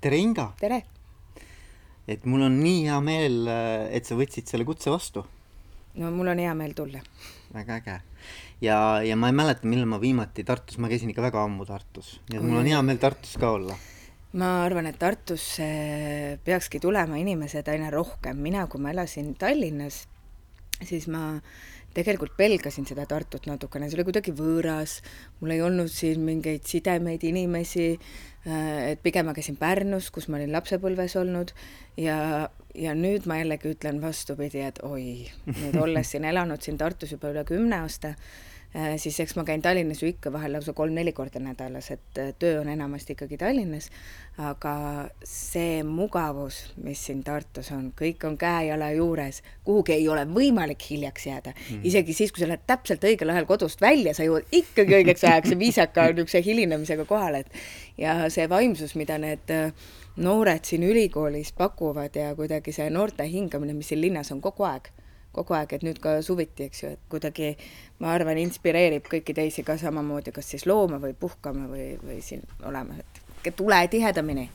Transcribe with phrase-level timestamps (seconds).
[0.00, 0.52] tere, Inga!
[0.60, 0.84] tere!
[2.08, 3.42] et mul on nii hea meel,
[3.92, 5.24] et sa võtsid selle kutse vastu.
[5.98, 7.02] no mul on hea meel tulla.
[7.52, 7.96] väga äge.
[8.62, 12.18] ja, ja ma ei mäleta, millal ma viimati Tartus, ma käisin ikka väga ammu Tartus,
[12.30, 13.74] nii et mul on hea meel Tartus ka olla.
[14.38, 15.68] ma arvan, et Tartusse
[16.46, 20.04] peakski tulema inimesed aina rohkem, mina, kui ma elasin Tallinnas,
[20.78, 21.40] siis ma
[21.98, 25.00] tegelikult pelgasin seda Tartut natukene, see oli kuidagi võõras,
[25.40, 27.90] mul ei olnud siin mingeid sidemeid, inimesi,
[28.48, 31.50] Äh, et pigem ma käisin Pärnus, kus ma olin lapsepõlves olnud
[32.00, 32.46] ja,
[32.78, 37.32] ja nüüd ma jällegi ütlen vastupidi, et oi, nüüd olles siin elanud siin Tartus juba
[37.34, 38.14] üle kümne aasta,
[38.96, 42.60] siis eks ma käin Tallinnas ju ikka vahel lausa kolm-neli korda nädalas, et äh, töö
[42.60, 43.88] on enamasti ikkagi Tallinnas,
[44.44, 44.74] aga
[45.24, 51.26] see mugavus, mis siin Tartus on, kõik on käe-jala juures, kuhugi ei ole võimalik hiljaks
[51.30, 51.54] jääda.
[51.56, 51.80] Mm..
[51.88, 55.54] isegi siis, kui sa lähed täpselt õigel ajal kodust välja, sa jõuad ikkagi õigeks ajaks
[55.54, 59.72] ja viisaka niisuguse hilinemisega kohale, et ja see vaimsus, mida need äh,
[60.20, 64.92] noored siin ülikoolis pakuvad ja kuidagi see noorte hingamine, mis siin linnas on kogu aeg,
[65.32, 67.52] kogu aeg, et nüüd ka suviti, eks ju, et kuidagi
[68.02, 72.42] ma arvan, inspireerib kõiki teisi ka samamoodi, kas siis looma või puhkama või, või siin
[72.66, 74.48] olema, et tule tihedamini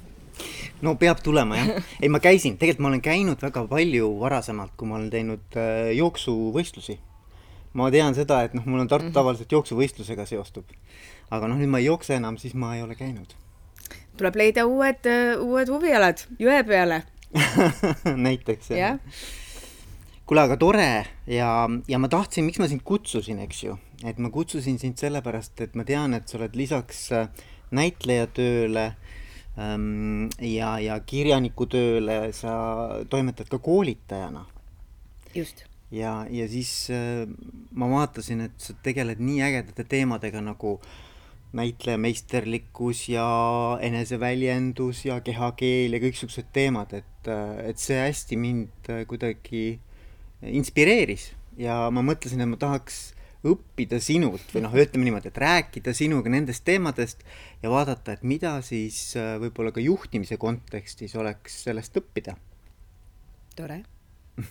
[0.82, 4.90] no peab tulema jah, ei ma käisin, tegelikult ma olen käinud väga palju varasemalt, kui
[4.90, 6.98] ma olen teinud äh, jooksuvõistlusi.
[7.74, 9.14] ma tean seda, et noh, mul on Tartu mm -hmm.
[9.14, 10.66] tavaliselt jooksuvõistlusega seostub.
[11.32, 13.36] aga noh, nüüd ma ei jookse enam, siis ma ei ole käinud.
[14.18, 17.04] tuleb leida uued, äh, uued huvialad jõe peale
[18.28, 18.98] näiteks jah ja.
[20.26, 20.90] Kuule, aga tore
[21.28, 21.50] ja,
[21.90, 23.76] ja ma tahtsin, miks ma sind kutsusin, eks ju,
[24.08, 27.28] et ma kutsusin sind sellepärast, et ma tean, et sa oled lisaks äh,
[27.76, 28.88] näitlejatööle
[29.60, 32.56] ähm, ja, ja kirjanikutööle sa
[33.10, 34.46] toimetad ka koolitajana.
[35.36, 35.66] just.
[35.92, 37.26] ja, ja siis äh,
[37.72, 40.80] ma vaatasin, et sa tegeled nii ägedate teemadega nagu
[41.54, 43.26] näitlejameisterlikkus ja
[43.82, 49.82] eneseväljendus ja kehakeel ja kõiksugused teemad, et, äh, et see hästi mind äh, kuidagi
[50.52, 55.94] inspireeris ja ma mõtlesin, et ma tahaks õppida sinult või noh, ütleme niimoodi, et rääkida
[55.96, 57.26] sinuga nendest teemadest
[57.64, 62.38] ja vaadata, et mida siis äh, võib-olla ka juhtimise kontekstis oleks sellest õppida.
[63.56, 63.84] tore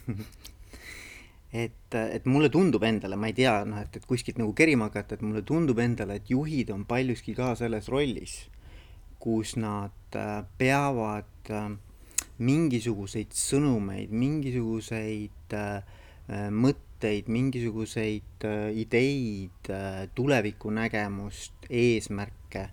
[1.64, 5.16] et, et mulle tundub endale, ma ei tea, noh, et, et kuskilt nagu kerima hakata,
[5.16, 8.42] et mulle tundub endale, et juhid on paljuski ka selles rollis,
[9.22, 11.72] kus nad äh, peavad äh,
[12.42, 22.68] mingisuguseid sõnumeid, mingisuguseid mõtteid, mõtteid, mingisuguseid äh, ideid, äh, tulevikunägemust, eesmärke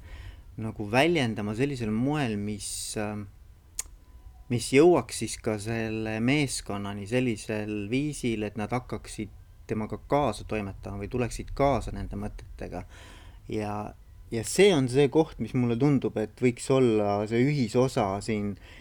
[0.58, 3.18] nagu väljendama sellisel moel, mis, äh,
[4.50, 9.34] mis jõuaks siis ka selle meeskonnani sellisel viisil, et nad hakkaksid
[9.66, 12.84] temaga kaasa toimetama või tuleksid kaasa nende mõtetega.
[13.50, 13.94] ja,
[14.32, 18.62] ja see on see koht, mis mulle tundub, et võiks olla see ühisosa siin äh,
[18.62, 18.79] äh,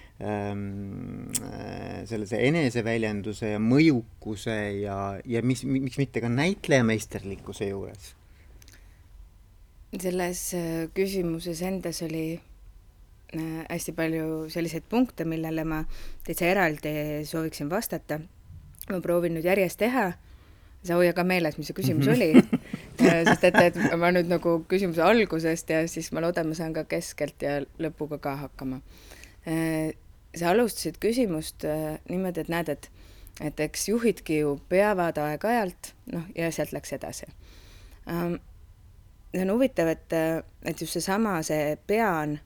[2.08, 8.14] sellise eneseväljenduse ja mõjukuse ja, ja mis, miks mitte ka näitlejameisterlikkuse juures?
[9.88, 15.78] selles äh, küsimuses endas oli äh, hästi palju selliseid punkte, millele ma
[16.26, 18.18] täitsa eraldi sooviksin vastata.
[18.90, 20.10] ma proovin nüüd järjest teha,
[20.82, 22.16] sa hoia ka meeles, mis see küsimus mhm.
[22.18, 22.34] oli
[23.30, 26.84] sest et, et ma nüüd nagu küsimuse algusest ja siis ma loodan, ma saan ka
[26.90, 28.82] keskelt ja lõpuga ka hakkama
[30.36, 32.90] sa alustasid küsimust äh, niimoodi, et näed, et
[33.40, 37.28] et eks juhidki ju peavad aeg-ajalt, noh, ja sealt läks edasi
[38.10, 38.40] ähm,.
[39.30, 40.12] see on huvitav, et,
[40.64, 42.38] et just seesama, see pean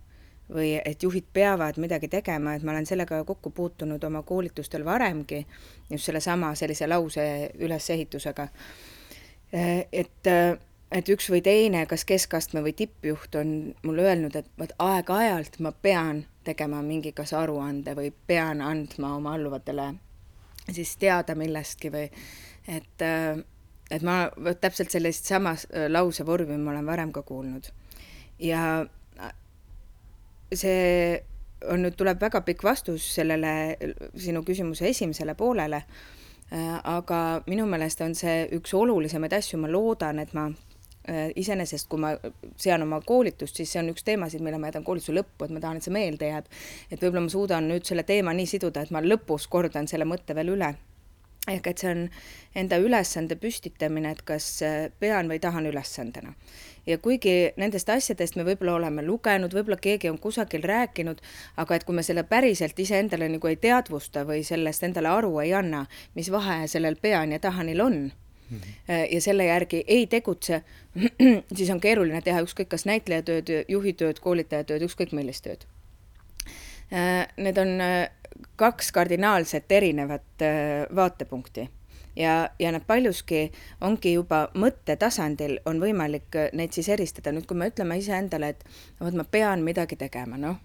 [0.53, 5.47] või et juhid peavad midagi tegema, et ma olen sellega kokku puutunud oma koolitustel varemgi,
[5.91, 7.25] just sellesama sellise lause
[7.59, 8.49] ülesehitusega.
[9.55, 10.33] Äh, et,
[10.93, 15.73] et üks või teine, kas keskastme või tippjuht on mulle öelnud, et vot aeg-ajalt ma
[15.73, 19.93] pean tegema mingi kas aruande või pean andma oma alluvatele
[20.71, 22.07] siis teada millestki või
[22.69, 23.39] et, äh,
[23.91, 24.29] et ma
[24.61, 27.71] täpselt sellist samast äh, lausevormi ma olen varem ka kuulnud.
[28.39, 28.87] ja
[29.21, 29.35] äh,
[30.55, 31.23] see
[31.69, 33.77] on nüüd, tuleb väga pikk vastus sellele
[34.19, 35.85] sinu küsimuse esimesele poolele,
[36.85, 40.49] aga minu meelest on see üks olulisemaid asju, ma loodan, et ma
[41.37, 42.13] iseenesest, kui ma
[42.57, 45.63] sean oma koolitust, siis see on üks teemasid, mille ma jätan koolituse lõppu, et ma
[45.63, 46.47] tahan, et see meelde jääb.
[46.91, 50.35] et võib-olla ma suudan nüüd selle teema nii siduda, et ma lõpus kordan selle mõtte
[50.39, 50.75] veel üle.
[51.51, 52.05] ehk et see on
[52.55, 56.35] enda ülesande püstitamine, et kas äh, pean või tahan ülesandena.
[56.87, 61.19] ja kuigi nendest asjadest me võib-olla oleme lugenud, võib-olla keegi on kusagil rääkinud,
[61.57, 65.55] aga et kui me selle päriselt iseendale nagu ei teadvusta või sellest endale aru ei
[65.55, 68.32] anna, mis vahe sellel pean ja tahanil on Äh,
[68.89, 70.63] ja selle järgi ei tegutse,
[71.57, 75.65] siis on keeruline teha ükskõik kas näitlejatööd, juhitööd, koolitajatööd, ükskõik millist tööd.
[77.41, 78.11] Need on äh,
[78.61, 81.69] kaks kardinaalselt erinevat äh, vaatepunkti
[82.17, 87.33] ja, ja nad paljuski ongi juba mõttetasandil on võimalik äh, neid siis eristada.
[87.33, 88.65] nüüd, kui me ütleme iseendale, et
[89.01, 90.61] vot ma pean midagi tegema, noh,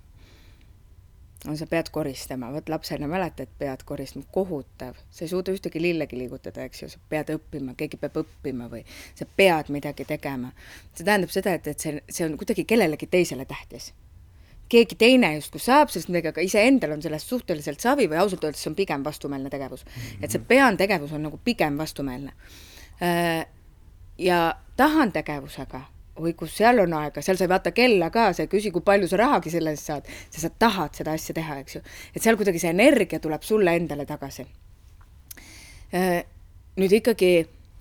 [1.46, 6.18] no sa pead koristama, vot lapsena mäletad, pead koristama, kohutav, sa ei suuda ühtegi lillegi
[6.18, 8.84] liigutada, eks ju, sa pead õppima, keegi peab õppima või
[9.16, 10.52] sa pead midagi tegema.
[10.96, 13.92] see tähendab seda, et, et see, see on kuidagi kellelegi teisele tähtis.
[14.68, 18.66] Keegi teine justkui saab sellest midagi, aga iseendal on sellest suhteliselt savi või ausalt öeldes
[18.66, 19.86] see on pigem vastumeelne tegevus.
[20.20, 22.34] Et see pean tegevus on nagu pigem vastumeelne.
[23.00, 23.46] Äh,
[24.18, 24.42] ja
[24.76, 25.86] tahan tegevusega,
[26.18, 28.86] oi kus seal on aega, seal sa ei vaata kella ka, sa ei küsi, kui
[28.86, 31.84] palju sa rahagi selle eest saad, sa, sa tahad seda asja teha, eks ju.
[32.16, 34.48] et seal kuidagi see energia tuleb sulle endale tagasi.
[35.96, 36.24] Äh,
[36.78, 37.32] nüüd ikkagi,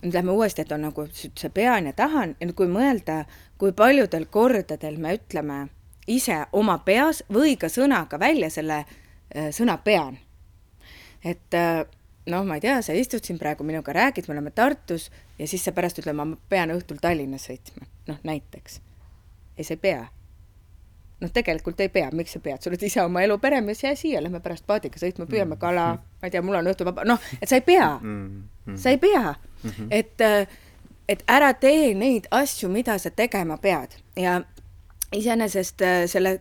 [0.04, 3.24] nüüd lähme uuesti, et on nagu see pean ja tahan ja nüüd kui mõelda,
[3.58, 5.64] kui paljudel kordadel me ütleme
[6.06, 10.18] ise oma peas või ka sõnaga välja selle äh, sõna pean.
[11.24, 11.82] et äh,
[12.26, 15.64] noh, ma ei tea, sa istud siin praegu minuga, räägid, me oleme Tartus ja siis
[15.64, 18.80] sa pärast ütled, ma pean õhtul Tallinna sõitma, noh näiteks.
[19.56, 20.06] ei, sa ei pea.
[21.20, 24.20] noh, tegelikult ei pea, miks sa pead, sa oled ise oma elu peremees, jää siia,
[24.22, 27.48] lähme pärast paadiga sõitma, püüame kala, ma ei tea, mul on õhtul vaba, noh, et
[27.48, 28.76] sa ei pea mm, -hmm.
[28.76, 29.86] sa ei pea mm, -hmm.
[29.90, 30.48] et, äh,
[31.08, 34.42] et ära tee neid asju, mida sa tegema pead ja
[35.12, 36.40] iseenesest äh, selle,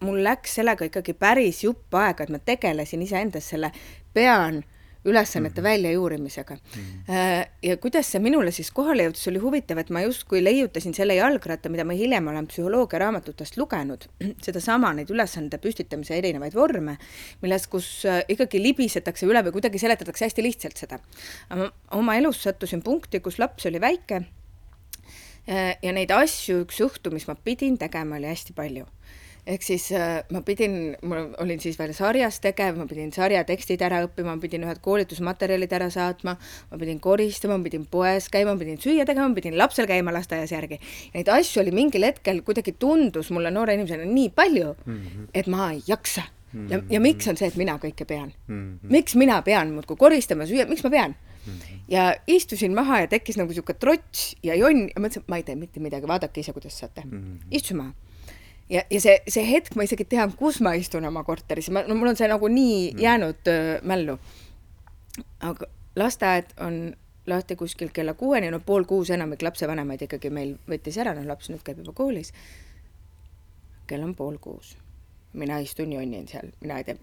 [0.00, 3.72] mul läks sellega ikkagi päris jupp aega, et ma tegelesin iseendas selle
[4.14, 4.62] pean
[5.04, 5.70] ülesannete mm -hmm.
[5.70, 6.82] väljajuurimisega mm.
[6.82, 7.46] -hmm.
[7.62, 11.68] ja kuidas see minule siis kohale jõudis, oli huvitav, et ma justkui leiutasin selle jalgratta,
[11.68, 14.04] mida ma hiljem olen psühholoogia raamatutest lugenud,
[14.46, 16.98] sedasama, neid ülesande püstitamise erinevaid vorme,
[17.42, 20.98] milles, kus äh, ikkagi libisetakse üle või kuidagi seletatakse hästi lihtsalt seda.
[21.90, 24.24] oma elus sattusin punkti, kus laps oli väike
[25.48, 28.86] Äh, ja neid asju, üks õhtu, mis ma pidin tegema, oli hästi palju.
[29.46, 33.82] Ehk siis äh, ma pidin, mul olin siis veel sarjas tegev, ma pidin sarja tekstid
[33.82, 36.36] ära õppima, ma pidin ühed koolitusmaterjalid ära saatma,
[36.70, 40.14] ma pidin koristama, ma pidin poes käima, ma pidin süüa tegema, ma pidin lapsel käima
[40.14, 40.78] lasteaias järgi.
[41.16, 45.26] Neid asju oli mingil hetkel kuidagi tundus mulle noore inimesena nii palju mm, -hmm.
[45.34, 46.22] et ma ei jaksa
[46.68, 48.54] ja, ja miks on see, et mina kõike pean mm?
[48.54, 48.92] -hmm.
[48.92, 51.14] miks mina pean muudkui koristama, süüa, miks ma pean?
[51.46, 51.78] Mm -hmm.
[51.88, 55.42] ja istusin maha ja tekkis nagu sihuke trots ja jonn ja mõtlesin, et ma ei
[55.42, 57.10] tee mitte midagi, vaadake ise, kuidas saate mm.
[57.10, 57.46] -hmm.
[57.50, 57.92] istusin maha.
[58.72, 61.96] Ja, ja see, see hetk ma isegi tean, kus ma istun oma korteris, ma, no
[61.98, 64.18] mul on see nagu nii mm jäänud äh, mällu.
[65.40, 65.66] aga
[65.96, 66.96] lasteaed on
[67.26, 71.50] lahti kuskil kella kuueni, no pool kuus enamik lapsevanemaid ikkagi meil võttis ära, noh laps
[71.50, 72.32] nüüd käib juba koolis.
[73.86, 74.76] kell on pool kuus.
[75.32, 76.96] mina istun jonnin seal, mina ei tea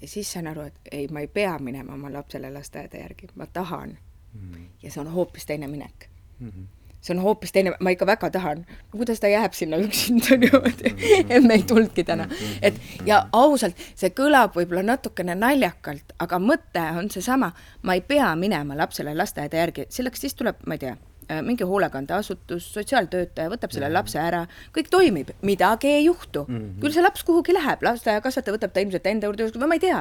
[0.00, 3.46] ja siis saan aru, et ei, ma ei pea minema oma lapsele lasteaeda järgi, ma
[3.46, 3.98] tahan
[4.32, 4.52] mm.
[4.52, 4.68] -hmm.
[4.82, 6.08] ja see on hoopis teine minek
[6.40, 6.48] mm.
[6.48, 10.36] -hmm see on hoopis teine, ma ikka väga tahan, no kuidas ta jääb sinna üksinda
[10.36, 11.30] niimoodi, mhm.
[11.36, 12.26] emme ei tulnudki täna.
[12.28, 12.58] Mhm.
[12.62, 17.52] et ja ausalt, see kõlab võib-olla natukene naljakalt, aga mõte on seesama,
[17.82, 20.96] ma ei pea minema lapsele lasteaeda järgi, selleks siis tuleb, ma ei tea
[21.30, 24.40] Äh, mingi hoolekandeasutus, sotsiaaltöötaja võtab selle lapse ära,
[24.74, 26.42] kõik toimib, midagi ei juhtu.
[26.48, 26.80] -hmm.
[26.82, 30.00] küll see laps kuhugi läheb, lasteaiakasvataja võtab ta ilmselt enda juurde või ma ei tea.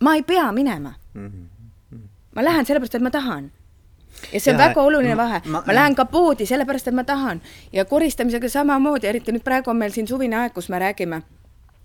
[0.00, 1.26] ma ei pea minema mm.
[1.26, 2.06] -hmm.
[2.36, 3.50] ma lähen sellepärast, et ma tahan
[4.32, 7.04] ja see on ja, väga oluline vahe, ma, ma lähen ka poodi sellepärast, et ma
[7.04, 7.42] tahan.
[7.72, 11.22] Ja koristamisega samamoodi, eriti nüüd praegu on meil siin suvine aeg, kus me räägime.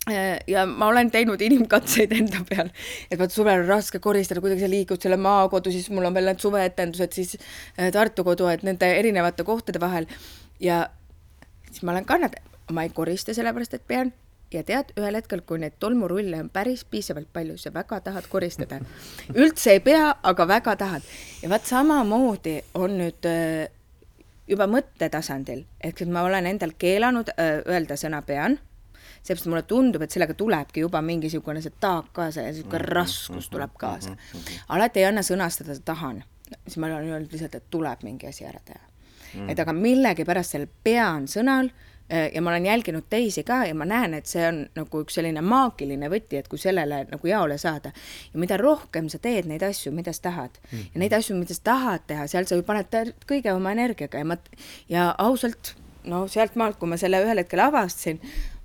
[0.09, 2.71] Äh, ja ma olen teinud inimkatseid enda peal,
[3.11, 6.31] et vot suvel on raske koristada, kuidagi sa liigud selle maakodu, siis mul on veel
[6.31, 10.07] need suveetendused, siis äh, Tartu kodu, et nende erinevate kohtade vahel.
[10.59, 10.87] Ja
[11.69, 14.13] siis ma olen kannatanud, ma ei korista sellepärast, et pean
[14.53, 18.79] ja tead, ühel hetkel, kui neid tolmurulle on päris piisavalt palju, sa väga tahad koristada.
[19.35, 21.01] üldse ei pea, aga väga tahad.
[21.41, 23.67] ja vaat samamoodi on nüüd äh,
[24.47, 28.59] juba mõttetasandil, ehk et ma olen endal keelanud öelda sõna pean
[29.19, 33.45] seepärast mulle tundub, et sellega tulebki juba mingisugune see taak kaasa ja niisugune mhm, raskus
[33.45, 34.13] mhm, tuleb kaasa.
[34.15, 36.23] Mhm, alati ei anna sõnastada tahan,
[36.65, 38.85] siis ma olen öelnud lihtsalt, et tuleb mingi asi ära teha.
[39.51, 43.85] Et aga millegipärast sellel pean sõnal äh, ja ma olen jälginud teisi ka ja ma
[43.85, 47.91] näen, et see on nagu üks selline maagiline võti, et kui sellele nagu jaole saada
[48.33, 50.89] ja mida rohkem sa teed neid asju, mida sa tahad mm -hmm.
[50.93, 54.25] ja neid asju, mida sa tahad teha, seal sa ju paned kõige oma energiaga ja
[54.25, 54.37] ma
[54.89, 58.19] ja ausalt no sealt maalt, kui ma selle ühel hetkel avastasin,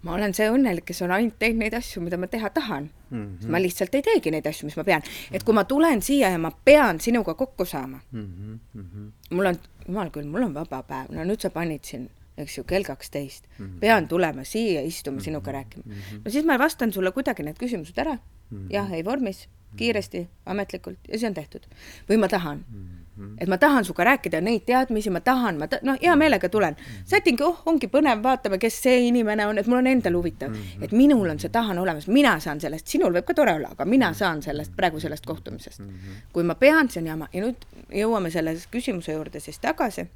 [0.05, 3.23] ma olen see õnnelik, kes on ainult teinud neid asju, mida ma teha tahan mm.
[3.23, 3.51] -hmm.
[3.51, 5.03] ma lihtsalt ei teegi neid asju, mis ma pean.
[5.33, 9.11] et kui ma tulen siia ja ma pean sinuga kokku saama mm, -hmm.
[9.31, 9.59] mul on,
[9.89, 13.47] jumal küll, mul on vaba päev, no nüüd sa panid siin, eks ju, kell kaksteist
[13.47, 13.79] mm, -hmm.
[13.81, 15.25] pean tulema siia istuma mm -hmm.
[15.25, 15.93] sinuga rääkima mm.
[15.93, 16.21] -hmm.
[16.25, 18.73] no siis ma vastan sulle kuidagi need küsimused ära mm, -hmm.
[18.73, 21.63] jah, ei vormis, kiiresti, ametlikult ja see on tehtud.
[22.11, 22.85] või ma tahan mm.
[22.85, 23.05] -hmm
[23.39, 26.75] et ma tahan sinuga rääkida neid teadmisi, ma tahan, ma ta-, noh, hea meelega tulen.
[26.75, 27.05] -hmm.
[27.05, 30.55] sätingi, oh, ongi põnev, vaatame, kes see inimene on, et mul on endal huvitav mm.
[30.55, 30.85] -hmm.
[30.85, 33.85] et minul on see tahan olemas, mina saan sellest, sinul võib ka tore olla, aga
[33.85, 35.89] mina saan sellest, praegu sellest kohtumisest mm.
[35.89, 36.27] -hmm.
[36.33, 40.09] kui ma pean, see on jama ja nüüd jõuame selle küsimuse juurde siis tagasi,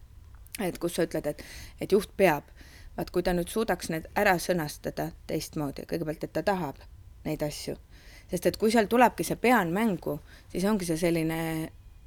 [0.58, 1.42] et kus sa ütled, et,
[1.80, 2.44] et juht peab.
[2.98, 6.80] vaat kui ta nüüd suudaks need ära sõnastada teistmoodi, kõigepealt, et ta tahab
[7.24, 7.76] neid asju
[8.30, 10.18] sest et kui seal tulebki see pean mängu,
[10.52, 11.38] siis ongi see selline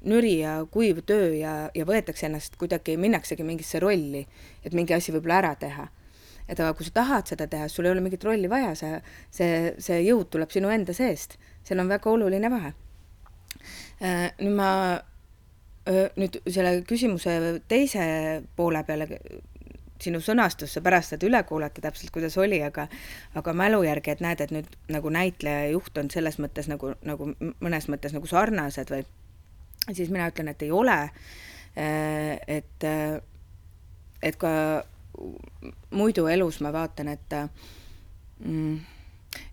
[0.08, 4.22] nüri ja kuiv töö ja, ja võetakse ennast kuidagi, minnaksegi mingisse rolli,
[4.64, 5.88] et mingi asi võib-olla ära teha.
[6.48, 8.98] et aga kui sa tahad seda teha, sul ei ole mingit rolli vaja, see,
[9.30, 12.72] see, see jõud tuleb sinu enda seest, seal on väga oluline vahe.
[14.02, 14.72] Äh, nüüd ma,
[15.86, 18.04] nüüd selle küsimuse teise
[18.56, 19.08] poole peale
[20.02, 22.88] sinu sõnastusse pärast seda üle kuulata täpselt, kuidas oli, aga
[23.38, 26.94] aga mälu järgi, et näed, et nüüd nagu näitleja ja juht on selles mõttes nagu,
[27.06, 29.04] nagu mõnes mõttes nagu sarnased või
[29.90, 30.98] siis mina ütlen, et ei ole,
[31.78, 33.20] äh, et, äh,
[34.22, 34.52] et ka
[35.90, 37.36] muidu elus ma vaatan, et
[38.44, 38.78] mm,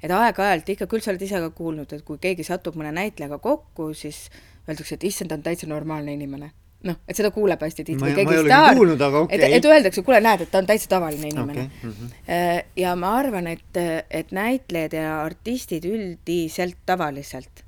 [0.03, 3.39] et aeg-ajalt ikka, küll sa oled ise ka kuulnud, et kui keegi satub mõne näitlejaga
[3.43, 4.27] kokku, siis
[4.68, 6.51] öeldakse, et issand, ta on täitsa normaalne inimene.
[6.84, 8.06] noh, et seda kuuleb hästi tihti.
[8.06, 8.78] ei olegi staar,
[9.22, 9.38] okay..
[9.38, 11.89] et, et öeldakse, kuule, näed, et ta on täitsa tavaline inimene okay..
[11.89, 12.66] Mm -hmm.
[12.75, 13.78] ja ma arvan, et,
[14.10, 17.66] et näitlejad ja artistid üldiselt tavaliselt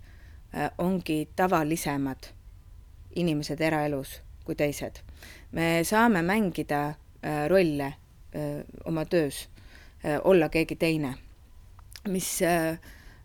[0.77, 2.31] ongi tavalisemad
[3.15, 5.01] inimesed eraelus kui teised.
[5.51, 9.49] me saame mängida äh, rolle äh, oma töös
[10.05, 11.13] äh,, olla keegi teine,
[12.07, 12.79] mis äh, äh,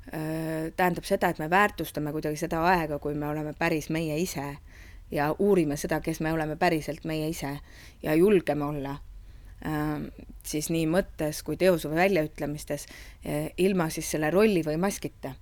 [0.07, 4.45] tähendab seda, et me väärtustame kuidagi seda aega, kui me oleme päris meie ise
[5.11, 7.59] ja uurime seda, kes me oleme päriselt meie ise
[8.03, 8.97] ja julgeme olla.
[9.67, 10.03] Äh,
[10.45, 15.33] siis nii mõttes kui teos või väljaütlemistes äh, ilma siis selle rolli või maskita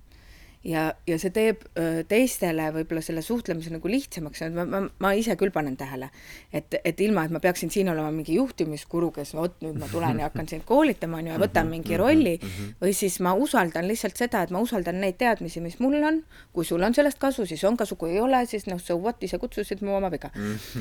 [0.65, 1.63] ja, ja see teeb
[2.09, 6.09] teistele võib-olla selle suhtlemise nagu lihtsamaks, ma, ma, ma ise küll panen tähele,
[6.53, 10.21] et, et ilma, et ma peaksin siin olema mingi juhtimiskuru, kes vot nüüd ma tulen
[10.21, 12.77] ja hakkan sind koolitama, on ju, ja võtan mingi mhm, rolli, mhm, mhm.
[12.81, 16.21] või siis ma usaldan lihtsalt seda, et ma usaldan neid teadmisi, mis mul on,
[16.55, 19.21] kui sul on sellest kasu, siis on kasu, kui ei ole, siis noh, so what,
[19.25, 20.31] ise kutsusid mu oma viga.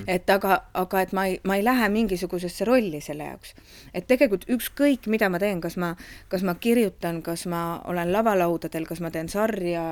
[0.07, 3.55] et aga, aga et ma ei, ma ei lähe mingisugusesse rolli selle jaoks.
[3.95, 5.95] et tegelikult ükskõik, mida ma teen, kas ma,
[6.33, 9.85] kas ma kirjutan, kas ma olen lavalaudadel, kas ma teen sarja, ja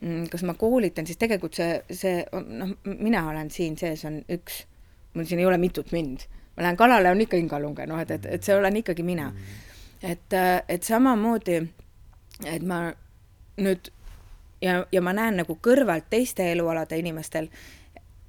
[0.00, 4.64] mm, kas ma koolitan, siis tegelikult see, see noh, mina olen siin sees, on üks,
[5.14, 6.26] mul siin ei ole mitut mind.
[6.56, 9.30] ma lähen kalale, on ikka Ingalunge, noh, et, et, et see olen ikkagi mina.
[10.02, 11.60] et, et samamoodi,
[12.46, 12.84] et ma
[13.60, 13.90] nüüd
[14.62, 17.48] ja, ja ma näen nagu kõrvalt teiste elualade inimestel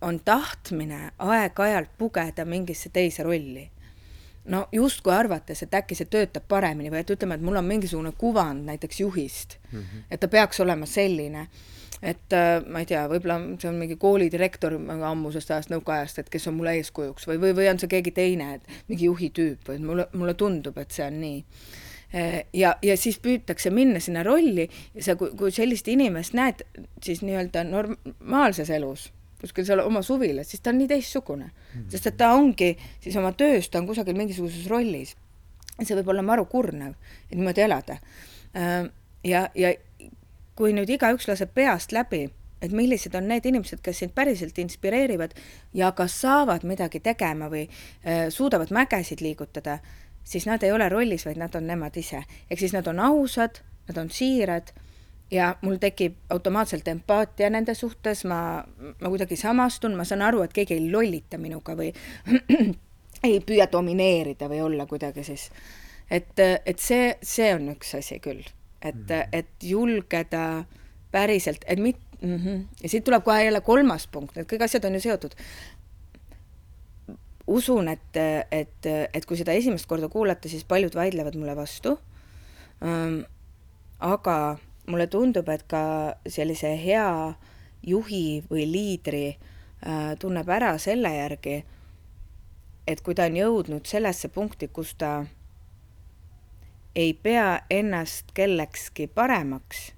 [0.02, 3.68] on tahtmine aeg-ajalt pugeda mingisse teise rolli
[4.46, 8.14] no justkui arvates, et äkki see töötab paremini või et ütleme, et mul on mingisugune
[8.18, 10.08] kuvand näiteks juhist mm, -hmm.
[10.12, 11.48] et ta peaks olema selline,
[12.02, 16.48] et äh, ma ei tea, võib-olla see on mingi koolidirektor ammusest ajast, nõukaajast, et kes
[16.48, 19.80] on mulle eeskujuks või, või, või on see keegi teine, et mingi juhi tüüp või
[19.86, 21.40] mulle, mulle tundub, et see on nii
[22.16, 26.66] äh, ja, ja siis püütakse minna sinna rolli ja sa, kui, kui sellist inimest näed,
[27.04, 31.52] siis nii-öelda normaalses elus kuskil seal oma suvilas, siis ta on nii teistsugune mm.
[31.74, 31.90] -hmm.
[31.92, 35.16] sest et ta ongi siis oma töös, ta on kusagil mingisuguses rollis.
[35.82, 36.94] see võib olla maru kurnav,
[37.32, 37.98] et niimoodi elada.
[38.56, 38.92] Äh,
[39.24, 39.74] ja, ja
[40.56, 42.30] kui nüüd igaüks laseb peast läbi,
[42.62, 45.34] et millised on need inimesed, kes sind päriselt inspireerivad
[45.74, 49.80] ja kas saavad midagi tegema või äh, suudavad mägesid liigutada,
[50.24, 52.24] siis nad ei ole rollis, vaid nad on nemad ise.
[52.50, 54.70] ehk siis nad on ausad, nad on siirad
[55.32, 58.64] ja mul tekib automaatselt empaatia nende suhtes, ma,
[59.02, 61.92] ma kuidagi samastun, ma saan aru, et keegi ei lollita minuga või
[63.28, 65.50] ei püüa domineerida või olla kuidagi siis.
[66.12, 68.44] et, et see, see on üks asi küll,
[68.82, 69.28] et mm, -hmm.
[69.32, 70.46] et julgeda
[71.12, 72.66] päriselt, et mit- mm, -hmm.
[72.84, 75.36] ja siit tuleb kohe jälle kolmas punkt, need kõik asjad on ju seotud.
[77.48, 78.18] usun, et,
[78.52, 82.00] et, et kui seda esimest korda kuulata, siis paljud vaidlevad mulle vastu
[82.84, 83.24] ähm,.
[84.00, 84.58] aga
[84.88, 87.34] mulle tundub, et ka sellise hea
[87.84, 91.62] juhi või liidri äh, tunneb ära selle järgi,
[92.88, 95.22] et kui ta on jõudnud sellesse punkti, kus ta
[96.96, 99.92] ei pea ennast kellekski paremaks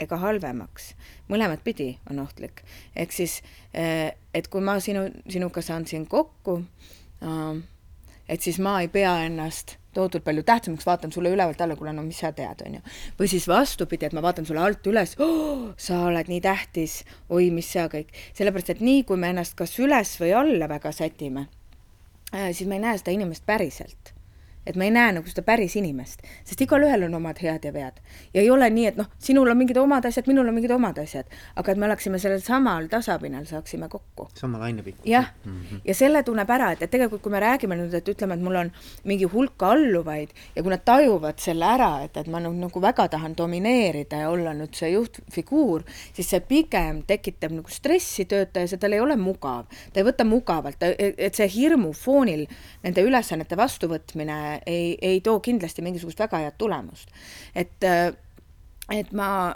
[0.00, 0.94] ega halvemaks,
[1.28, 2.62] mõlemat pidi on ohtlik.
[2.96, 3.42] ehk siis,
[3.74, 6.64] äh, et kui ma sinu, sinuga saan siin kokku,
[7.22, 7.62] äh,
[8.28, 12.04] et siis ma ei pea ennast tohutult palju tähtsamaks, vaatan sulle ülevalt alla, kuule, no
[12.06, 12.82] mis sa tead, on ju.
[13.18, 17.50] või siis vastupidi, et ma vaatan sulle alt üles oh,, sa oled nii tähtis, oi,
[17.54, 18.12] mis sa kõik.
[18.38, 21.48] sellepärast, et nii kui me ennast kas üles või alla väga sätime,
[22.34, 24.14] äh, siis me ei näe seda inimest päriselt.
[24.66, 28.00] Et ma ei näe nagu seda päris inimest, sest igalühel on omad head ja vead.
[28.34, 30.98] ja ei ole nii, et noh, sinul on mingid omad asjad, minul on mingid omad
[31.00, 34.28] asjad, aga et me oleksime sellel samal tasapinnal, saaksime kokku.
[34.34, 35.06] sama lainepikkus.
[35.08, 35.80] jah mm, -hmm.
[35.84, 38.56] ja selle tunneb ära, et, et tegelikult kui me räägime nüüd, et ütleme, et mul
[38.56, 38.72] on
[39.04, 43.08] mingi hulk alluvaid ja kui nad tajuvad selle ära, et, et ma nagu, nagu väga
[43.08, 48.78] tahan domineerida ja olla nüüd see juhtfiguur, siis see pigem tekitab nagu stressi töötajas ja
[48.78, 49.66] tal ei ole mugav.
[49.92, 52.46] ta ei võta mugavalt, et see hirmu foonil
[52.84, 57.08] nende ülesannete vastuvõtmine ei, ei too kindlasti mingisugust väga head tulemust.
[57.54, 58.12] et, äh,
[58.90, 59.54] et ma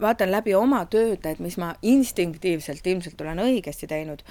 [0.00, 4.22] vaatan läbi oma tööd, et mis ma instinktiivselt ilmselt olen õigesti teinud,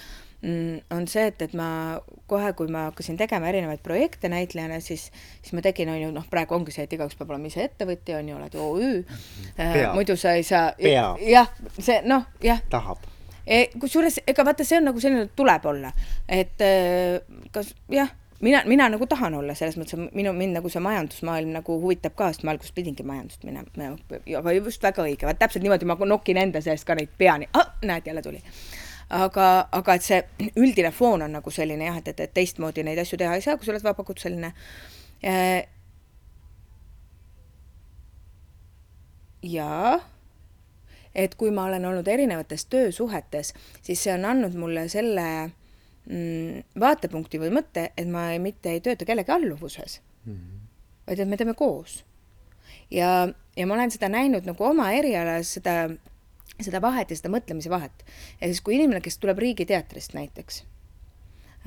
[0.41, 1.99] mm, on see, et, et ma
[2.29, 5.09] kohe, kui ma hakkasin tegema erinevaid projekte näitlejana, siis,
[5.41, 8.17] siis ma tegin, on ju, noh, praegu ongi see, et igaüks peab olema ise ettevõtja,
[8.23, 8.91] on ju, oled OÜ.
[9.59, 10.73] Äh, muidu sa ei saa.
[11.29, 12.65] jah, see noh, jah.
[12.73, 13.05] tahab
[13.49, 13.67] e,.
[13.79, 15.93] kusjuures ega vaata, see on nagu selline, tuleb olla,
[16.29, 17.19] et äh,
[17.55, 21.79] kas jah mina, mina nagu tahan olla, selles mõttes minu, mind nagu see majandusmaailm nagu
[21.81, 23.97] huvitab ka, sest ma alguses pidingi majandust minema,
[24.39, 27.73] aga just väga õige, vaat täpselt niimoodi ma nokin enda seest ka neid peani ah,,
[27.83, 28.43] näed, jälle tuli.
[29.09, 30.21] aga, aga et see
[30.55, 33.57] üldine foon on nagu selline jah, et, et, et teistmoodi neid asju teha ei saa,
[33.57, 34.53] kui sa oled vabakutseline.
[39.43, 39.99] jaa
[41.15, 45.25] et kui ma olen olnud erinevates töösuhetes, siis see on andnud mulle selle
[46.79, 50.61] vaatepunkti või mõtte, et ma ei, mitte ei tööta kellegi alluvuses mm, -hmm.
[51.07, 52.03] vaid et me teeme koos.
[52.91, 55.89] ja, ja ma olen seda näinud nagu oma erialas, seda,
[56.59, 58.05] seda vahet ja seda mõtlemise vahet.
[58.41, 60.63] ja siis, kui inimene, kes tuleb Riigiteatrist näiteks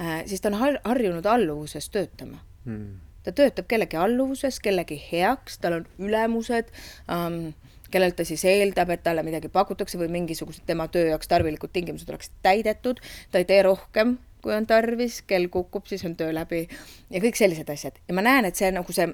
[0.00, 2.76] äh,, siis ta on har harjunud alluvuses töötama mm.
[2.76, 2.98] -hmm.
[3.22, 6.66] ta töötab kellegi alluvuses, kellegi heaks, tal on ülemused
[7.10, 7.54] ähm,
[7.90, 12.08] kellelt ta siis eeldab, et talle midagi pakutakse või mingisugused tema töö jaoks tarvilikud tingimused
[12.08, 16.64] oleksid täidetud, ta ei tee rohkem kui on tarvis, kell kukub, siis on töö läbi
[17.10, 19.08] ja kõik sellised asjad ja ma näen, et see nagu see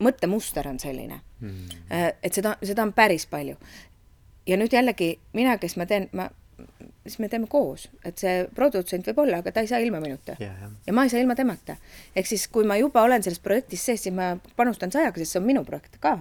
[0.00, 1.80] mõttemuster on selline mm..
[2.22, 3.56] et seda, seda on päris palju.
[4.48, 6.30] ja nüüd jällegi mina, kes ma teen, ma,
[7.04, 10.36] siis me teeme koos, et see produtsent võib olla, aga ta ei saa ilma minuta
[10.40, 10.56] yeah,.
[10.56, 10.72] Yeah.
[10.86, 11.76] ja ma ei saa ilma temata.
[12.16, 15.42] ehk siis, kui ma juba olen selles projektis sees, siis ma panustan sajaga, sest see
[15.42, 16.18] on minu projekt ka.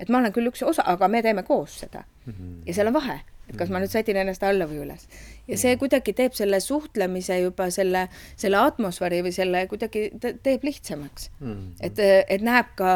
[0.00, 2.32] et ma olen küll üks osa, aga me teeme koos seda mm.
[2.32, 2.58] -hmm.
[2.66, 5.06] ja seal on vahe et kas ma nüüd sätin ennast alla või üles.
[5.48, 8.06] ja see kuidagi teeb selle suhtlemise juba selle,
[8.40, 11.48] selle atmosfääri või selle kuidagi teeb lihtsamaks mm.
[11.48, 11.72] -hmm.
[11.80, 12.92] et, et näeb ka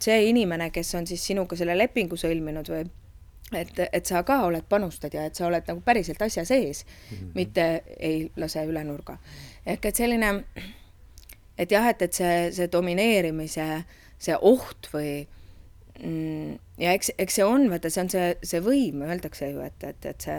[0.00, 2.84] see inimene, kes on siis sinuga selle lepingu sõlminud või
[3.56, 7.16] et, et sa ka oled, panustad ja et sa oled nagu päriselt asja sees mm,
[7.16, 7.30] -hmm.
[7.34, 9.18] mitte ei lase üle nurga.
[9.66, 10.44] ehk et selline,
[11.58, 13.84] et jah, et, et see, see domineerimise,
[14.18, 15.26] see oht või
[15.98, 20.04] ja eks, eks see on, vaata, see on see, see võim, öeldakse ju, et, et,
[20.06, 20.36] et see,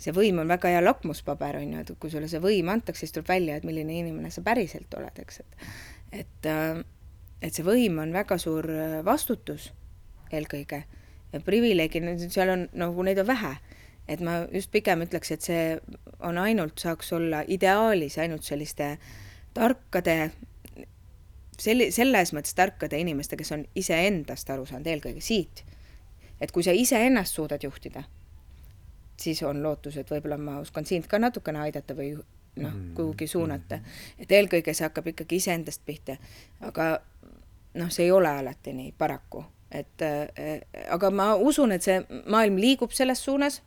[0.00, 3.12] see võim on väga hea lakmuspaber, on ju, et kui sulle see võim antakse, siis
[3.12, 5.66] tuleb välja, et milline inimene sa päriselt oled, eks, et
[6.12, 6.80] et, äh,
[7.42, 9.70] et see võim on väga suur äh, vastutus
[10.32, 10.82] eelkõige
[11.32, 13.56] ja privileegid, seal on nagu neid on vähe.
[14.08, 15.78] et ma just pigem ütleks, et see
[16.26, 18.96] on ainult, saaks olla ideaalis ainult selliste
[19.54, 20.32] tarkade
[21.62, 25.64] selli-, selles mõttes tarkade inimeste, kes on iseendast aru saanud, eelkõige siit.
[26.40, 28.02] et kui sa iseennast suudad juhtida,
[29.20, 32.94] siis on lootus, et võib-olla ma oskan sind ka natukene aidata või noh, mm.
[32.94, 33.78] kuhugi suunata.
[34.18, 36.16] et eelkõige see hakkab ikkagi iseendast pihta.
[36.60, 36.92] aga
[37.74, 39.44] noh, see ei ole alati nii, paraku.
[39.70, 43.62] et äh, aga ma usun, et see maailm liigub selles suunas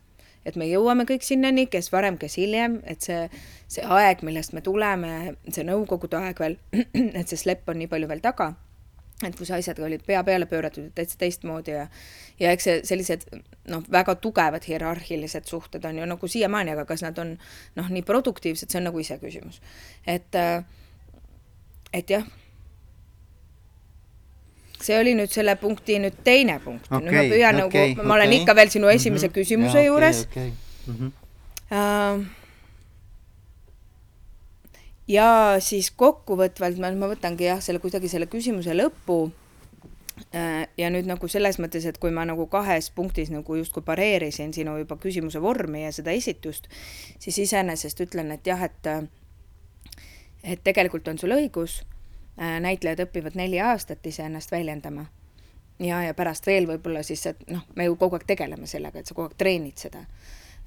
[0.46, 3.24] et me jõuame kõik sinnani, kes varem, kes hiljem, et see,
[3.72, 6.60] see aeg, millest me tuleme, see nõukogude aeg veel,
[7.20, 8.52] et see slepp on nii palju veel taga,
[9.24, 11.86] et kus asjad olid pea peale pööratud täitsa teistmoodi ja
[12.40, 13.24] ja eks see sellised
[13.72, 17.38] noh, väga tugevad hierarhilised suhted on ju nagu siiamaani, aga kas nad on
[17.80, 19.62] noh, nii produktiivsed, see on nagu iseküsimus.
[20.06, 20.42] et,
[21.94, 22.28] et jah
[24.84, 27.04] see oli nüüd selle punkti nüüd teine punkt okay,.
[27.06, 28.42] nüüd ma püüan okay, nagu, ma olen okay.
[28.42, 29.36] ikka veel sinu esimese mm -hmm.
[29.40, 30.50] küsimuse ja, juures okay,.
[30.50, 30.52] Okay.
[30.88, 31.12] Mm -hmm.
[31.72, 32.26] uh,
[35.08, 39.32] ja siis kokkuvõtvalt ma, ma võtangi jah, selle kuidagi selle küsimuse lõpu uh,
[40.78, 44.78] ja nüüd nagu selles mõttes, et kui ma nagu kahes punktis nagu justkui pareerisin sinu
[44.78, 46.68] juba küsimuse vormi ja seda esitust,
[47.20, 49.10] siis iseenesest ütlen, et jah, et
[50.44, 51.95] et tegelikult on sul õigus Äh,
[52.38, 55.06] näitlejad õpivad neli aastat iseennast väljendama.
[55.80, 59.08] ja, ja pärast veel võib-olla siis, et noh, me ju kogu aeg tegeleme sellega, et
[59.08, 60.06] sa kogu aeg treenid seda.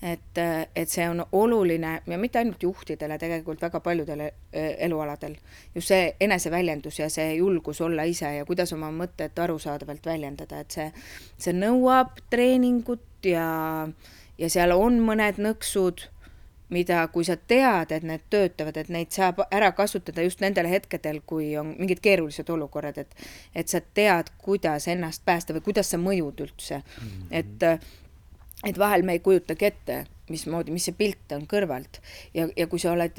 [0.03, 4.31] et, äh, et see on oluline ja mitte ainult juhtidele, tegelikult väga paljudel äh,
[4.79, 5.37] elualadel.
[5.75, 10.71] just see eneseväljendus ja see julgus olla ise ja kuidas oma mõtet arusaadavalt väljendada, et
[10.71, 10.93] see,
[11.39, 13.89] see nõuab treeningut ja,
[14.39, 16.09] ja seal on mõned nõksud
[16.75, 21.23] mida, kui sa tead, et need töötavad, et neid saab ära kasutada just nendel hetkedel,
[21.27, 23.15] kui on mingid keerulised olukorrad, et
[23.55, 27.09] et sa tead, kuidas ennast päästa või kuidas sa mõjud üldse mm.
[27.09, 27.27] -hmm.
[27.31, 32.01] et, et vahel me ei kujutagi ette, mismoodi, mis see pilt on kõrvalt
[32.35, 33.17] ja, ja kui sa oled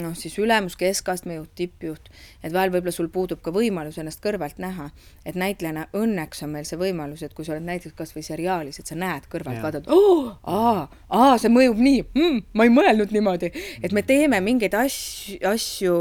[0.00, 2.08] noh, siis ülemus, keskastme juht, tippjuht,
[2.42, 4.90] et vahel võib-olla sul puudub ka võimalus ennast kõrvalt näha.
[5.24, 8.90] et näitlejana õnneks on meil see võimalus, et kui sa oled näiteks kasvõi seriaalis, et
[8.90, 12.02] sa näed kõrvalt, vaatad, oo, aa, aa, see mõjub nii.
[12.14, 13.52] Mm,, ma ei mõelnud niimoodi,
[13.82, 15.98] et me teeme mingeid asju, asju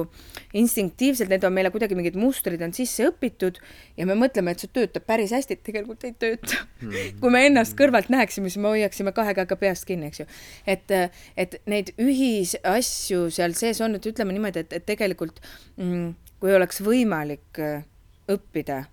[0.58, 3.60] instinktiivselt, need on meile kuidagi mingid mustrid on sisse õpitud
[3.97, 6.63] ja me mõtleme, et see töötab päris hästi, tegelikult ei tööta.
[6.82, 7.19] Mm..
[7.21, 10.27] kui me ennast kõrvalt näeksime, siis me hoiaksime kahe käega peast kinni, eks ju.
[10.69, 10.95] et,
[11.39, 15.41] et neid ühisasju seal sees on, et ütleme niimoodi, et, et tegelikult
[15.77, 16.09] mm,
[16.41, 17.85] kui oleks võimalik äh,
[18.31, 18.83] õppida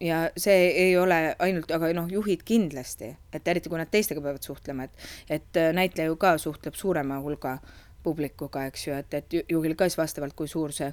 [0.00, 4.44] ja see ei ole ainult, aga noh, juhid kindlasti, et eriti kui nad teistega peavad
[4.44, 7.58] suhtlema, et, et äh, näitleja ju ka suhtleb suurema hulga
[8.02, 10.88] publikuga, eks ju, et, et juhil ka siis vastavalt, kui suur see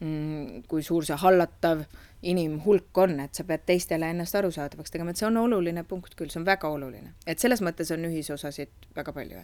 [0.00, 1.82] mm, kui suur see hallatav
[2.22, 6.30] inimhulk on, et sa pead teistele ennast arusaadavaks tegema, et see on oluline punkt küll,
[6.32, 9.42] see on väga oluline, et selles mõttes on ühisosasid väga palju.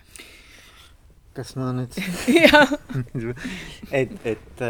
[1.35, 1.95] Kas ma nüüd
[4.01, 4.63] et, et,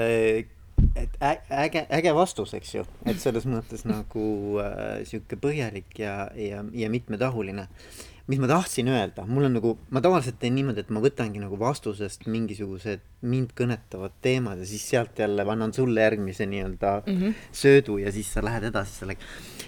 [0.96, 4.26] et äge, äge vastus, eks ju, et selles mõttes nagu
[4.62, 9.72] äh, sihuke põhjalik ja, ja, ja mitmetahuline äh, mis ma tahtsin öelda, mul on nagu,
[9.90, 14.84] ma tavaliselt teen niimoodi, et ma võtangi nagu vastusest mingisugused mind kõnetavad teemad ja siis
[14.92, 17.40] sealt jälle annan sulle järgmise nii-öelda mm -hmm.
[17.62, 19.20] söödu ja siis sa lähed edasi sellega.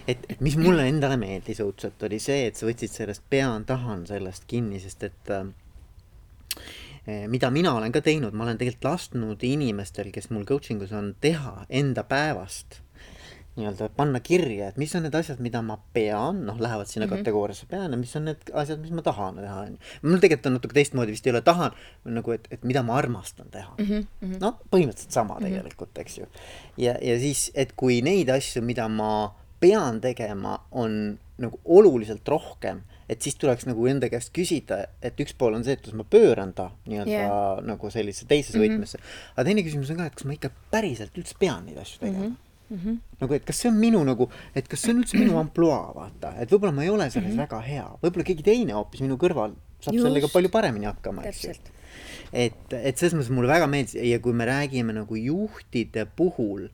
[0.06, 4.06] et, et mis mulle endale meeldis õudselt, oli see, et sa võtsid sellest pean, tahan
[4.06, 5.46] sellest kinni, sest et äh,
[7.06, 11.14] mida mina olen ka teinud, ma olen tegelikult lasknud inimestel, kes mul coaching us on,
[11.20, 12.82] teha enda päevast
[13.56, 17.12] nii-öelda panna kirja, et mis on need asjad, mida ma pean, noh, lähevad sinna mm
[17.12, 17.18] -hmm.
[17.18, 19.78] kategooriasse pean ja mis on need asjad, mis ma tahan teha, onju.
[20.02, 21.72] mul tegelikult on natuke teistmoodi vist ei ole tahan,
[22.04, 23.84] nagu et, et mida ma armastan teha mm.
[23.86, 24.40] -hmm.
[24.40, 25.44] noh, põhimõtteliselt sama mm -hmm.
[25.44, 26.26] tegelikult, eks ju.
[26.76, 32.80] ja, ja siis, et kui neid asju, mida ma pean tegema, on nagu oluliselt rohkem,
[33.12, 36.06] et siis tuleks nagu enda käest küsida, et üks pool on see, et kas ma
[36.08, 37.60] pööran ta nii-öelda yeah.
[37.66, 38.78] nagu sellisesse teisesse mm -hmm.
[38.78, 39.02] võtmesse.
[39.34, 42.26] aga teine küsimus on ka, et kas ma ikka päriselt üldse pean neid asju tegema
[42.26, 42.32] mm.
[42.32, 42.78] -hmm mm.
[42.84, 42.96] -hmm.
[43.20, 46.32] nagu, et kas see on minu nagu, et kas see on üldse minu ampluaa, vaata,
[46.40, 47.44] et võib-olla ma ei ole selles mm -hmm.
[47.44, 50.06] väga hea, võib-olla keegi teine hoopis minu kõrval saab Just.
[50.06, 51.54] sellega palju paremini hakkama, eks ju.
[52.32, 56.68] et, et selles mõttes mulle väga meeldis ja kui me räägime nagu juhtide puhul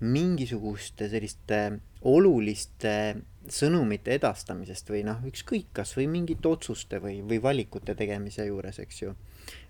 [0.00, 1.60] mingisuguste selliste
[2.02, 3.16] oluliste
[3.52, 9.02] sõnumite edastamisest või noh, ükskõik kas või mingite otsuste või, või valikute tegemise juures, eks
[9.02, 9.14] ju.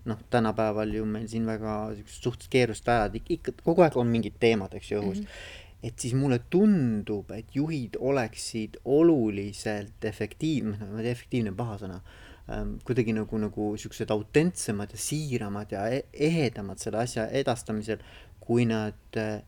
[0.05, 4.39] noh, tänapäeval ju meil siin väga siuksed suhteliselt keerulised ajad, ikka kogu aeg on mingid
[4.39, 5.29] teemad, eks ju, õhus mm.
[5.29, 11.57] -hmm et siis mulle tundub, et juhid oleksid oluliselt efektiivne, ma ei tea, efektiivne on
[11.59, 11.97] paha sõna
[12.49, 18.01] ähm,, kuidagi nagu, nagu siuksed autentsemad ja siiramad ja e-, ehedamad selle asja edastamisel,
[18.41, 19.43] kui nad äh,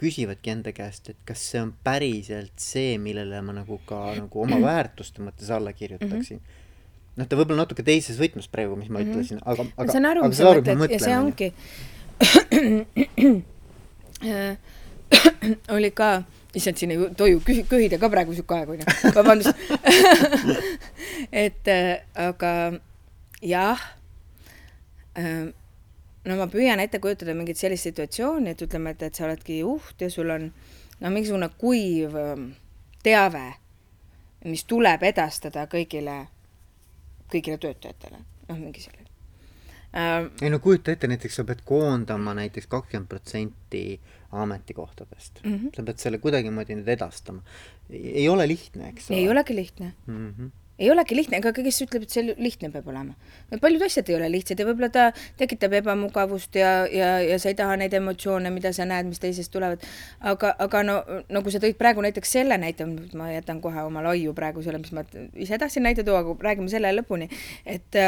[0.00, 4.58] küsivadki enda käest, et kas see on päriselt see, millele ma nagu ka nagu oma
[4.62, 6.42] väärtuste mõttes alla kirjutaksin mm.
[6.42, 7.14] -hmm.
[7.20, 9.12] noh, ta võib-olla natuke teises võtmes praegu, mis ma mm -hmm.
[9.12, 9.86] ütlesin, aga, aga.
[9.86, 11.48] ma saan aru, mis sa mõtled ja see ongi
[15.76, 16.22] oli ka,
[16.54, 19.54] issand, siin ei toimu küh-, köhida ka praegu sihuke aeg onju, vabandust
[21.44, 22.52] et äh, aga
[23.40, 23.80] jah
[25.16, 25.48] äh,,
[26.24, 30.02] no ma püüan ette kujutada mingit sellist situatsiooni, et ütleme, et, et sa oledki juht
[30.02, 30.48] ja sul on
[31.00, 32.50] no mingisugune kuiv ähm,
[33.04, 33.46] teave,
[34.44, 36.22] mis tuleb edastada kõigile,
[37.32, 39.08] kõigile töötajatele, noh, mingi selline
[39.96, 40.30] ähm,.
[40.42, 43.84] ei no kujuta ette, näiteks sa pead koondama näiteks kakskümmend protsenti
[44.30, 45.56] ametikohtadest mm.
[45.56, 45.76] -hmm.
[45.76, 47.42] sa pead selle kuidagimoodi nüüd edastama.
[47.90, 49.18] ei ole lihtne, eks ole.
[49.18, 50.34] ei olegi lihtne mm.
[50.38, 53.14] -hmm ei olegi lihtne, ega kes ütleb, et see lihtne peab olema.
[53.60, 55.06] paljud asjad ei ole lihtsad ja võib-olla ta
[55.40, 59.52] tekitab ebamugavust ja, ja, ja sa ei taha neid emotsioone, mida sa näed, mis teisest
[59.52, 59.84] tulevad.
[60.32, 60.96] aga, aga no
[61.28, 62.88] nagu sa tõid praegu näiteks selle näite,
[63.18, 66.72] ma jätan kohe oma laiu praegu selle, mis ma ise tahtsin näite tuua, aga räägime
[66.72, 67.28] selle lõpuni.
[67.66, 68.00] et,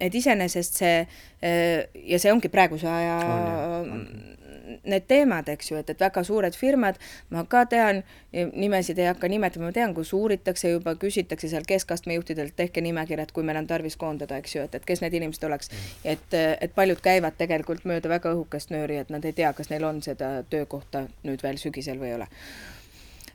[0.00, 0.96] et iseenesest see
[1.42, 4.36] ja see ongi praeguse aja on, on
[4.84, 6.98] need teemad, eks ju, et, et väga suured firmad,
[7.34, 8.02] ma ka tean,
[8.32, 13.32] nimesid ei hakka nimetama, ma tean, kus uuritakse juba, küsitakse seal keskastme juhtidelt, tehke nimekirjad,
[13.34, 15.70] kui meil on tarvis koondada, eks ju, et, et kes need inimesed oleks.
[15.70, 16.00] Mm.
[16.14, 19.84] et, et paljud käivad tegelikult mööda väga õhukest nööri, et nad ei tea, kas neil
[19.86, 22.28] on seda töökohta nüüd veel sügisel või ei ole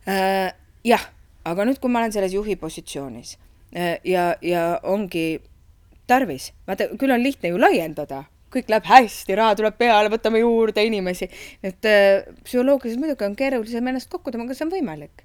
[0.08, 0.52] äh,.
[0.88, 1.08] jah,
[1.46, 3.38] aga nüüd, kui ma olen selles juhi positsioonis
[3.76, 5.42] äh, ja, ja ongi
[6.08, 10.84] tarvis, vaata, küll on lihtne ju laiendada kõik läheb hästi, raha tuleb peale, võtame juurde
[10.86, 11.30] inimesi.
[11.64, 15.24] et äh, psühholoogiliselt muidugi on keerulisem ennast kokku tõmmata, aga see on võimalik.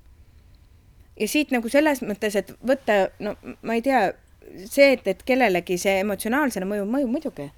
[1.20, 4.08] ja siit nagu selles mõttes, et võtta, no ma ei tea,
[4.64, 7.50] see, et, et kellelegi see emotsionaalsena mõjub, mõjub muidugi.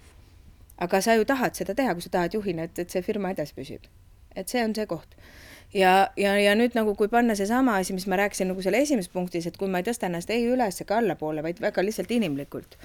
[0.78, 3.54] aga sa ju tahad seda teha, kui sa tahad juhina, et, et see firma edasi
[3.54, 3.90] püsib.
[4.36, 5.16] et see on see koht.
[5.74, 9.12] ja, ja, ja nüüd nagu, kui panna seesama asi, mis ma rääkisin nagu selle esimeses
[9.12, 12.78] punktis, et kui ma ei tõsta ennast ei üles ega allapoole, vaid väga lihtsalt inimlikult.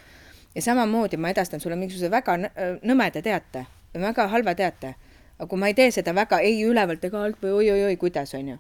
[0.56, 2.38] Ja samamoodi ma edastan sulle mingisuguse väga
[2.84, 4.96] nõmeda teate, väga halva teate.
[5.38, 8.54] aga kui ma ei tee seda väga ei ülevalt ega alt või oi-oi-oi, kuidas, on
[8.54, 8.58] ju.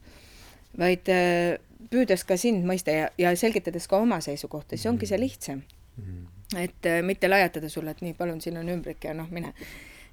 [0.79, 5.19] vaid äh, püüdes ka sind mõista ja, ja selgitades ka oma seisukohta, siis ongi see
[5.19, 6.03] lihtsam mm.
[6.03, 6.59] -hmm.
[6.63, 9.53] et äh, mitte lajatada sulle, et nii, palun, siin on ümbrik ja noh, mine.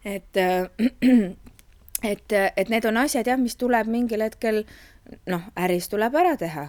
[0.04, 0.68] et äh,
[2.12, 4.64] et, et need on asjad jah, mis tuleb mingil hetkel
[5.26, 6.68] noh, äris tuleb ära teha.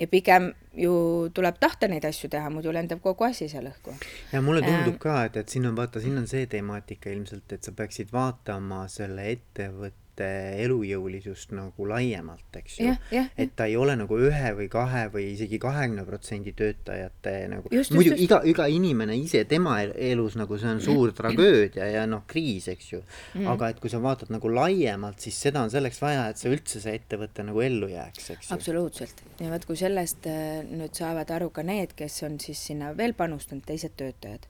[0.00, 0.92] Ja pigem ju
[1.34, 3.94] tuleb tahta neid asju teha, muidu lendab kogu asi seal õhku.
[4.32, 7.52] ja mulle tundub äh, ka, et, et siin on vaata, siin on see temaatika ilmselt,
[7.52, 12.94] et sa peaksid vaatama selle ettevõtte ettevõtte elujõulisust nagu laiemalt, eks ju.
[13.12, 18.12] et ta ei ole nagu ühe või kahe või isegi kahekümne protsendi töötajate nagu, muidu
[18.14, 18.22] just.
[18.22, 22.92] iga, iga inimene ise, tema elus nagu see on suur tragöödia ja noh, kriis, eks
[22.92, 23.48] ju mm..
[23.54, 26.82] aga et kui sa vaatad nagu laiemalt, siis seda on selleks vaja, et see üldse
[26.82, 28.54] see ettevõte nagu ellu jääks, eks ju.
[28.56, 32.94] absoluutselt ja vot, kui sellest äh, nüüd saavad aru ka need, kes on siis sinna
[32.96, 34.48] veel panustanud, teised töötajad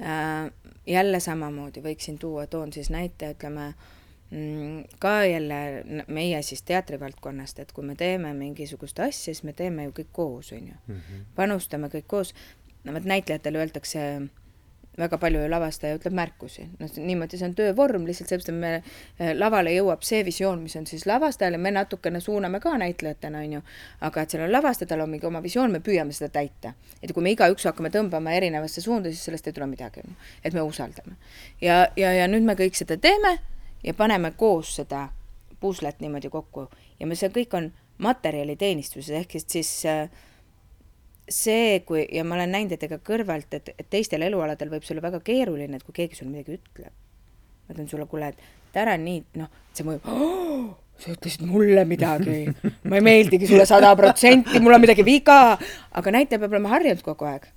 [0.00, 0.48] äh,.
[0.86, 3.95] jälle samamoodi võiksin tuua, toon siis näite, ütleme Mm,
[4.98, 9.92] ka jälle meie siis teatrivaldkonnast, et kui me teeme mingisugust asja, siis me teeme ju
[10.00, 10.96] kõik koos, on ju mm.
[10.96, 11.22] -hmm.
[11.34, 12.34] panustame kõik koos,
[12.84, 14.02] no vot näitlejatele öeldakse
[14.98, 18.70] väga palju ju lavastaja ütleb märkusi, noh, niimoodi see on töövorm, lihtsalt sellepärast, et me
[19.18, 23.58] eh, lavale jõuab see visioon, mis on siis lavastajale, me natukene suuname ka näitlejatena, on
[23.58, 23.62] ju,
[24.08, 26.72] aga et sellel lavastajal on mingi oma visioon, me püüame seda täita.
[27.02, 30.00] et kui me igaüks hakkame tõmbama erinevasse suunda, siis sellest ei tule midagi,
[30.44, 31.16] et me usaldame.
[31.60, 33.38] ja, ja, ja nüüd me kõik seda teeme
[33.86, 35.08] ja paneme koos seda
[35.60, 36.68] puslet niimoodi kokku
[37.00, 37.70] ja me, see kõik on
[38.02, 40.10] materjaliteenistuses, ehk siis äh,
[41.28, 44.94] see, kui, ja ma olen näinud, et ega kõrvalt, et, et teistel elualadel võib see
[44.94, 46.92] olla väga keeruline, et kui keegi sulle midagi ütleb.
[47.66, 50.68] ma ütlen sulle, kuule, et ära nii, noh, see mõjub oh,,
[51.00, 52.44] sa ütlesid mulle midagi,
[52.86, 55.56] ma ei meeldigi sulle sada protsenti, mul on midagi viga,
[55.98, 57.48] aga näitleja peab olema harjunud kogu aeg.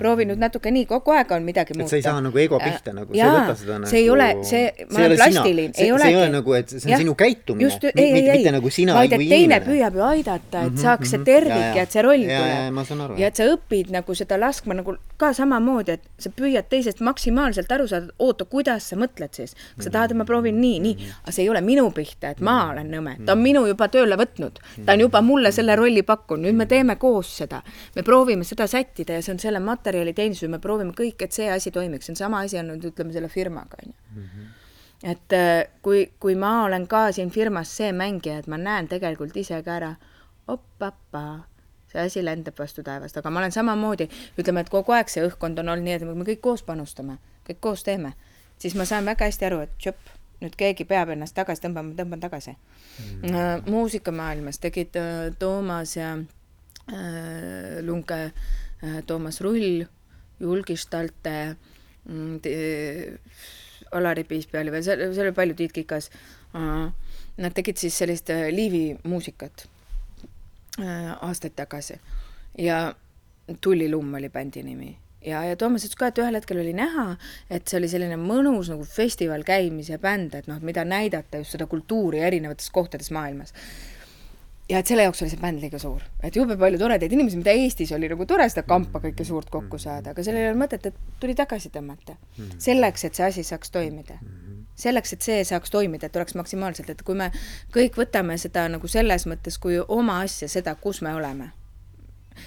[0.00, 1.90] Proovinud natuke nii, kogu aeg on midagi muuta.
[1.90, 3.90] sa ei saa nagu ego äh, pihta nagu, sa ei võta seda nagu.
[3.90, 6.02] see ei ole, see, ma olen plastiline, ei olegi.
[6.02, 7.00] see ei ole nagu, et see on ja.
[7.02, 7.92] sinu käitumine, mitte,
[8.36, 11.84] mitte nagu sina vaid et teine püüab ju aidata, et -hmm, saaks see tervik ja,
[11.84, 13.18] et see roll tuleb.
[13.20, 17.72] ja et sa õpid nagu seda laskma nagu ka samamoodi, et sa püüad teisest maksimaalselt
[17.72, 19.54] aru saada, oota, kuidas sa mõtled siis.
[19.76, 21.22] kas sa tahad, et ma proovin nii, nii, mhm.
[21.24, 24.16] aga see ei ole minu pihta, et ma olen nõme, ta on minu juba tööle
[24.20, 27.62] võtnud, ta on juba mulle selle rolli pakkunud, nüüd me teeme koos seda.
[27.96, 31.72] me proovime seda sättida ja see on selle materjaliteenistus, me proovime kõik, et see asi
[31.74, 34.22] toimiks, see on sama asi on nüüd ütleme selle firmaga, on ju.
[34.22, 34.48] Mhm.
[35.10, 39.36] et äh, kui, kui ma olen ka siin firmas see mängija, et ma näen tegelikult
[39.36, 39.94] ise ka ära,
[40.50, 41.22] op-appa,
[41.88, 45.62] see asi lendab vastu taevast, aga ma olen samamoodi, ütleme, et kogu aeg see õhkkond
[45.62, 47.16] on olnud nii, et me kõik koos panustame,
[47.48, 48.12] kõik koos teeme,
[48.60, 52.22] siis ma saan väga hästi aru, et tšopp, nüüd keegi peab ennast tagasi tõmbama, tõmban
[52.22, 53.68] tagasi mm.
[53.68, 58.22] muusikamaailmas tegid äh, Toomas ja äh, Lunge
[59.06, 59.84] Toomas Rull
[60.40, 61.56] Julgistalte,
[62.08, 62.40] mm,
[63.92, 66.10] Alari Piispi oli veel, seal, seal oli palju, Tiit Kikas.
[67.40, 69.66] Nad tegid siis sellist äh, liivi muusikat
[70.80, 72.00] äh, aastaid tagasi.
[72.58, 72.94] Ja
[73.60, 74.90] Tullilumm oli bändi nimi.
[75.26, 77.10] Ja, ja Toomas ütles ka, et ühel hetkel oli näha,
[77.52, 81.66] et see oli selline mõnus nagu festival käimise bänd, et noh, mida näidata just seda
[81.68, 83.52] kultuuri erinevates kohtades maailmas
[84.70, 87.54] ja et selle jaoks oli see bänd liiga suur, et jube palju toredaid inimesi, mida
[87.56, 89.82] Eestis oli nagu tore seda kampa kõike suurt kokku mm-hmm.
[89.82, 92.16] saada, aga sellel ei olnud mõtet, et tuli tagasi tõmmata.
[92.16, 92.60] Mm-hmm.
[92.66, 94.18] selleks, et see asi saaks toimida.
[94.20, 94.60] Mm-hmm.
[94.80, 97.30] selleks, et see saaks toimida, et oleks maksimaalselt, et kui me
[97.74, 101.50] kõik võtame seda nagu selles mõttes kui oma asja, seda, kus me oleme.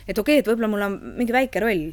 [0.07, 1.91] et okei okay,, et võib-olla mul on mingi väike roll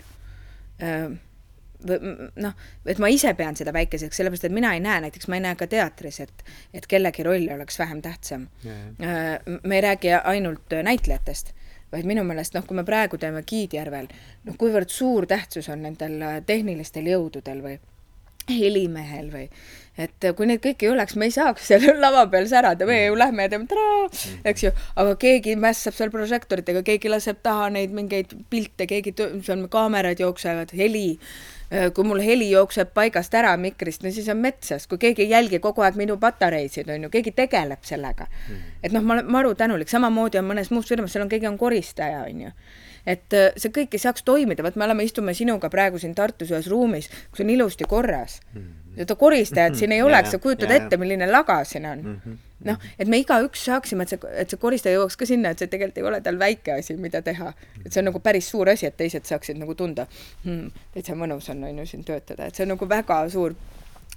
[1.85, 5.45] noh, et ma ise pean seda väikeseks, sellepärast et mina ei näe, näiteks ma ei
[5.47, 8.49] näe ka teatris, et, et kellegi roll oleks vähem tähtsam.
[8.67, 11.55] Äh, me ei räägi ainult näitlejatest,
[11.93, 14.11] vaid minu meelest noh, kui me praegu teeme Kiidjärvel,
[14.49, 17.79] noh, kuivõrd suur tähtsus on nendel tehnilistel jõududel või
[18.51, 19.47] helimehel või
[20.01, 23.19] et kui neid kõiki ei oleks, me ei saaks seal lava peal särada, me ju
[23.19, 24.09] lähme ja teeme traa,
[24.49, 29.15] eks ju, aga keegi mässab seal prožektoritega, keegi laseb taha neid mingeid pilte, keegi,
[29.47, 31.09] seal kaamerad jooksevad, heli.
[31.19, 31.60] Äh,
[31.95, 35.61] kui mul heli jookseb paigast ära mikrist, no siis on metsas, kui keegi ei jälgi
[35.63, 38.27] kogu aeg minu patareisid, on ju, keegi tegeleb sellega.
[38.49, 38.77] Mm..
[38.83, 41.59] et noh, ma olen maru tänulik, samamoodi on mõnes muus firmas, seal on, keegi on
[41.59, 42.53] koristaja, on ju.
[43.09, 46.51] Et äh, see kõik ei saaks toimida, vot me oleme, istume sinuga praegu siin Tartus
[46.53, 48.41] ühes ruumis, kus on ilusti korras.
[48.53, 51.99] Mm seda koristajat siin ei Ja, oleks, sa kujutad ja, ette, milline laga siin on.
[51.99, 52.39] Mhm.
[52.67, 55.71] noh, et me igaüks saaksime, et see, et see koristaja jõuaks ka sinna, et see
[55.71, 57.53] tegelikult ei ole tal väike asi, mida teha.
[57.85, 60.07] et see on nagu päris suur asi, et teised saaksid nagu tunda
[60.45, 63.57] hmm,, täitsa mõnus on, on ju siin töötada, et see on nagu väga suur,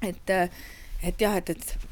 [0.04, 0.36] et,
[1.04, 1.90] et jah, et, et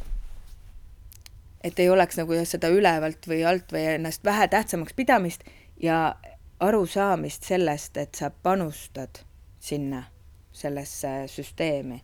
[1.61, 5.43] et ei oleks nagu seda ülevalt või alt või ennast vähetähtsamaks pidamist
[5.77, 6.15] ja
[6.61, 9.21] arusaamist sellest, et sa panustad
[9.61, 10.03] sinna,
[10.51, 12.01] sellesse süsteemi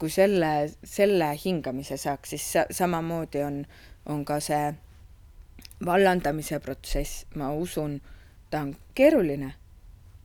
[0.00, 3.62] kui selle, selle hingamise saaks, siis sa, samamoodi on,
[4.10, 4.70] on ka see
[5.84, 7.98] vallandamise protsess, ma usun,
[8.50, 9.54] ta on keeruline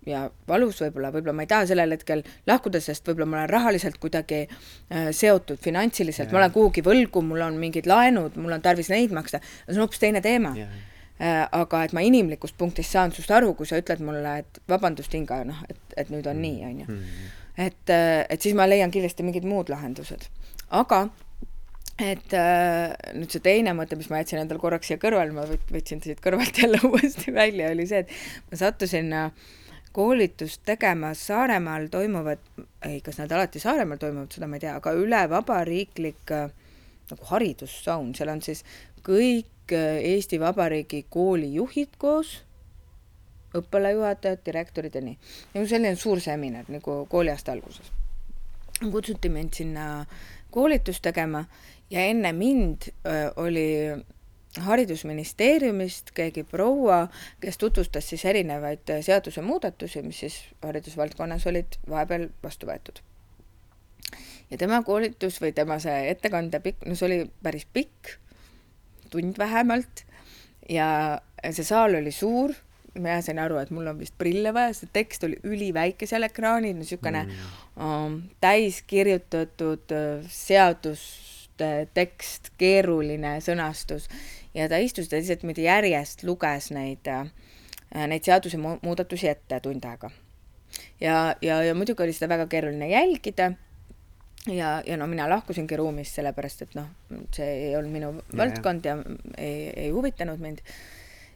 [0.06, 3.98] ja valus võib-olla, võib-olla ma ei taha sellel hetkel lahkuda, sest võib-olla ma olen rahaliselt
[4.02, 8.92] kuidagi äh, seotud finantsiliselt, ma olen kuhugi võlgu, mul on mingid laenud, mul on tarvis
[8.94, 10.54] neid maksta, see on hoopis teine teema.
[10.58, 10.76] Jah.
[11.16, 15.14] Äh, aga et ma inimlikust punktist saan sinust aru, kui sa ütled mulle, et vabandust,
[15.16, 16.98] Inga, noh, et, et nüüd on nii, on ju.
[17.58, 20.28] et, et siis ma leian kindlasti mingid muud lahendused.
[20.70, 21.06] aga
[22.02, 25.70] et äh, nüüd see teine mõte, mis ma jätsin endal korraks siia kõrvale, ma võt-
[25.72, 29.46] võtsin siit kõrvalt jälle uuesti välja, oli see, et ma sattusin äh,
[29.96, 32.44] koolitust tegema Saaremaal toimuvat,
[32.84, 36.50] ei, kas nad alati Saaremaal toimuvad, seda ma ei tea, aga üle vabariiklik äh,
[37.12, 38.66] nagu haridussaun, seal on siis
[39.06, 42.42] kõik äh, Eesti Vabariigi koolijuhid koos,
[43.60, 45.18] õppealajuhatajad, direktorid ja nii.
[45.54, 47.92] nagu selline suur seminar nagu kooliaasta alguses.
[48.92, 50.06] kutsuti mind sinna
[50.52, 51.46] koolitust tegema
[51.90, 53.68] ja enne mind öö, oli
[54.60, 57.08] haridusministeeriumist keegi proua,
[57.42, 63.02] kes tutvustas siis erinevaid seadusemuudatusi, mis siis haridusvaldkonnas olid vahepeal vastu võetud.
[64.52, 68.16] ja tema koolitus või tema see ettekande pikk, no see oli päris pikk,
[69.10, 70.06] tund vähemalt
[70.70, 72.54] ja see saal oli suur,
[72.96, 77.26] mina sain aru, et mul on vist prille vaja, see tekst oli üliväikesel ekraanil, niisugune
[77.28, 78.18] mm.
[78.44, 84.10] täis kirjutatud äh, seaduste tekst, keeruline sõnastus
[84.56, 87.08] ja ta istus ta lihtsalt niimoodi järjest luges neid,
[87.96, 90.12] neid seadusemuudatusi ette tund aega.
[91.02, 93.52] ja, ja, ja muidugi oli seda väga keeruline jälgida
[94.48, 96.90] ja, ja no mina lahkusingi ruumist sellepärast, et noh,
[97.36, 98.28] see ei olnud minu ja.
[98.44, 98.98] valdkond ja
[99.38, 100.62] ei, ei huvitanud mind.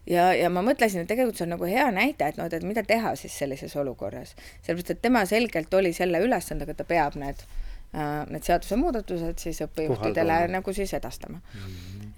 [0.10, 2.84] ja, ja ma mõtlesin, et tegelikult see on nagu hea näide, et noh, et mida
[2.88, 4.36] teha siis sellises olukorras.
[4.66, 7.46] sellepärast, et tema selgelt oli selle ülesandega, ta peab need,
[8.30, 10.58] need seadusemuudatused siis õppejuhtidele Kohaldama.
[10.60, 11.42] nagu siis edastama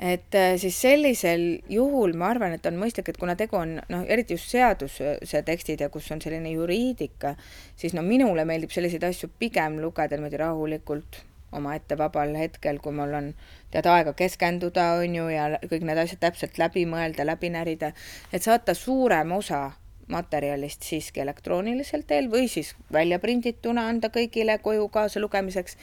[0.01, 4.06] et äh, siis sellisel juhul ma arvan, et on mõistlik, et kuna tegu on noh,
[4.10, 7.36] eriti just seaduse tekstid ja kus on selline juriidika,
[7.77, 11.21] siis no minule meeldib selliseid asju pigem lugeda niimoodi rahulikult
[11.52, 13.34] omaette vabal hetkel, kui mul on
[13.72, 17.92] tead aega keskenduda, on ju, ja kõik need asjad täpselt läbi mõelda, läbi närida,
[18.32, 19.72] et saata suurem osa
[20.12, 25.78] materjalist siiski elektroonilisel teel või siis välja prindituna anda kõigile koju kaasa lugemiseks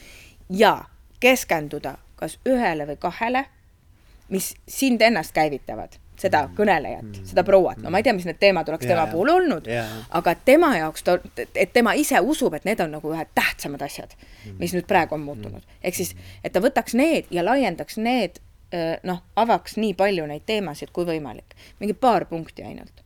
[0.49, 0.75] ja
[1.19, 3.45] keskenduda kas ühele või kahele
[4.29, 8.69] mis sind ennast käivitavad, seda kõnelejat, seda prouat, no ma ei tea, mis need teemad
[8.69, 9.13] oleks Jaa, tema jaa.
[9.13, 9.87] puhul olnud jaa.,
[10.19, 11.17] aga tema jaoks ta,
[11.55, 14.15] et tema ise usub, et need on nagu ühed tähtsamad asjad,
[14.59, 15.65] mis nüüd praegu on muutunud.
[15.83, 18.41] ehk siis, et ta võtaks need ja laiendaks need,
[19.03, 23.03] noh, avaks nii palju neid teemasid kui võimalik, mingi paar punkti ainult.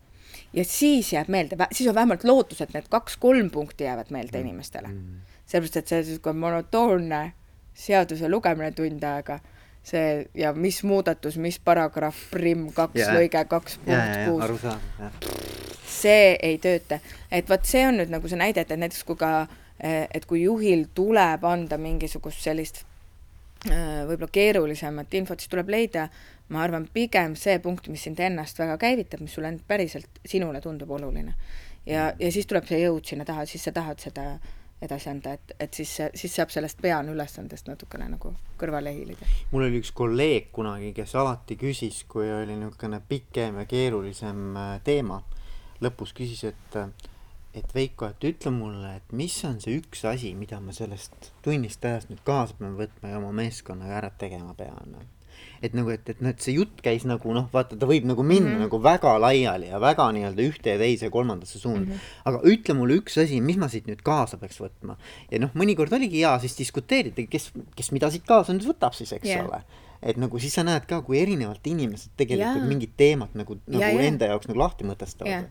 [0.54, 4.90] ja siis jääb meelde, siis on vähemalt lootus, et need kaks-kolm punkti jäävad meelde inimestele.
[5.46, 7.24] sellepärast, et see niisugune monotoonne
[7.74, 9.40] seaduse lugemine tund aega,
[9.84, 13.18] see ja mis muudatus, mis paragrahv, primm, kaks Jaa.
[13.18, 14.78] lõige, kaks punkt kuus,
[15.92, 17.00] see ei tööta.
[17.32, 19.34] et vot see on nüüd nagu see näide, et näiteks kui ka,
[19.84, 22.84] et kui juhil tuleb anda mingisugust sellist
[23.68, 26.08] äh, võib-olla keerulisemat infot, siis tuleb leida,
[26.54, 30.92] ma arvan, pigem see punkt, mis sind ennast väga käivitab, mis sulle päriselt sinule tundub
[30.92, 31.36] oluline.
[31.86, 34.38] ja, ja siis tuleb see jõud sinna taha, siis sa tahad seda
[34.84, 39.28] edasi anda, et, et siis, siis saab sellest peaanülesandest natukene nagu kõrvale hiilida.
[39.52, 44.76] mul oli üks kolleeg kunagi, kes alati küsis, kui oli niisugune pikem ja keerulisem äh,
[44.84, 45.24] teema,
[45.84, 46.80] lõpus küsis, et
[47.54, 51.86] et Veiko, et ütle mulle, et mis on see üks asi, mida ma sellest tunnist
[51.86, 54.96] ajast nüüd kaasa pean võtma ja oma meeskonnaga ära tegema pean.
[55.64, 58.24] Et nagu, et, et noh, et see jutt käis nagu noh, vaata, ta võib nagu
[58.24, 58.66] minna mm -hmm.
[58.68, 61.92] nagu väga laiali ja väga nii-öelda ühte ja teise ja kolmandasse suunda mm.
[61.92, 62.20] -hmm.
[62.26, 64.98] aga ütle mulle üks asi, mis ma siit nüüd kaasa peaks võtma.
[65.32, 69.14] ja noh, mõnikord oligi hea siis diskuteerida, kes, kes mida siit kaasa nüüd võtab siis,
[69.14, 69.46] eks yeah.
[69.46, 69.64] ole
[70.04, 72.70] et nagu siis sa näed ka, kui erinevalt inimesed tegelikult Jaa.
[72.70, 74.08] mingit teemat nagu, nagu ja, jaa.
[74.10, 75.48] enda jaoks nagu lahti mõtestavad.,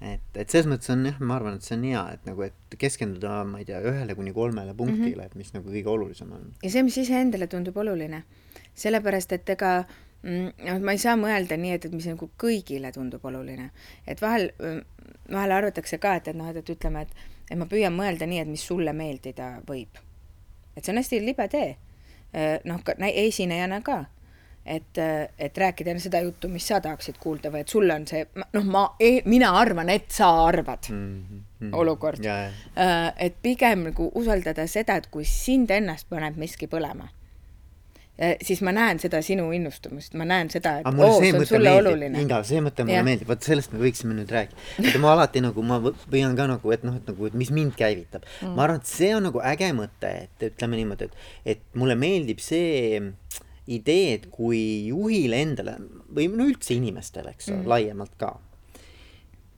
[0.00, 2.76] et, et selles mõttes on jah, ma arvan, et see on hea, et nagu, et
[2.80, 5.26] keskenduda, ma ei tea, ühele kuni kolmele punktile mm, -hmm.
[5.26, 6.46] et mis nagu kõige olulisem on.
[6.62, 8.22] ja see, mis iseendale tundub oluline,
[8.74, 9.72] sellepärast et ega
[10.22, 13.70] mm, noh, ma ei saa mõelda nii, et, et mis nagu kõigile tundub oluline,
[14.06, 14.50] et vahel,
[15.30, 18.44] vahel arvatakse ka, et, et noh, et, et ütleme, et, et ma püüan mõelda nii,
[18.44, 20.00] et mis sulle meeldida võib.
[20.76, 21.76] et see on hästi libe tee.
[22.64, 24.04] noh, ka esinejana ka
[24.66, 24.98] et,
[25.38, 28.84] et rääkida seda juttu, mis sa tahaksid kuulda või et sulle on see, noh, ma,
[29.24, 31.72] mina arvan, et sa arvad mm -hmm.
[31.72, 32.20] olukord.
[33.16, 37.08] et pigem nagu usaldada seda, et kui sind ennast paneb miski põlema
[38.44, 41.92] siis ma näen seda sinu innustumist, ma näen seda, et oo, see on sulle meeldib.
[41.92, 42.24] oluline.
[42.24, 44.66] Inga, see mõte mulle meeldib, vot sellest me võiksime nüüd rääkida.
[44.80, 47.76] vaata ma alati nagu, ma püüan ka nagu, et noh, et nagu, et mis mind
[47.78, 48.56] käivitab mm..
[48.58, 52.42] ma arvan, et see on nagu äge mõte, et ütleme niimoodi, et, et mulle meeldib
[52.44, 53.00] see
[53.70, 54.60] idee, et kui
[54.90, 55.78] juhile endale
[56.10, 58.34] või no üldse inimestele, eks ole mm., laiemalt ka,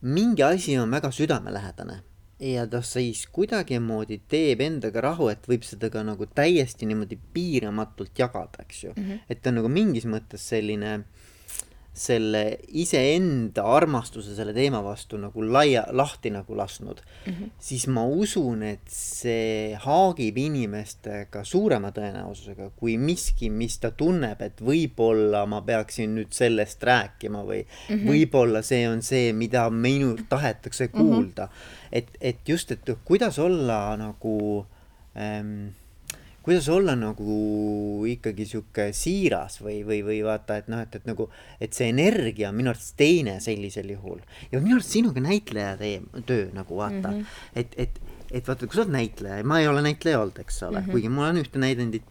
[0.03, 2.01] mingi asi on väga südamelähedane
[2.43, 8.19] ja ta siis kuidagimoodi teeb endaga rahu, et võib seda ka nagu täiesti niimoodi piiramatult
[8.19, 9.03] jagada, eks ju mm.
[9.03, 9.19] -hmm.
[9.29, 11.03] et ta on nagu mingis mõttes selline
[11.93, 17.51] selle iseenda armastuse selle teema vastu nagu laia, lahti nagu lasknud mm, -hmm.
[17.59, 24.61] siis ma usun, et see haagib inimestega suurema tõenäosusega kui miski, mis ta tunneb, et
[24.61, 28.09] võib-olla ma peaksin nüüd sellest rääkima või mm -hmm.
[28.09, 30.97] võib-olla see on see, mida minult tahetakse mhm.
[30.97, 31.51] kuulda mm.
[31.51, 31.87] -hmm.
[31.91, 34.65] et, et just, et kuidas olla nagu
[35.17, 35.67] ähm,
[36.43, 41.29] kuidas olla nagu ikkagi sihuke siiras või, või, või vaata, et noh, et, et nagu,
[41.63, 44.19] et see energia on minu arvates teine sellisel juhul.
[44.51, 47.53] ja minu arust sinuga näitleja teeb töö nagu vaata mm, -hmm.
[47.55, 50.79] et, et, et vaata, kui sa oled näitleja, ma ei ole näitleja olnud, eks ole
[50.79, 50.91] mm, -hmm.
[50.91, 52.03] kuigi ma olen ühte näidendit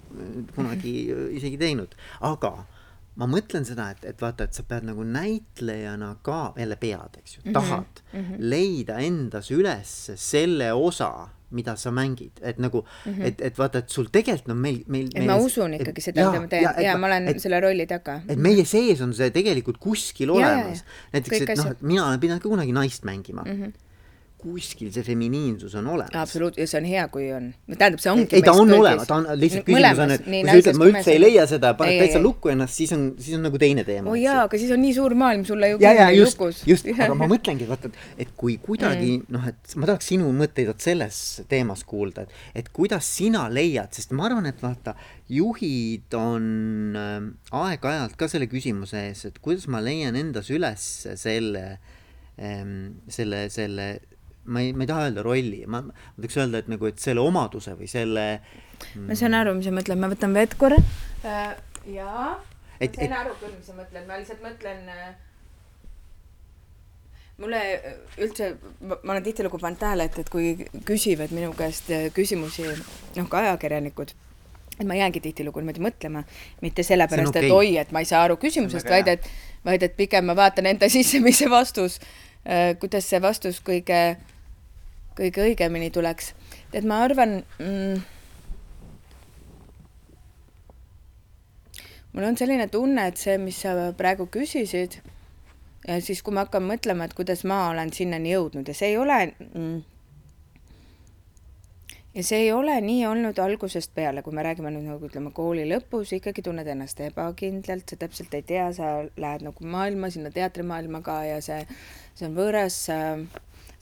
[0.54, 1.36] kunagi mm -hmm.
[1.36, 2.54] isegi teinud, aga
[3.20, 7.36] ma mõtlen seda, et, et vaata, et sa pead nagu näitlejana ka, jälle pead, eks
[7.36, 7.52] ju, mhm.
[7.52, 8.36] tahad mm -hmm.
[8.38, 13.26] leida endas üles selle osa mida sa mängid, et nagu mm, -hmm.
[13.26, 15.08] et, et vaata, et sul tegelikult on meil, meil.
[15.14, 17.60] et ma usun ikkagi et, seda, mida ma teen ja, ja ma olen et, selle
[17.60, 18.20] rolli taga.
[18.28, 20.84] et meie sees on see tegelikult kuskil ja, olemas.
[21.12, 23.62] näiteks, et noh, mina olen pidanud ka kunagi naist mängima mm.
[23.62, 23.81] -hmm
[24.42, 26.14] kuskil see feminiinsus on olemas.
[26.18, 27.48] absoluut, ja see on hea, kui on.
[27.70, 30.56] tähendab, see ongi ei, ta on olemas, ta on, lihtsalt küsimus on, et kui sa
[30.58, 33.60] ütled, ma üldse ei leia seda, paned täitsa lukku ennast, siis on, siis on nagu
[33.62, 34.10] teine teema.
[34.10, 37.16] oo jaa, aga siis on nii suur maailm sulle ju ja, ja, just, just, aga
[37.18, 39.32] ma mõtlengi, vaata, et kui kuidagi mm.
[39.36, 41.22] noh, et ma tahaks sinu mõtteid vot selles
[41.52, 44.96] teemas kuulda, et, et kuidas sina leiad, sest ma arvan, et vaata,
[45.32, 47.18] juhid on äh,
[47.62, 50.88] aeg-ajalt ka selle küsimuse ees, et kuidas ma leian endas üles
[51.20, 51.66] selle
[52.38, 53.86] ähm,, selle, selle
[54.44, 57.22] ma ei, ma ei taha öelda rolli, ma, ma tahaks öelda, et nagu, et selle
[57.22, 60.78] omaduse või selle mm, ma saan aru, mis sa mõtled, ma võtan vett korra.
[61.22, 61.52] Äh,.
[61.92, 63.18] jaa, ma sain et...
[63.20, 65.12] aru küll, mis sa mõtled, ma lihtsalt mõtlen äh,
[67.42, 68.50] mulle äh, üldse,
[68.88, 70.56] ma olen tihtilugu pannud tähele, et, et kui
[70.88, 74.10] küsivad minu käest äh, küsimusi, noh, ka ajakirjanikud,
[74.80, 76.24] et ma jäängi tihtilugu niimoodi mõtlema,
[76.64, 79.30] mitte sellepärast okay., et oi, et ma ei saa aru küsimusest, vaid et,
[79.62, 82.00] vaid et pigem ma vaatan enda sisse, mis see vastus,
[82.82, 84.02] kuidas see vastus kõige
[85.18, 86.34] kõige õigemini tuleks.
[86.72, 88.02] et ma arvan mm,,
[92.12, 95.00] mul on selline tunne, et see, mis sa praegu küsisid,
[95.88, 99.00] ja siis, kui ma hakkan mõtlema, et kuidas ma olen sinnani jõudnud ja see ei
[99.00, 99.80] ole mm,
[102.14, 105.64] ja see ei ole nii olnud algusest peale, kui me räägime nüüd nagu ütleme kooli
[105.70, 111.02] lõpus, ikkagi tunned ennast ebakindlalt, sa täpselt ei tea, sa lähed nagu maailma, sinna teatrimaailma
[111.06, 111.64] ka ja see,
[112.14, 112.98] see on võõras, sa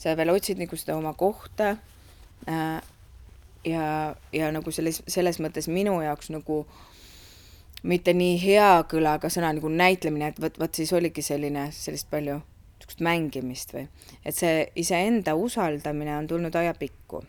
[0.01, 1.75] sa veel otsid nagu seda oma kohta
[2.49, 2.81] äh,
[3.65, 6.63] ja, ja nagu selles, selles mõttes minu jaoks nagu
[7.83, 12.41] mitte nii hea kõlaga sõna nagu näitlemine, et vot, vot siis oligi selline, sellist palju
[12.41, 13.87] niisugust mängimist või,
[14.25, 17.23] et see iseenda usaldamine on tulnud ajapikku.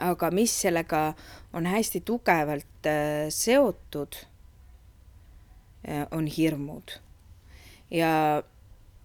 [0.00, 1.14] aga mis sellega
[1.52, 4.16] on hästi tugevalt äh, seotud
[5.88, 6.98] äh,, on hirmud.
[7.90, 8.42] ja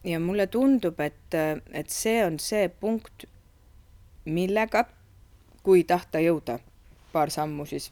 [0.03, 1.35] ja mulle tundub, et,
[1.73, 3.25] et see on see punkt,
[4.29, 4.85] millega,
[5.63, 6.59] kui tahta jõuda
[7.11, 7.89] paar sammu siis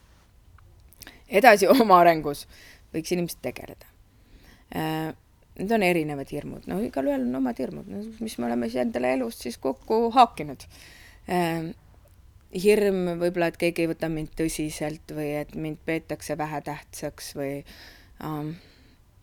[1.28, 2.46] edasi oma arengus,
[2.94, 3.90] võiks inimesed tegeleda.
[4.76, 5.10] Äh,
[5.58, 7.90] need on erinevad hirmud, no igalühel on omad hirmud,
[8.22, 10.64] mis me oleme siis endale elust siis kokku haakinud.
[11.32, 11.74] Äh,
[12.56, 17.58] hirm võib-olla, et keegi ei võta mind tõsiselt või et mind peetakse vähetähtsaks või
[18.24, 18.54] um,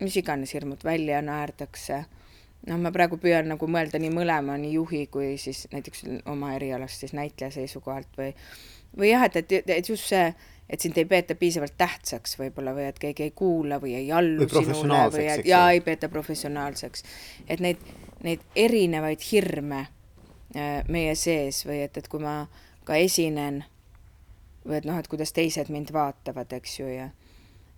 [0.03, 2.03] mis iganes hirmud välja naerdakse
[2.69, 7.05] noh, ma praegu püüan nagu mõelda nii mõlema, nii juhi kui siis näiteks oma erialast
[7.05, 8.31] siis näitleja seisukohalt või,
[8.99, 10.29] või jah, et, et, et just see,
[10.71, 14.49] et sind ei peeta piisavalt tähtsaks võib-olla või et keegi ei kuula või ei allu
[14.49, 17.05] või sinule või et ja ei peeta professionaalseks.
[17.49, 17.83] et neid,
[18.25, 22.45] neid erinevaid hirme äh, meie sees või et, et kui ma
[22.89, 23.65] ka esinen
[24.65, 27.11] või et noh, et kuidas teised mind vaatavad, eks ju, ja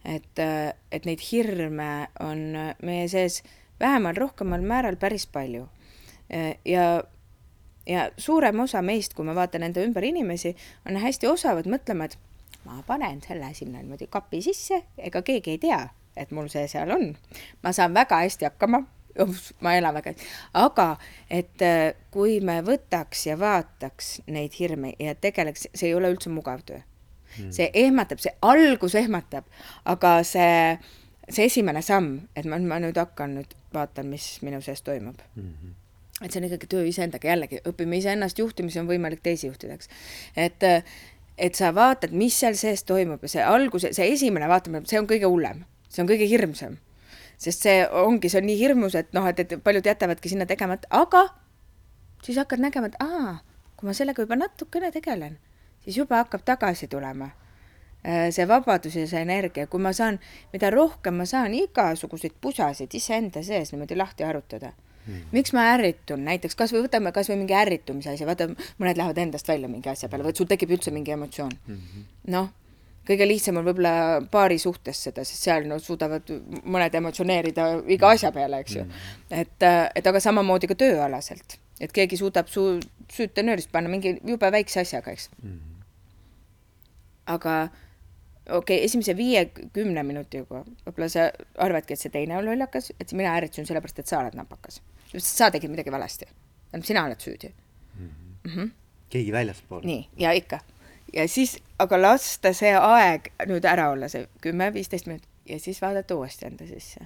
[0.06, 2.52] et, äh, et neid hirme on
[2.86, 3.42] meie sees
[3.80, 5.68] vähemal, rohkemal määral päris palju.
[6.64, 7.04] ja,
[7.86, 10.56] ja suurem osa meist, kui ma vaatan enda ümber inimesi,
[10.88, 12.18] on hästi osavad mõtlema, et
[12.66, 15.80] ma panen selle sinna niimoodi kapi sisse, ega keegi ei tea,
[16.16, 17.12] et mul see seal on.
[17.62, 18.82] ma saan väga hästi hakkama,
[19.60, 20.28] ma elan väga hästi,
[20.64, 20.88] aga
[21.30, 26.32] et äh, kui me võtaks ja vaataks neid hirme ja tegeleks, see ei ole üldse
[26.32, 27.50] mugav töö mm..
[27.54, 29.46] see ehmatab, see algus ehmatab,
[29.84, 30.76] aga see,
[31.30, 35.50] see esimene samm, et ma, ma nüüd hakkan nüüd vaatan, mis minu sees toimub mm.
[35.50, 35.74] -hmm
[36.24, 39.74] et see on ikkagi töö iseendaga, jällegi õpime iseennast juhtima, siis on võimalik teisi juhtida,
[39.76, 39.90] eks.
[40.40, 40.64] et,
[41.36, 45.08] et sa vaatad, mis seal sees toimub ja see alguse, see esimene vaatamine, see on
[45.10, 46.78] kõige hullem, see on kõige hirmsam.
[47.36, 50.88] sest see ongi, see on nii hirmus, et noh, et, et paljud jätavadki sinna tegemata,
[50.88, 51.26] aga
[52.24, 53.42] siis hakkad nägema, et aa,
[53.76, 55.36] kui ma sellega juba natukene tegelen,
[55.84, 57.28] siis juba hakkab tagasi tulema
[58.06, 60.20] see vabadus ja see energia, kui ma saan,
[60.52, 64.72] mida rohkem ma saan igasuguseid pusasid iseenda sees niimoodi lahti arutada
[65.06, 65.22] mm..
[65.32, 69.70] miks ma ärritun, näiteks kasvõi võtame kasvõi mingi ärritumise asja, vaata mõned lähevad endast välja
[69.70, 71.52] mingi asja peale, või sul tekib üldse mingi emotsioon.
[71.66, 72.08] Mm -hmm..
[72.34, 72.50] noh,
[73.06, 73.94] kõige lihtsam on võib-olla
[74.30, 76.32] paari suhtes seda, sest seal no suudavad
[76.64, 78.84] mõned emotsioneerida iga asja peale, eks ju.
[78.84, 78.90] Mm.
[78.90, 79.40] -hmm.
[79.40, 82.68] et, et aga samamoodi ka tööalaselt, et keegi suudab su
[83.12, 85.30] süüte nöörist panna mingi jube väikse asjaga, eks.
[85.42, 85.50] Mm.
[85.50, 85.82] -hmm.
[87.26, 87.68] aga
[88.48, 93.34] okei okay,, esimese viie-kümne minutiga võib-olla sa arvadki, et see teine on lollakas, et mina
[93.38, 94.80] ärritusin sellepärast, et sa oled napakas
[95.18, 96.26] sa tegid midagi valesti.
[96.70, 97.48] tähendab, sina oled süüdi
[97.98, 98.08] mm.
[98.08, 98.50] -hmm.
[98.50, 98.70] Mm -hmm.
[99.08, 99.80] keegi väljaspool.
[99.84, 100.60] nii, ja ikka.
[101.12, 106.14] ja siis, aga lasta see aeg nüüd ära olla, see kümme-viisteist minutit ja siis vaadata
[106.14, 107.00] uuesti enda sisse.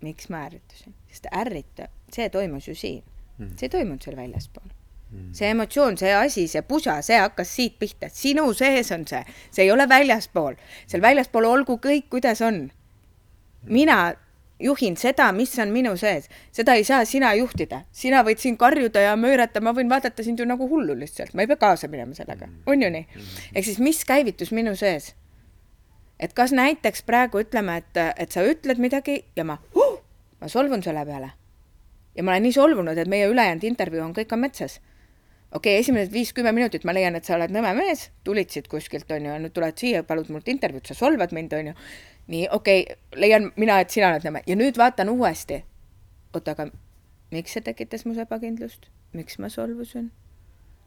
[0.00, 0.94] miks ma ärritusin?
[1.08, 3.04] sest ärrita, see toimus ju siin
[3.38, 3.46] mm.
[3.46, 3.58] -hmm.
[3.58, 4.68] see ei toimunud seal väljaspool.
[5.34, 9.64] See emotsioon, see asi, see pusa, see hakkas siit pihta, sinu sees on see, see
[9.66, 10.54] ei ole väljaspool.
[10.86, 12.70] seal väljaspool olgu kõik, kuidas on.
[13.64, 14.14] mina
[14.60, 19.00] juhin seda, mis on minu sees, seda ei saa sina juhtida, sina võid siin karjuda
[19.00, 22.14] ja möörata, ma võin vaadata sind ju nagu hullu lihtsalt, ma ei pea kaasa minema
[22.14, 22.62] sellega, mm.
[22.66, 23.06] on ju nii?
[23.10, 23.44] Mm.
[23.54, 25.14] ehk siis, mis käivitus minu sees?
[26.20, 29.98] et kas näiteks praegu ütleme, et, et sa ütled midagi ja ma huh,,
[30.40, 31.32] ma solvun selle peale.
[32.14, 34.80] ja ma olen nii solvunud, et meie ülejäänud intervjuu on kõik on metsas.
[35.54, 39.10] Okei okay,, esimesed viis-kümme minutit ma leian, et sa oled nõme mees, tulid siit kuskilt,
[39.14, 41.76] on ju, nüüd tuled siia, palud mult intervjuud, sa solvad mind, on ju
[42.32, 45.62] nii, okei okay,, leian mina, et sina oled nõme ja nüüd vaatan uuesti.
[46.34, 46.68] oota, aga
[47.34, 50.10] miks see tekitas mus ebakindlust, miks ma solvusin?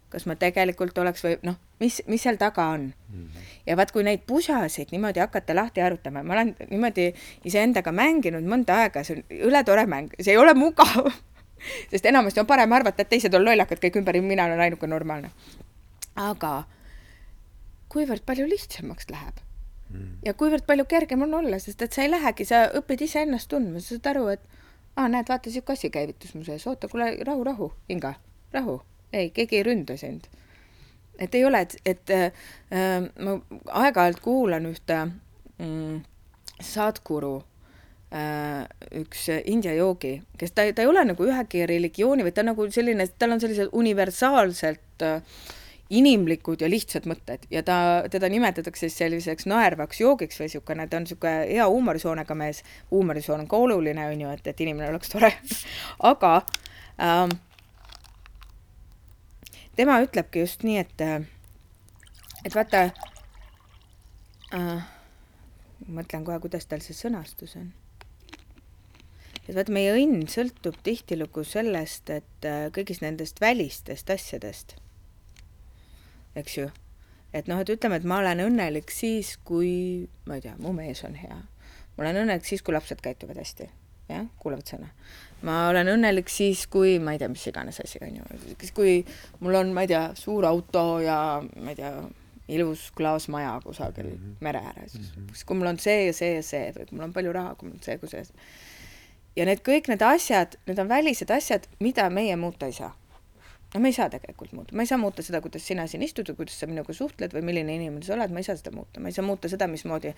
[0.08, 3.24] kas ma tegelikult oleks või noh, mis, mis seal taga on mm.
[3.24, 3.48] -hmm.
[3.68, 7.10] ja vaat, kui neid pusasid niimoodi hakata lahti arutama, ma olen niimoodi
[7.46, 11.12] iseendaga mänginud mõnda aega, see on ületore mäng, see ei ole mugav
[11.92, 14.88] sest enamasti on parem arvata, et teised on lollakad kõik ümber ja mina olen ainuke
[14.88, 15.32] normaalne.
[16.16, 16.64] aga
[17.94, 19.42] kuivõrd palju lihtsamaks läheb
[19.90, 20.18] mm..
[20.26, 23.82] ja kuivõrd palju kergem on olla, sest et sa ei lähegi, sa õpid iseennast tundma,
[23.82, 24.44] sa saad aru, et
[24.96, 28.16] aa, näed, vaata, sihuke asi käivitus mu sees, oota, kuule, rahu, rahu, Inga,
[28.54, 28.82] rahu.
[29.14, 30.28] ei, keegi ei ründa sind.
[31.20, 32.32] et ei ole, et, et äh,
[33.20, 33.40] ma
[33.84, 34.98] aeg-ajalt kuulan ühte
[35.58, 36.02] mm,
[36.62, 37.57] sadguru äh,
[38.12, 42.68] üks India joogi, kes ta, ta ei ole nagu ühegi religiooni, vaid ta on nagu
[42.72, 45.40] selline, tal on sellised universaalselt äh,
[45.90, 47.44] inimlikud ja lihtsad mõtted.
[47.52, 47.78] Ja ta,
[48.12, 53.44] teda nimetatakse siis selliseks naervaks joogiks või niisugune, ta on niisugune hea huumorisoonega mees, huumorisoon
[53.44, 55.34] on ka oluline, on ju, et, et inimene oleks tore.
[56.12, 56.32] Aga
[57.04, 57.36] ähm,
[59.76, 61.04] tema ütlebki just nii, et,
[62.48, 62.86] et vaata
[64.56, 64.88] äh,,
[65.88, 67.68] mõtlen kohe, kuidas tal see sõnastus on
[69.48, 74.76] et vaata, meie õnn sõltub tihtilugu sellest, et äh, kõigist nendest välistest asjadest
[76.38, 76.68] eks ju.
[77.34, 81.04] et noh, et ütleme, et ma olen õnnelik siis, kui, ma ei tea, mu mees
[81.08, 81.40] on hea.
[81.96, 83.70] ma olen õnnelik siis, kui lapsed käituvad hästi,
[84.12, 84.92] jah, kuulevad sõna.
[85.48, 89.02] ma olen õnnelik siis, kui ma ei tea, mis iganes asi, on ju, kui
[89.42, 91.94] mul on, ma ei tea, suur auto ja ma ei tea,
[92.48, 94.36] ilus klaasmaja kusagil mm -hmm.
[94.40, 95.04] mere ääres mm.
[95.04, 95.46] -hmm.
[95.46, 97.68] kui mul on see ja see ja see või kui mul on palju raha, kui
[97.68, 98.24] mul on see, kui see.
[99.38, 102.96] Ja need kõik need asjad, need on välised asjad, mida meie muuta ei saa
[103.74, 106.30] no me ei saa tegelikult muuta, ma ei saa muuta seda, kuidas sina siin istud
[106.32, 109.02] või kuidas sa minuga suhtled või milline inimene sa oled, ma ei saa seda muuta,
[109.04, 110.14] ma ei saa muuta seda, mismoodi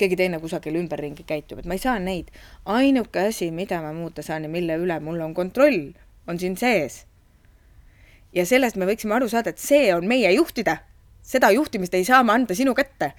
[0.00, 2.32] keegi teine kusagil ümberringi käitub, et ma ei saa neid.
[2.66, 5.92] ainuke asi, mida ma muuta saan ja mille üle mul on kontroll,
[6.26, 7.04] on siin sees.
[8.34, 10.80] ja sellest me võiksime aru saada, et see on meie juhtida.
[11.22, 13.12] seda juhtimist ei saa ma anda sinu kätte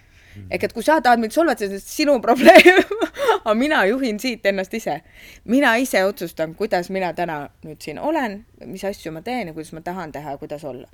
[0.50, 2.82] ehk et kui sa tahad mind solvata, siis sinu probleem
[3.44, 5.02] aga mina juhin siit ennast ise.
[5.46, 9.74] mina ise otsustan, kuidas mina täna nüüd siin olen, mis asju ma teen ja kuidas
[9.74, 10.88] ma tahan teha ja kuidas olla.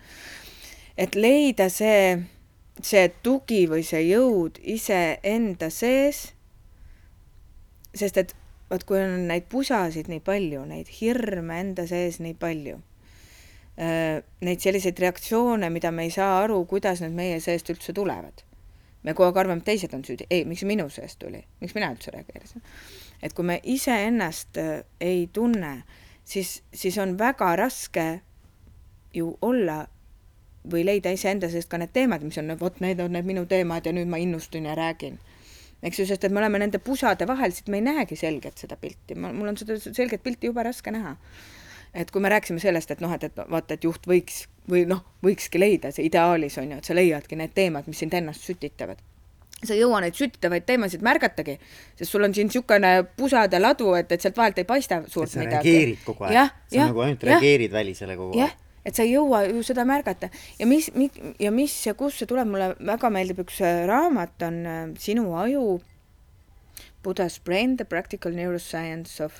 [0.97, 2.19] et leida see,
[2.81, 6.33] see tugi või see jõud iseenda sees.
[7.95, 8.35] sest et
[8.69, 12.77] vot kui on neid pusasid nii palju, neid hirme enda sees nii palju,
[13.79, 18.48] neid selliseid reaktsioone, mida me ei saa aru, kuidas need meie seest üldse tulevad
[19.03, 21.91] me kogu aeg arvame, et teised on süüdi, ei, miks minu seest tuli, miks mina
[21.93, 22.63] üldse reageerisin.
[23.23, 25.83] et kui me iseennast äh, ei tunne,
[26.23, 28.21] siis, siis on väga raske
[29.13, 29.85] ju olla
[30.71, 33.85] või leida iseenda seest ka need teemad, mis on, vot need on need minu teemad
[33.85, 35.19] ja nüüd ma innustun ja räägin
[35.83, 38.77] eks ju, sest et me oleme nende pusade vahel, siit me ei näegi selgelt seda
[38.79, 41.15] pilti, mul on seda selget pilti jube raske näha.
[41.93, 45.01] Et kui me rääkisime sellest, et noh, et, et vaata, et juht võiks või noh,
[45.25, 49.01] võikski leida see ideaalis on ju, et sa leiadki need teemad, mis sind ennast sütitavad.
[49.59, 51.57] Sa ei jõua neid sütitavaid teemasid märgatagi,
[51.99, 55.41] sest sul on siin niisugune pusade ladu, et, et sealt vahelt ei paista suurt sa
[55.41, 55.73] midagi.
[55.73, 58.55] reageerid kogu aeg, sa nagu ainult reageerid välisele kogu aeg.
[58.87, 60.29] et sa ei jõua ju seda märgata.
[60.61, 64.47] Ja mis, mis ja mis ja kust see tuleb, mulle väga meeldib üks äh, raamat
[64.47, 65.81] on äh, Sinu aju,
[67.03, 69.35] Buddha's brain, the practical neuroscience of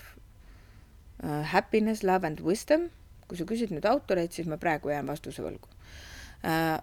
[1.22, 2.88] happiness, love and wisdom.
[3.28, 6.78] kui sa küsid nüüd autoreid, siis ma praegu jään vastuse võlgu uh,.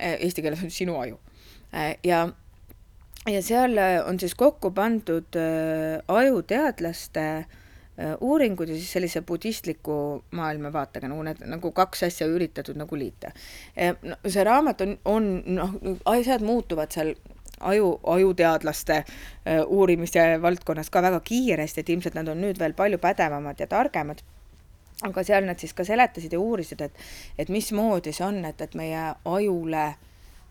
[0.00, 1.18] Eesti keeles on Sinu aju
[2.06, 2.20] ja
[3.28, 3.76] ja seal
[4.08, 5.36] on siis kokku pandud
[6.08, 7.24] ajuteadlaste
[8.00, 13.32] Äh, uuringud ja siis sellise budistliku maailmavaatega nagu need nagu kaks asja üritatud nagu liita.
[13.76, 15.26] Äh, no see raamat on, on
[15.58, 15.74] noh,
[16.08, 17.12] asjad muutuvad seal
[17.60, 22.98] aju, ajuteadlaste äh, uurimise valdkonnas ka väga kiiresti, et ilmselt nad on nüüd veel palju
[22.98, 24.22] pädevamad ja targemad.
[25.02, 26.92] aga seal nad siis ka seletasid ja uurisid, et,
[27.38, 29.86] et mismoodi see on, et, et meie ajule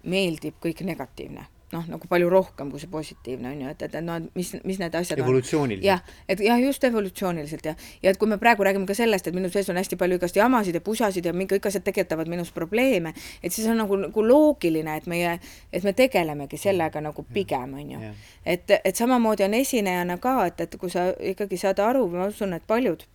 [0.03, 4.29] meeldib kõik negatiivne noh, nagu palju rohkem kui see positiivne on ju, et, et, et
[4.35, 5.85] mis, mis need asjad evolutsiooniliselt.
[5.85, 7.83] jah, et jah, just evolutsiooniliselt jah.
[8.03, 10.39] ja et kui me praegu räägime ka sellest, et minu sees on hästi palju igast
[10.39, 13.13] jamasid ja pusasid ja mingi kõik asjad tekitavad minus probleeme,
[13.43, 15.35] et siis on nagu, nagu loogiline, et meie,
[15.73, 18.13] et me tegelemegi sellega nagu pigem, on ju.
[18.45, 22.55] et, et samamoodi on esinejana ka, et, et kui sa ikkagi saad aru, ma usun,
[22.57, 23.05] et paljud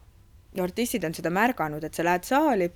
[0.63, 2.71] artistid on seda märganud, et sa lähed saali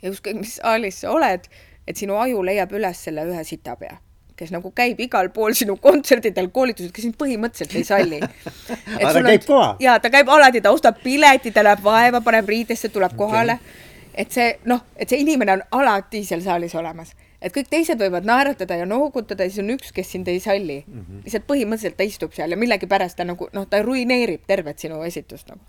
[0.00, 1.44] ja ükskõik, mis saalis sa oled,
[1.86, 3.98] et sinu aju leiab üles selle ühe sitapea
[4.42, 8.20] kes nagu käib igal pool sinu kontserdidel, koolitusel, kes sind põhimõtteliselt ei salli.
[8.98, 9.74] aga ta käib kohal?
[9.82, 14.00] jaa, ta käib alati, ta ostab pileti, ta läheb vaeva, paneb riidesse, tuleb kohale okay..
[14.24, 18.26] et see noh, et see inimene on alati seal saalis olemas, et kõik teised võivad
[18.28, 21.00] naeratada ja noogutada ja siis on üks, kes sind ei salli mm.
[21.00, 21.24] -hmm.
[21.26, 25.48] lihtsalt põhimõtteliselt ta istub seal ja millegipärast ta nagu noh, ta ruineerib tervet sinu esitust
[25.48, 25.62] nagu.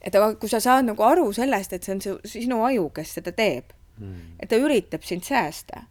[0.00, 3.14] et aga kui sa saad nagu aru sellest, et see on su, sinu aju, kes
[3.20, 4.38] seda teeb mm, -hmm.
[4.40, 5.86] et ta üritab sind säästa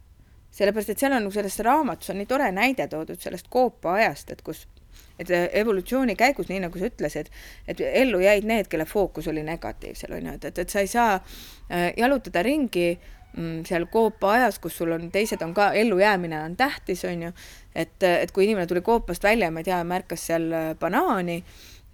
[0.54, 4.66] sellepärast, et seal on selles raamatus on nii tore näide toodud sellest koopaajast, et kus
[5.18, 7.28] et evolutsiooni käigus, nii nagu sa ütlesid,
[7.70, 10.90] et ellu jäid need, kelle fookus oli negatiivsel, on ju, et, et, et sa ei
[10.90, 16.56] saa äh, jalutada ringi mm, seal koopaajas, kus sul on, teised on ka, ellujäämine on
[16.58, 17.30] tähtis, on ju,
[17.74, 21.40] et, et kui inimene tuli koopast välja, ma ei tea, märkas seal äh, banaani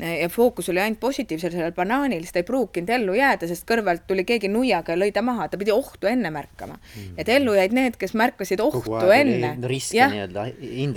[0.00, 4.06] ja fookus oli ainult positiivsel sellel banaanil, siis ta ei pruukinud ellu jääda, sest kõrvalt
[4.08, 6.78] tuli keegi nuiaga ja lõi ta maha, ta pidi ohtu enne märkama.
[6.80, 7.18] Mm..
[7.18, 9.54] et ellu jäid need, kes märkasid ohtu enne.
[9.94, 10.12] jah,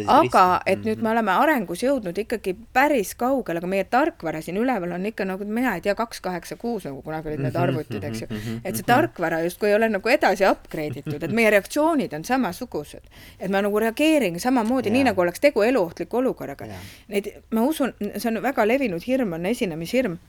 [0.08, 0.88] aga et mm -hmm.
[0.88, 5.26] nüüd me oleme arengus jõudnud ikkagi päris kaugele, aga meie tarkvara siin üleval on ikka
[5.26, 8.28] nagu mina ei tea, kaks kaheksa kuus nagu kunagi olid need arvutid, eks ju.
[8.64, 13.04] et see tarkvara justkui ei ole nagu edasi upgrade itud, et meie reaktsioonid on samasugused.
[13.39, 16.66] et ma nagu reageerin samamoodi, nii nagu oleks tegu eluohtliku olukorraga.
[17.08, 20.19] Neid, ma usun, see on väga levinud levinud hirm on esinemishirm.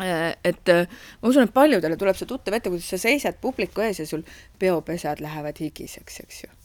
[0.00, 0.88] Äh, et äh,
[1.22, 4.26] ma usun, et paljudele tuleb see tuttav ette, kuidas sa seisad publiku ees ja sul
[4.58, 6.63] peopesad lähevad higiseks, eks ju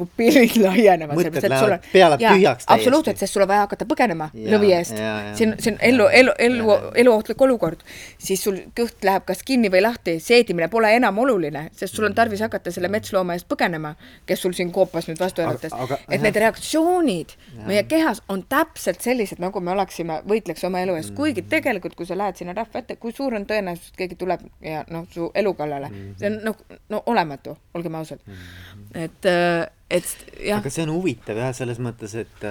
[0.00, 1.18] pupillid laienevad.
[1.18, 2.74] mõtted lähevad, pea läheb tühjaks täiesti.
[2.76, 5.00] absoluutselt, sest sul on vaja hakata põgenema ja, lõvi eest.
[5.38, 7.84] siin, siin ellu, elu, elu, eluohtlik olukord.
[8.18, 12.16] siis sul kõht läheb kas kinni või lahti, seedimine pole enam oluline, sest sul on
[12.16, 13.94] tarvis hakata selle metslooma eest põgenema,
[14.26, 15.74] kes sul siin koopas nüüd vastu elatas.
[16.08, 17.66] et need reaktsioonid ja.
[17.66, 21.50] meie kehas on täpselt sellised, nagu me oleksime, võitleks oma elu eest, kuigi mm.
[21.52, 24.84] tegelikult, kui sa lähed sinna rahva ette, kui suur on tõenäosus, et keegi tuleb ja
[24.90, 25.90] noh, su elu kallale,
[26.20, 28.22] see on noh, no olematu, olgem ausad.
[28.26, 29.04] Mm.
[29.04, 30.60] et äh, et jah.
[30.60, 32.46] aga see on huvitav jah, selles mõttes, et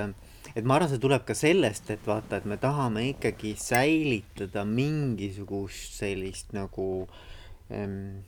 [0.56, 6.00] et ma arvan, see tuleb ka sellest, et vaata, et me tahame ikkagi säilitada mingisugust
[6.02, 6.90] sellist nagu
[7.70, 8.26] ähm,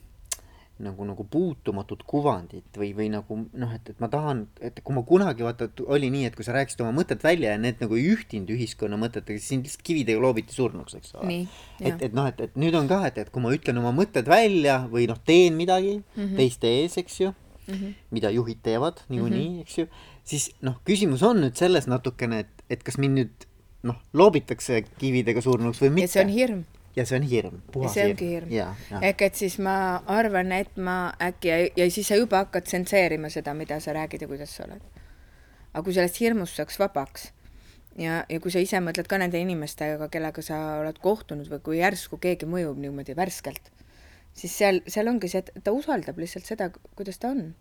[0.82, 5.04] nagu, nagu puutumatut kuvandit või, või nagu noh, et, et ma tahan, et kui ma
[5.06, 8.08] kunagi vaata, oli nii, et kui sa rääkisid oma mõtted välja ja need nagu ei
[8.14, 11.42] ühtinud ühiskonna mõtetega, siis sind lihtsalt kividega loobiti surnuks, eks ole.
[11.80, 14.28] et, et noh, et, et nüüd on ka, et, et kui ma ütlen oma mõtted
[14.30, 16.36] välja või noh, teen midagi mm -hmm.
[16.40, 17.32] teiste ees, eks ju
[17.66, 17.94] mm, -hmm.
[18.10, 19.60] mida juhid teevad niikuinii mm, -hmm.
[19.60, 19.86] eks ju,
[20.24, 23.48] siis noh, küsimus on nüüd selles natukene, et, et kas mind nüüd
[23.82, 26.06] noh, loobitakse kividega surnuks või mitte.
[26.06, 26.64] ja see on hirm.
[26.96, 28.16] ja see on hirm, puhas hirm.
[28.16, 29.02] see ongi hirm.
[29.02, 33.30] ehk et siis ma arvan, et ma äkki ja, ja siis sa juba hakkad tsenseerima
[33.30, 34.82] seda, mida sa räägid ja kuidas sa oled.
[35.72, 37.30] aga kui sellest hirmust saaks vabaks
[37.98, 41.80] ja, ja kui sa ise mõtled ka nende inimestega, kellega sa oled kohtunud või kui
[41.80, 43.72] järsku keegi mõjub niimoodi värskelt
[44.34, 47.52] siis seal, seal ongi see, et ta usaldab lihtsalt seda, kuidas ta on.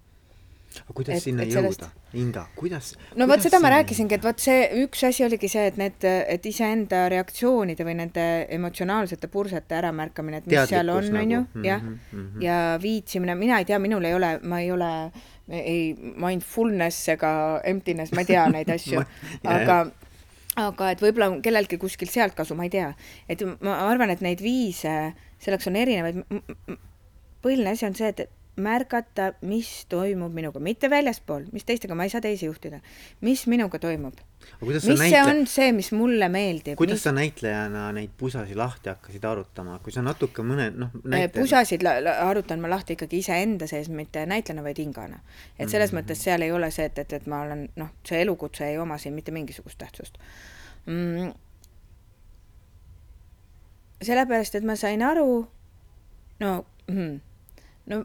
[0.71, 4.23] aga kuidas Et- sinna et sellest- jõuda, Inga, kuidas no vot seda ma rääkisingi, et
[4.23, 8.23] vot see üks asi oligi see, et need, et iseenda reaktsioonide või nende
[8.55, 12.41] emotsionaalsete pursete äramärkamine, et mis seal on, Teadlikkus on ju nagu., jah Mhm, mhm.
[12.41, 15.11] ja viitsimine, mina ei tea, minul ei ole, ma ei ole
[15.51, 19.03] ei mindfulness ega emptiness, ma ei tea neid asju
[19.43, 19.81] aga
[20.55, 22.93] aga et võib-olla kellelgi kuskilt sealt kasu, ma ei tea.
[23.27, 26.21] et ma arvan, et neid viise, selleks on erinevaid.
[27.41, 28.29] põhiline asi on see, et
[28.59, 32.81] märgata, mis toimub minuga, mitte väljaspool, mis teistega, ma ei saa teisi juhtida.
[33.21, 34.19] mis minuga toimub,
[34.61, 36.75] mis see näitle- on see, mis mulle meeldib.
[36.77, 41.39] kuidas sa näitlejana neid pusasi lahti hakkasid arutama, kui sa natuke mõne noh näite...
[41.39, 45.21] pusasid arutan ma lahti ikkagi iseenda sees, mitte näitlejana, vaid hingana.
[45.59, 46.03] et selles mm -hmm.
[46.03, 48.97] mõttes seal ei ole see, et, et, et ma olen noh, see elukutse ei oma
[48.97, 50.17] siin mitte mingisugust tähtsust
[50.85, 51.31] mm..
[54.01, 55.45] sellepärast, et ma sain aru,
[56.41, 56.51] no
[56.87, 57.19] mm,,
[57.91, 58.01] no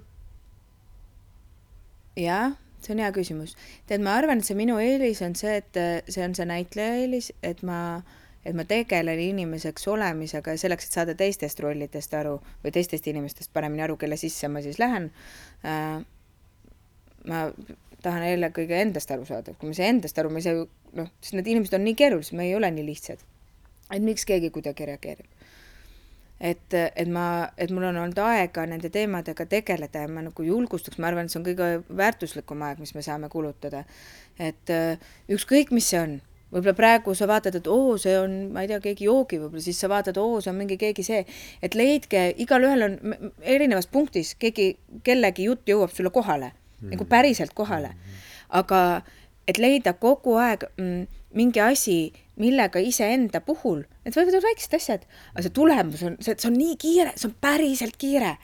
[2.16, 3.56] jah, see on hea küsimus.
[3.88, 7.00] tead, ma arvan, et see minu eelis on see, et äh, see on see näitleja
[7.02, 7.78] eelis, et ma,
[8.44, 13.52] et ma tegelen inimeseks olemisega ja selleks, et saada teistest rollidest aru või teistest inimestest
[13.56, 15.10] paremini aru, kelle sisse ma siis lähen
[15.64, 16.04] äh,.
[17.26, 17.46] ma
[18.04, 20.68] tahan eelkõige endast aru saada, kui ma ei saa endast aru, ma ei saa ju
[20.96, 23.24] noh, sest need inimesed on nii keerulised, me ei ole nii lihtsad.
[23.90, 25.45] et miks keegi kuidagi reageerib
[26.40, 30.98] et, et ma, et mul on olnud aega nende teemadega tegeleda ja ma nagu julgustaks,
[31.00, 33.84] ma arvan, et see on kõige väärtuslikum aeg, mis me saame kulutada.
[34.38, 34.98] et äh,
[35.32, 36.18] ükskõik, mis see on,
[36.52, 39.80] võib-olla praegu sa vaatad, et oo, see on, ma ei tea, keegi joogib, võib-olla siis
[39.80, 41.24] sa vaatad, oo, see on mingi keegi see,
[41.64, 44.74] et leidke, igalühel on erinevas punktis keegi,
[45.06, 47.94] kellegi jutt jõuab sulle kohale mm., nagu päriselt kohale.
[48.48, 49.02] aga
[49.48, 51.98] et leida kogu aeg mm, mingi asi,
[52.40, 56.58] millega iseenda puhul, need võivad olla väiksed asjad, aga see tulemus on, see, see on
[56.58, 58.36] nii kiire, see on päriselt kiire.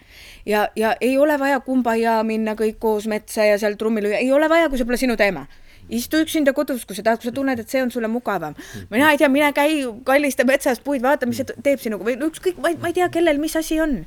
[0.49, 4.33] ja, ja ei ole vaja kumbajaa minna kõik koos metsa ja seal trummi lüüa, ei
[4.33, 5.47] ole vaja, kui see pole sinu teema
[5.93, 8.55] istu üksinda kodus, kui sa tahad, kui sa tunned, et see on sulle mugavam.
[8.91, 12.61] mina ei tea, mine käi, kallista metsas puid, vaata, mis see teeb sinuga või ükskõik,
[12.63, 13.99] ma ei, tea, kellel mis asi on.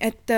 [0.00, 0.34] et,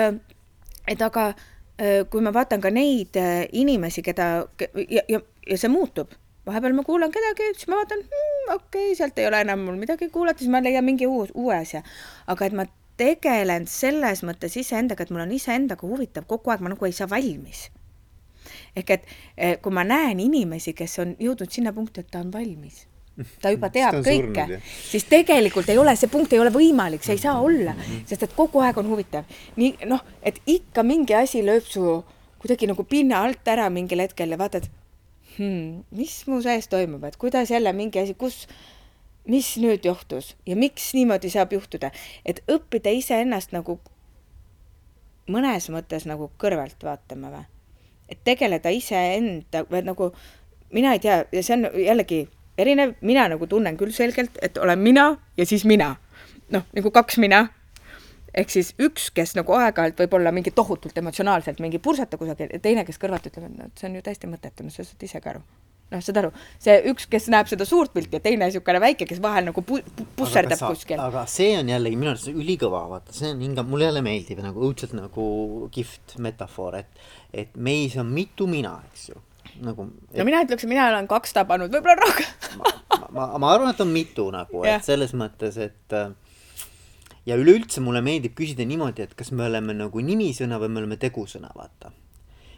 [0.87, 4.27] et aga äh, kui ma vaatan ka neid äh, inimesi, keda
[4.59, 6.11] ja, ja, ja see muutub,
[6.47, 9.77] vahepeal ma kuulan kedagi, siis ma vaatan hmm,, okei okay,, sealt ei ole enam mul
[9.79, 11.83] midagi kuulata, siis ma leian mingi uus, uue asja.
[12.27, 12.67] aga et ma
[12.99, 17.09] tegelen selles mõttes iseendaga, et mul on iseendaga huvitav kogu aeg, ma nagu ei saa
[17.09, 17.69] valmis
[18.75, 19.05] ehk et
[19.37, 22.83] eh, kui ma näen inimesi, kes on jõudnud sinna punkti, et ta on valmis,
[23.41, 27.05] ta juba ta teab on kõike siis tegelikult ei ole, see punkt ei ole võimalik,
[27.05, 27.75] see ei saa olla,
[28.09, 29.29] sest et kogu aeg on huvitav.
[29.59, 31.99] nii noh, et ikka mingi asi lööb su
[32.43, 34.67] kuidagi nagu pinna alt ära mingil hetkel ja vaatad
[35.37, 38.47] hmm,, mis mu sees toimub, et kuidas jälle mingi asi, kus,
[39.29, 41.91] mis nüüd juhtus ja miks niimoodi saab juhtuda,
[42.25, 43.79] et õppida iseennast nagu
[45.31, 47.45] mõnes mõttes nagu kõrvalt vaatama või
[48.11, 50.11] et tegeleda iseenda või nagu
[50.73, 52.23] mina ei tea ja see on jällegi
[52.57, 55.95] erinev, mina nagu tunnen küll selgelt, et olen mina ja siis mina.
[56.51, 57.47] noh, nagu kaks mina.
[58.33, 62.85] Ehk siis üks, kes nagu aeg-ajalt võib olla mingi tohutult emotsionaalselt mingi pursata kusagil teine,
[62.87, 65.21] kes kõrvalt ütleb, et noh, et see on ju täiesti mõttetu, no sa saad ise
[65.21, 65.43] ka aru.
[65.93, 66.31] noh, saad aru,
[66.63, 69.83] see üks, kes näeb seda suurt pilti ja teine niisugune väike, kes vahel nagu pu-
[69.83, 70.97] pu- pusserdab aga, kuskil.
[71.03, 74.63] aga see on jällegi minu arust ülikõva, vaata, see on hinga, mulle jälle meeldib nagu
[74.65, 75.27] õudselt nagu
[75.75, 79.21] kihvt metafoor, et, et meis on mitu mina, eks ju.
[79.61, 79.85] nagu,
[80.17, 82.57] no mina ütleks, mina olen kaks tabanud, võib-olla rohkem.
[82.57, 82.73] ma,
[83.11, 86.09] ma, ma arvan, et on mitu nagu, et selles mõttes, et äh,
[87.25, 90.97] ja üleüldse mulle meeldib küsida niimoodi, et kas me oleme nagu nimisõna või me oleme
[91.01, 91.91] tegusõna, vaata.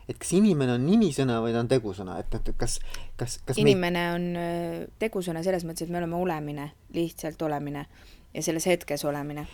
[0.10, 2.80] et kas inimene on nimisõna või ta on tegusõna, et, et kas,
[3.18, 7.86] kas, kas inimene on öö, tegusõna selles mõttes, et me oleme olemine, lihtsalt olemine
[8.36, 9.48] ja selles hetkes olemine.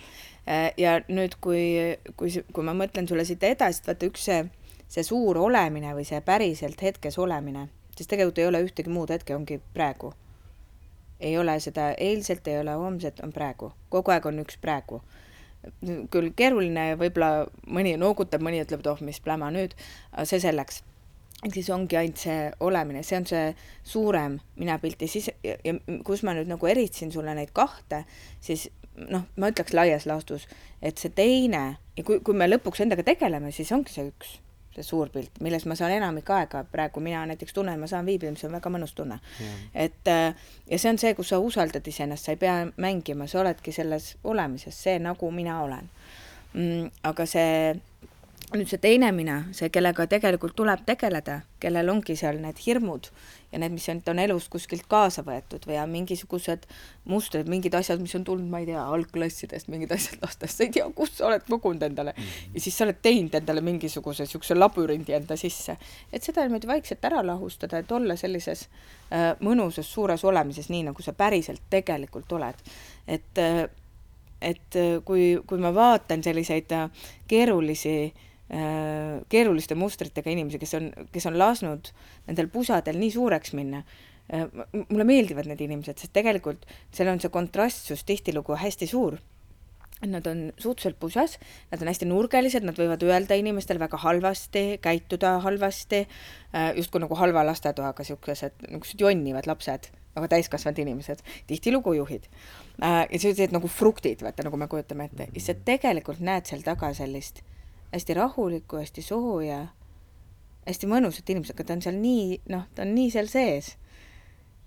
[0.78, 1.62] ja nüüd, kui,
[2.18, 4.40] kui, kui ma mõtlen sulle siit edasi, et vaata üks see,
[4.90, 9.36] see suur olemine või see päriselt hetkes olemine, siis tegelikult ei ole ühtegi muud hetke,
[9.36, 10.14] ongi praegu.
[11.22, 15.02] Ei ole seda eilselt, ei ole homset, on praegu, kogu aeg on üks praegu.
[16.12, 19.76] Küll keeruline võib-olla mõni noogutab, mõni ütleb, et oh, mis pläma nüüd,
[20.26, 20.82] see selleks.
[21.42, 23.48] Ehk siis ongi ainult see olemine, see on see
[23.88, 25.74] suurem minapilt ja siis ja, ja
[26.06, 28.04] kus ma nüüd nagu eritsin sulle neid kahte,
[28.46, 28.68] siis
[29.10, 30.46] noh, ma ütleks laias laastus,
[30.86, 31.64] et see teine
[31.98, 34.36] ja kui, kui me lõpuks endaga tegeleme, siis ongi see üks,
[34.76, 38.32] see suur pilt, milles ma saan enamik aega praegu mina näiteks tunnen, ma saan viibida,
[38.32, 39.20] mis on väga mõnus tunne.
[39.74, 40.34] et äh,
[40.70, 44.16] ja see on see, kus sa usaldad iseennast, sa ei pea mängima, sa oledki selles
[44.24, 45.90] olemises, see nagu mina olen
[46.54, 46.92] mm,.
[47.04, 47.82] aga see
[48.60, 53.08] nüüd see teine mina, see, kellega tegelikult tuleb tegeleda, kellel ongi seal need hirmud
[53.52, 56.66] ja need, mis on, on elust kuskilt kaasa võetud või on mingisugused
[57.08, 60.74] mustrid, mingid asjad, mis on tulnud, ma ei tea, algklassidest, mingid asjad lastest, sa ei
[60.76, 65.16] tea, kus sa oled kogunud endale ja siis sa oled teinud endale mingisuguse niisuguse labürindi
[65.16, 65.78] enda sisse.
[66.12, 68.66] et seda niimoodi vaikselt ära lahustada, et olla sellises
[69.12, 72.66] äh, mõnusas suures olemises, nii nagu sa päriselt tegelikult oled.
[73.08, 73.64] et äh,
[74.42, 74.76] et
[75.06, 76.88] kui, kui ma vaatan selliseid äh,
[77.30, 81.92] keerulisi äh, Äh, keeruliste mustritega inimesi, kes on, kes on lasknud
[82.28, 83.84] nendel pusadel nii suureks minna.
[84.32, 84.48] Äh,
[84.90, 89.20] mulle meeldivad need inimesed, sest tegelikult seal on see kontrastsus tihtilugu hästi suur.
[90.02, 91.36] Nad on suhteliselt pusas,
[91.70, 96.06] nad on hästi nurgelised, nad võivad öelda inimestele väga halvasti, käituda halvasti,
[96.56, 102.26] äh, justkui nagu halva lastetoaga siukesed, niisugused jonnivad lapsed aga täiskasvanud inimesed, tihtilugu juhid
[102.84, 103.06] äh,.
[103.08, 106.92] ja sellised nagu fruktid, vaata nagu me kujutame ette, ja sa tegelikult näed seal taga
[106.98, 107.40] sellist
[107.92, 109.66] hästi rahulikku, hästi sooja,
[110.68, 113.76] hästi mõnusat inimest, aga ta on seal nii, noh, ta on nii seal sees.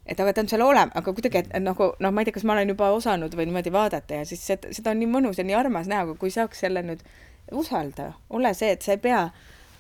[0.07, 2.45] et aga ta on seal olema, aga kuidagi, et nagu noh, ma ei tea, kas
[2.45, 5.47] ma olen juba osanud või niimoodi vaadata ja siis seda, seda on nii mõnus ja
[5.49, 7.01] nii armas näha, aga kui saaks selle nüüd
[7.57, 9.23] usalda, ole see, et sa ei pea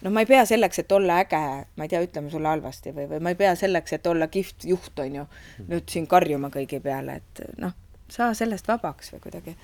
[0.04, 1.42] noh, ma ei pea selleks, et olla äge,
[1.76, 4.64] ma ei tea, ütleme sulle halvasti või, või ma ei pea selleks, et olla kihvt
[4.68, 5.26] juht, on ju,
[5.68, 7.76] nüüd siin karjuma kõigi peale, et noh,
[8.12, 9.56] saa sellest vabaks või kuidagi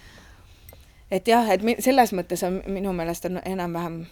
[1.10, 4.04] et jah, et selles mõttes on minu meelest on enam-vähem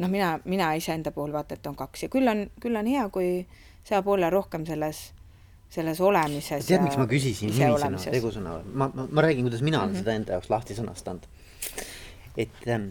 [0.00, 3.06] noh, mina, mina iseenda puhul vaata, et on kaks ja küll on, küll on hea,
[3.12, 3.30] kui
[3.86, 5.02] saab olla rohkem selles,
[5.72, 6.66] selles olemises.
[6.68, 10.04] tead, miks ma küsisin nimisõna, tegusõna, ma, ma, ma räägin, kuidas mina olen mm -hmm.
[10.04, 11.28] seda enda jaoks lahti sõnastanud.
[12.36, 12.88] et, ähm,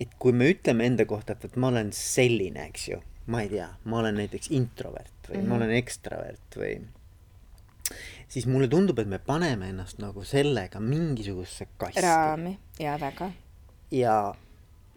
[0.00, 3.48] et kui me ütleme enda kohta, et, et ma olen selline, eks ju, ma ei
[3.48, 5.48] tea, ma olen näiteks introvert või mm -hmm.
[5.48, 6.80] ma olen ekstravert või
[8.30, 12.04] siis mulle tundub, et me paneme ennast nagu sellega mingisugusesse kasti.
[12.04, 13.32] raami, jaa, väga.
[13.90, 14.20] ja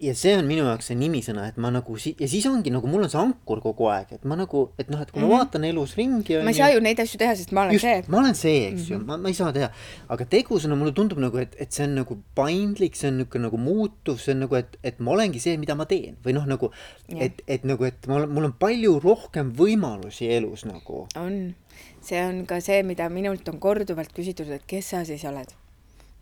[0.03, 2.87] ja see on minu jaoks see nimisõna, et ma nagu si- ja siis ongi nagu
[2.89, 5.29] mul on see ankur kogu aeg, et ma nagu, et noh, et kui mm -hmm.
[5.29, 5.43] ma mhm.
[5.45, 6.37] vaatan elus ringi.
[6.43, 8.03] ma ei saa ju neid asju teha, sest ma olen just, see.
[8.07, 8.91] ma olen see, eks mm -hmm.
[8.91, 9.69] ju, ma, ma ei saa teha,
[10.09, 13.57] aga tegusõna mulle tundub nagu, et, et see on nagu paindlik, see on niisugune nagu
[13.57, 16.71] muutuv, see on nagu, et, et ma olengi see, mida ma teen või noh, nagu
[17.09, 17.25] yeah.
[17.25, 21.07] et, et nagu, et ma olen, mul on palju rohkem võimalusi elus nagu.
[21.15, 21.55] on,
[22.03, 25.53] see on ka see, mida minult on korduvalt küsitud, et kes sa siis oled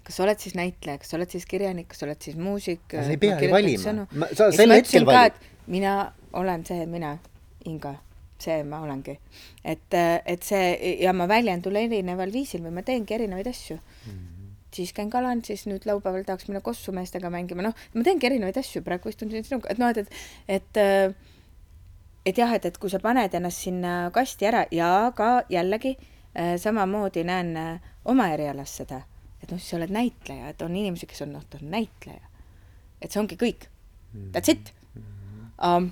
[0.05, 2.83] kas sa oled siis näitleja, kas sa oled siis kirjanik, kas sa oled siis muusik?
[2.91, 5.37] sa ei peagi valima, sa sel hetkel valid.
[5.71, 5.95] mina
[6.37, 7.15] olen see mina,
[7.69, 7.93] Inga,
[8.41, 9.17] see ma olengi.
[9.63, 14.11] et, et see ja ma väljendun erineval viisil või ma teengi erinevaid asju mm.
[14.11, 14.53] -hmm.
[14.75, 18.57] siis käin kaland, siis nüüd laupäeval tahaks minna Kossu meestega mängima, noh, ma teengi erinevaid
[18.57, 20.07] asju, praegu istun siin sinuga, et noh, et,
[20.47, 21.15] et, et
[22.25, 26.57] et jah, et, et kui sa paned ennast sinna kasti ära ja ka jällegi äh,
[26.61, 29.01] samamoodi näen äh, oma erialas seda
[29.41, 32.29] et noh, siis sa oled näitleja, et on inimesi, kes on, noh, ta on näitleja.
[33.01, 33.67] et see ongi kõik.
[34.33, 34.73] That's it
[35.57, 35.91] um,.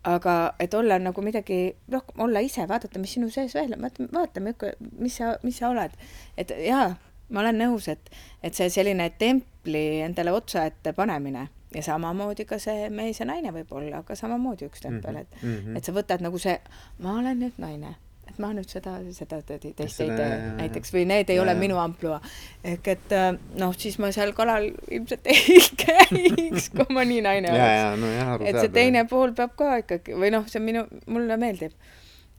[0.00, 4.40] aga et olla nagu midagi rohkem, olla ise, vaadata, mis sinu sees veel vaata, vaata,
[4.40, 5.94] mis sa, mis sa oled.
[6.40, 6.94] et jaa,
[7.28, 8.10] ma olen nõus, et,
[8.42, 13.52] et see selline templi endale otsa ette panemine ja samamoodi ka see mees ja naine
[13.54, 15.76] võib olla, aga samamoodi üks tempel, et mm, -hmm.
[15.76, 16.58] et sa võtad nagu see,
[16.98, 17.96] ma olen nüüd naine
[18.30, 20.28] et ma nüüd seda, seda teist ei tee
[20.60, 21.58] näiteks või need ei ja, ole ja.
[21.58, 22.20] minu ampluaa.
[22.64, 27.50] ehk et äh, noh, siis ma seal kalal ilmselt ei käiks, kui ma nii naine
[27.50, 28.00] oleks.
[28.00, 31.74] No, et see teine pool peab ka ikkagi või noh, see minu, mulle meeldib,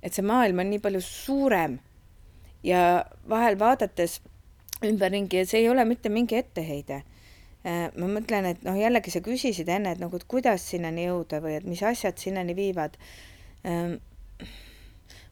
[0.02, 1.80] et see maailm on nii palju suurem
[2.64, 4.20] ja vahel vaadates
[4.86, 7.02] ümberringi ja see ei ole mitte mingi etteheide
[7.64, 11.60] ma mõtlen, et noh, jällegi sa küsisid enne, et nagu, et kuidas sinnani jõuda või
[11.60, 12.98] et mis asjad sinnani viivad
[13.68, 14.00] ähm,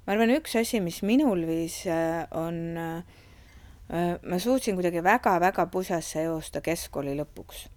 [0.09, 6.23] ma arvan, üks asi, mis minul viis, äh, on, äh, ma suutsin kuidagi väga-väga pusasse
[6.25, 7.67] joosta keskkooli lõpuks.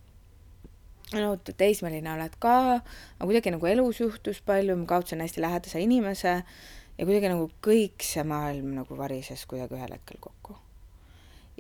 [1.13, 6.33] no teismeline oled ka, aga kuidagi nagu elus juhtus palju, ma kaotasin hästi lähedase inimese
[6.33, 10.57] ja kuidagi nagu kõik see maailm nagu varises kuidagi ühel hetkel kokku.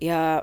[0.01, 0.41] ja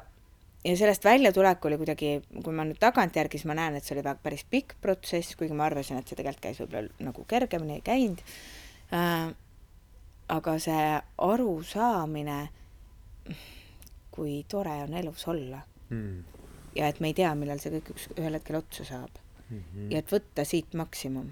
[0.66, 4.04] ja sellest väljatulek oli kuidagi, kui ma nüüd tagantjärgi, siis ma näen, et see oli
[4.04, 7.86] väga päris pikk protsess, kuigi ma arvasin, et see tegelikult käis võib-olla nagu kergemini, ei
[7.86, 8.26] käinud
[8.94, 9.30] äh,
[10.30, 10.86] aga see
[11.26, 12.40] arusaamine,
[14.14, 16.24] kui tore on elus olla mm.
[16.76, 19.60] ja et me ei tea, millal see kõik üks, ühel hetkel otsa saab mm.
[19.60, 19.92] -hmm.
[19.94, 21.32] ja et võtta siit maksimum.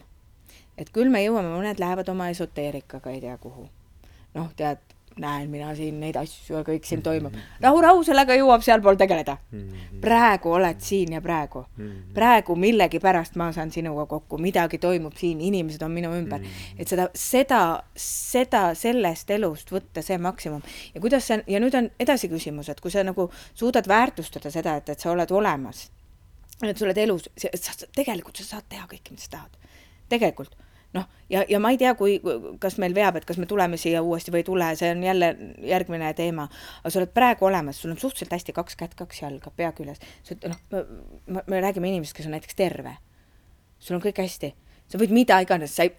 [0.77, 3.69] et küll me jõuame, mõned lähevad oma esoteerikaga ei tea kuhu.
[4.33, 4.81] noh, tead,
[5.21, 7.35] näen mina siin neid asju ja kõik siin toimub.
[7.61, 9.37] rahu, rahu, sellega jõuab sealpool tegeleda.
[10.01, 11.65] praegu oled siin ja praegu.
[12.13, 16.41] praegu millegipärast ma saan sinuga kokku, midagi toimub siin, inimesed on minu ümber.
[16.77, 20.61] et seda, seda, seda sellest elust võtta see maksimum
[20.93, 24.77] ja kuidas see ja nüüd on edasi küsimus, et kui sa nagu suudad väärtustada seda,
[24.77, 25.89] et, et sa oled olemas
[26.65, 27.27] et sa oled elus,
[27.95, 29.57] tegelikult sa saad teha kõike, mida sa tahad.
[30.09, 30.55] tegelikult
[30.97, 32.17] noh, ja, ja ma ei tea, kui,
[32.63, 35.31] kas meil veab, et kas me tuleme siia uuesti või ei tule, see on jälle
[35.69, 36.47] järgmine teema.
[36.81, 40.01] aga sa oled praegu olemas, sul on suhteliselt hästi kaks kätt, kaks jalga, pea küljes.
[40.45, 42.97] noh, me, me räägime inimesest, kes on näiteks terve.
[43.79, 44.53] sul on kõik hästi,
[44.89, 45.93] sa võid mida iganes, sa ei,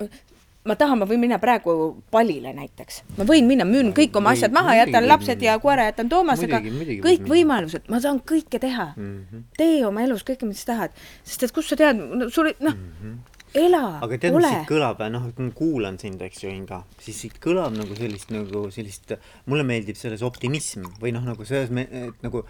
[0.66, 1.72] ma tahan, ma võin minna praegu
[2.12, 6.10] palile näiteks, ma võin minna, müün kõik oma asjad maha, jätan lapsed ja koera jätan
[6.10, 6.60] Toomasega,
[7.04, 9.16] kõik võimalused, ma saan kõike teha mm.
[9.30, 9.48] -hmm.
[9.56, 12.02] tee oma elus kõike, mida sa tahad, sest et kust sa tead,
[12.34, 16.22] sul noh mm -hmm ela, aga tead, mis siit kõlab, noh, kui ma kuulan sind,
[16.24, 19.14] eks ju, Inga, siis siit kõlab nagu sellist, nagu sellist,
[19.48, 22.44] mulle meeldib selles optimism või noh, nagu selles, et nagu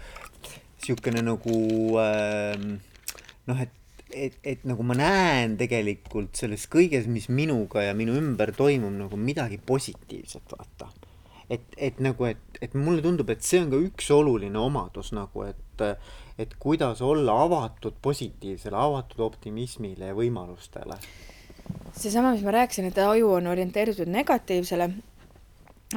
[0.79, 1.57] niisugune nagu
[1.99, 2.55] äh,
[3.49, 3.75] noh, et
[4.09, 9.19] et, et nagu ma näen tegelikult selles kõiges, mis minuga ja minu ümber toimub, nagu
[9.19, 10.89] midagi positiivset, vaata.
[11.49, 15.45] et, et nagu, et, et mulle tundub, et see on ka üks oluline omadus nagu,
[15.49, 15.85] et,
[16.39, 20.95] et kuidas olla avatud positiivsele, avatud optimismile ja võimalustele.
[21.91, 24.89] seesama, mis ma rääkisin, et aju on orienteeritud negatiivsele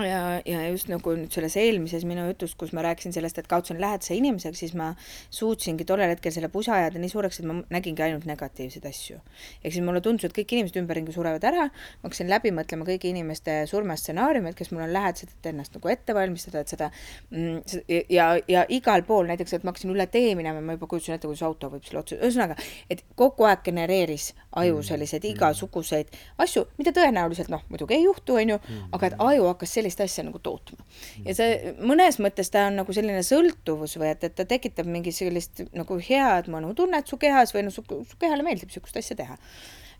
[0.01, 3.81] ja, ja just nagu nüüd selles eelmises minu jutus, kus ma rääkisin sellest, et kaotsin
[3.81, 4.93] lähedase inimesega, siis ma
[5.33, 9.19] suutsingi tollel hetkel selle pusa ajada nii suureks, et ma nägingi ainult negatiivseid asju.
[9.61, 13.13] ehk siis mulle tundus, et kõik inimesed ümberringi surevad ära, ma hakkasin läbi mõtlema kõigi
[13.13, 16.89] inimeste surmastsenaariumid, kes mul on lähedased, et ennast nagu ette valmistada, et seda
[17.29, 21.19] mm, ja, ja igal pool näiteks, et ma hakkasin üle tee minema, ma juba kujutasin
[21.19, 22.57] ette, kuidas auto võib selle otsa, ühesõnaga,
[22.89, 24.89] et kogu aeg genereeris aju mm.
[24.89, 28.61] selliseid igasuguseid asju, mida tõenäoliselt noh, muidugi ei juhtu, on ju,
[28.93, 30.87] aga et aju hakkas sellist asja nagu tootma.
[31.27, 35.13] ja see mõnes mõttes ta on nagu selline sõltuvus või et, et ta tekitab mingi
[35.15, 39.39] sellist nagu head mõnutunnet su kehas või noh, su, su kehale meeldib niisugust asja teha.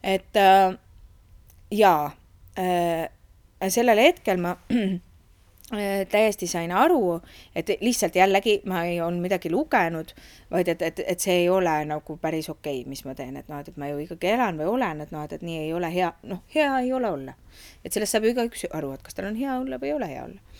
[0.03, 0.77] et äh,
[1.73, 2.13] jaa
[2.59, 3.09] äh,,
[3.69, 4.57] sellel hetkel ma
[6.13, 7.21] täiesti sain aru,
[7.57, 10.13] et lihtsalt jällegi ma ei olnud midagi lugenud,
[10.53, 13.49] vaid et, et, et see ei ole nagu päris okei okay,, mis ma teen, et
[13.49, 15.73] noh, et, et ma ju ikkagi elan või olen, et noh, et, et nii ei
[15.73, 17.37] ole hea, noh, hea ei ole olla
[17.85, 20.09] et sellest saab ju igaüks aru, et kas tal on hea olla või ei ole
[20.11, 20.57] hea olla.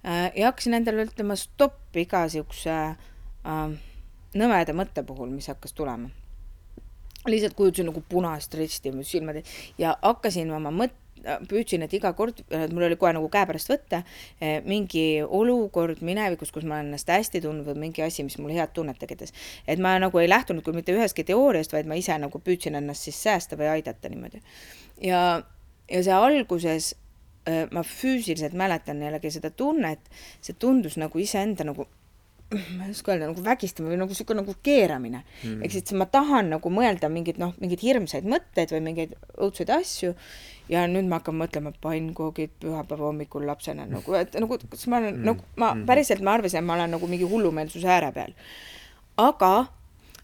[0.00, 3.60] Äh, ja hakkasin endale ütlema stopp iga siukse äh,
[4.40, 6.10] nõmeda mõtte puhul, mis hakkas tulema.
[7.28, 9.42] lihtsalt kujutasin nagu punast risti mu silmad
[9.78, 10.96] ja hakkasin oma mõt-,
[11.50, 12.42] püüdsin, et iga kord,
[12.72, 17.42] mul oli kohe nagu käepärast võtta äh, mingi olukord minevikus, kus ma olen ennast hästi
[17.44, 19.34] tundnud või mingi asi, mis mulle head tunnet tekitas.
[19.66, 23.08] et ma nagu ei lähtunud küll mitte ühestki teooriast, vaid ma ise nagu püüdsin ennast
[23.08, 24.42] siis säästa või aidata niimoodi.
[25.04, 25.42] ja
[25.90, 26.92] ja see alguses
[27.48, 31.88] äh, ma füüsiliselt mäletan jällegi seda tunnet, see tundus nagu iseenda nagu
[32.50, 35.60] ma ei oska öelda, nagu vägistamine või nagu niisugune nagu keeramine mm..
[35.62, 40.16] ehk siis ma tahan nagu mõelda mingeid noh, mingeid hirmsaid mõtteid või mingeid õudseid asju
[40.70, 45.18] ja nüüd ma hakkan mõtlema pannkoogid pühapäeva hommikul lapsena nagu, et nagu kas ma olen
[45.18, 45.26] mm.
[45.26, 45.84] nagu ma mm.
[45.88, 48.34] päriselt ma arvasin, et ma olen nagu mingi hullumeelsuse ääre peal.
[49.20, 49.52] aga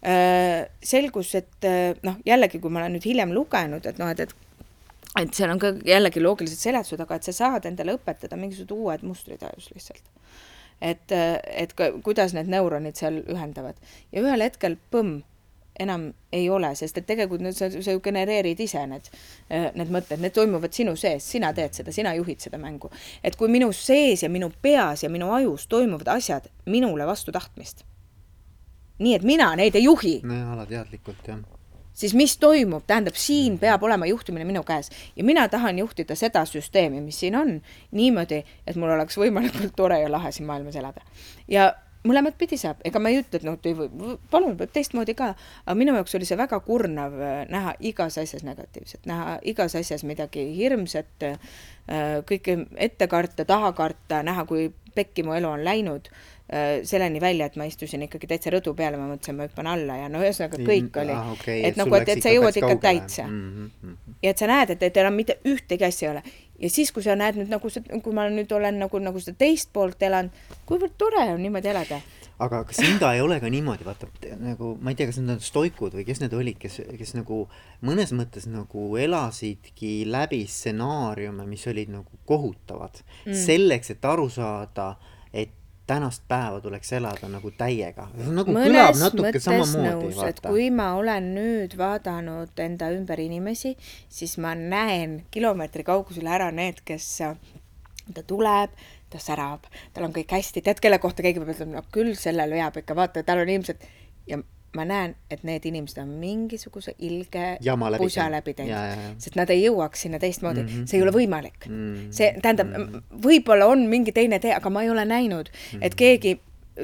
[0.07, 4.26] äh, selgus, et äh, noh, jällegi, kui ma olen nüüd hiljem lugenud, et noh, et,
[4.26, 4.42] et
[5.16, 9.07] et seal on ka jällegi loogilised seletused, aga et sa saad endale õpetada mingisugused uued
[9.07, 10.11] mustrid ajus lihtsalt.
[10.84, 13.78] et, et ka, kuidas need neuronid seal ühendavad
[14.12, 15.22] ja ühel hetkel põmm,
[15.81, 19.11] enam ei ole, sest et tegelikult nüüd sa, sa ju genereerid ise need,
[19.51, 22.91] need mõtted, need toimuvad sinu sees, sina teed seda, sina juhid seda mängu.
[23.22, 27.85] et kui minu sees ja minu peas ja minu ajus toimuvad asjad minule vastu tahtmist,
[28.99, 30.20] nii et mina neid ei juhi.
[30.24, 31.45] nojah, alateadlikult jah
[31.97, 36.45] siis mis toimub, tähendab, siin peab olema juhtimine minu käes ja mina tahan juhtida seda
[36.45, 37.55] süsteemi, mis siin on,
[37.97, 41.01] niimoodi, et mul oleks võimalikult tore ja lahe siin maailmas elada.
[41.49, 41.72] ja
[42.07, 45.32] mõlemat pidi saab, ega ma ei ütle, et noh, palun, võib teistmoodi ka,
[45.64, 50.07] aga minu jaoks oli see väga kurnav äh, näha igas asjas negatiivset, näha igas asjas
[50.09, 56.09] midagi hirmsat, äh, kõike ette karta, taha karta, näha, kui pekki mu elu on läinud
[56.52, 59.96] Äh, selleni välja, et ma istusin ikkagi täitsa rõdu peale, ma mõtlesin, ma hüppan alla
[59.98, 61.32] ja no ühesõnaga kõik oli ah,.
[61.32, 63.64] Okay, et nagu, et, et sa jõuad ikka täitsa mm.
[63.66, 64.12] -hmm.
[64.22, 66.22] ja et sa näed, et, et enam mitte ühtegi asja ei ole.
[66.61, 67.70] Ja siis, kui sa näed nüüd nagu
[68.02, 72.00] kui ma nüüd olen nagu, nagu seda teist poolt elanud, kuivõrd tore on niimoodi elada
[72.42, 74.09] aga kas Inga ei ole ka niimoodi, vaata
[74.40, 77.44] nagu ma ei tea, kas need on stoikud või kes need olid, kes, kes nagu
[77.86, 83.36] mõnes mõttes nagu elasidki läbi stsenaariume, mis olid nagu kohutavad mm.
[83.46, 84.94] selleks, et aru saada,
[85.32, 85.54] et
[85.87, 88.09] tänast päeva tuleks elada nagu täiega.
[88.16, 93.76] nagu mõnes mõttes nõus, et kui ma olen nüüd vaadanud enda ümber inimesi,
[94.09, 97.07] siis ma näen kilomeetri kaugusel ära need, kes,
[98.14, 98.74] ta tuleb,
[99.11, 102.59] ta särab, tal on kõik hästi, tead, kelle kohta keegi peab ütlema, no küll sellel
[102.59, 103.87] veab ikka, vaata, tal on ilmselt
[104.26, 104.41] ja
[104.77, 107.57] ma näen, et need inimesed on mingisuguse ilge
[107.99, 110.91] pusa läbi teinud, sest nad ei jõuaks sinna teistmoodi mm, -hmm.
[110.91, 111.77] see ei ole võimalik mm.
[111.77, 112.11] -hmm.
[112.16, 112.74] see tähendab,
[113.24, 115.87] võib-olla on mingi teine tee, aga ma ei ole näinud mm, -hmm.
[115.87, 116.41] et keegi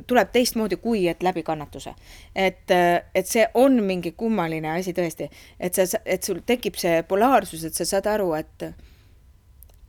[0.07, 1.95] tuleb teistmoodi kui et läbi kannatuse.
[2.34, 2.70] et,
[3.14, 5.28] et see on mingi kummaline asi tõesti,
[5.61, 8.72] et sa, et sul tekib see polaarsus, et sa saad aru, et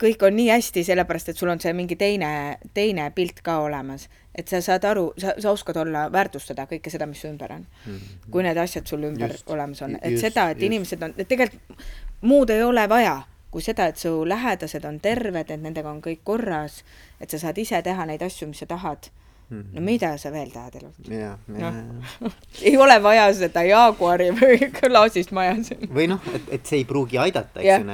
[0.03, 4.09] kõik on nii hästi, sellepärast et sul on see mingi teine, teine pilt ka olemas.
[4.35, 7.65] Et sa saad aru, sa, sa oskad olla, väärtustada kõike seda, mis su ümber on
[7.65, 7.93] mm.
[7.93, 8.31] -hmm.
[8.31, 10.65] kui need asjad sul ümber just, olemas on, et just, seda, et just.
[10.65, 11.85] inimesed on, et tegelikult
[12.21, 13.21] muud ei ole vaja
[13.53, 16.81] kui seda, et su lähedased on terved, et nendega on kõik korras,
[17.21, 19.11] et sa saad ise teha neid asju, mis sa tahad
[19.49, 19.61] mm.
[19.61, 19.75] -hmm.
[19.75, 21.09] no mida sa veel tahad elult?
[21.09, 21.75] jah.
[22.67, 25.89] ei ole vaja seda Jaguari või klaasist maja siin.
[25.93, 27.85] või noh, et, et see ei pruugi aidata, eks ju,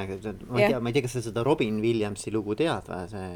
[0.48, 3.28] ma ei tea, ma ei tea, kas sa seda Robin Williamsi lugu tead või, see,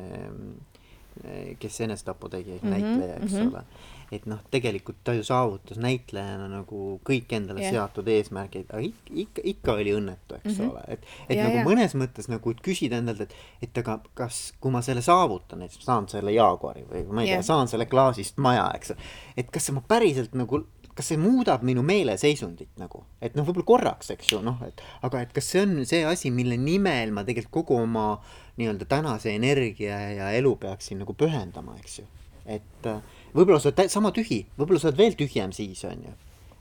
[1.58, 3.52] kes enesetapu tegi mm, -hmm, näitleja, eks mm -hmm.
[3.54, 3.64] ole
[4.12, 7.74] et noh, tegelikult ta ju saavutas näitlejana nagu kõik endale yeah.
[7.76, 10.70] seatud eesmärgid, aga ikka, ikka, ikka oli õnnetu, eks mm -hmm.
[10.70, 11.64] ole, et, et ja, nagu ja.
[11.68, 16.08] mõnes mõttes nagu, küsida endalt, et, et aga kas, kui ma selle saavutan, et saan
[16.08, 17.42] selle Jaguari või ma ei yeah.
[17.42, 18.94] tea, saan selle klaasist maja, eks,
[19.36, 24.12] et kas ma päriselt nagu kas see muudab minu meeleseisundit nagu, et noh, võib-olla korraks,
[24.14, 27.66] eks ju, noh, et aga et kas see on see asi, mille nimel ma tegelikult
[27.66, 28.20] kogu oma
[28.57, 32.07] nii-öelda tänase energia ja elu peaksin nagu pühendama, eks ju,
[32.46, 33.00] et äh,
[33.34, 36.12] võib-olla sa oled sama tühi, võib-olla sa oled veel tühjem siis, on ju.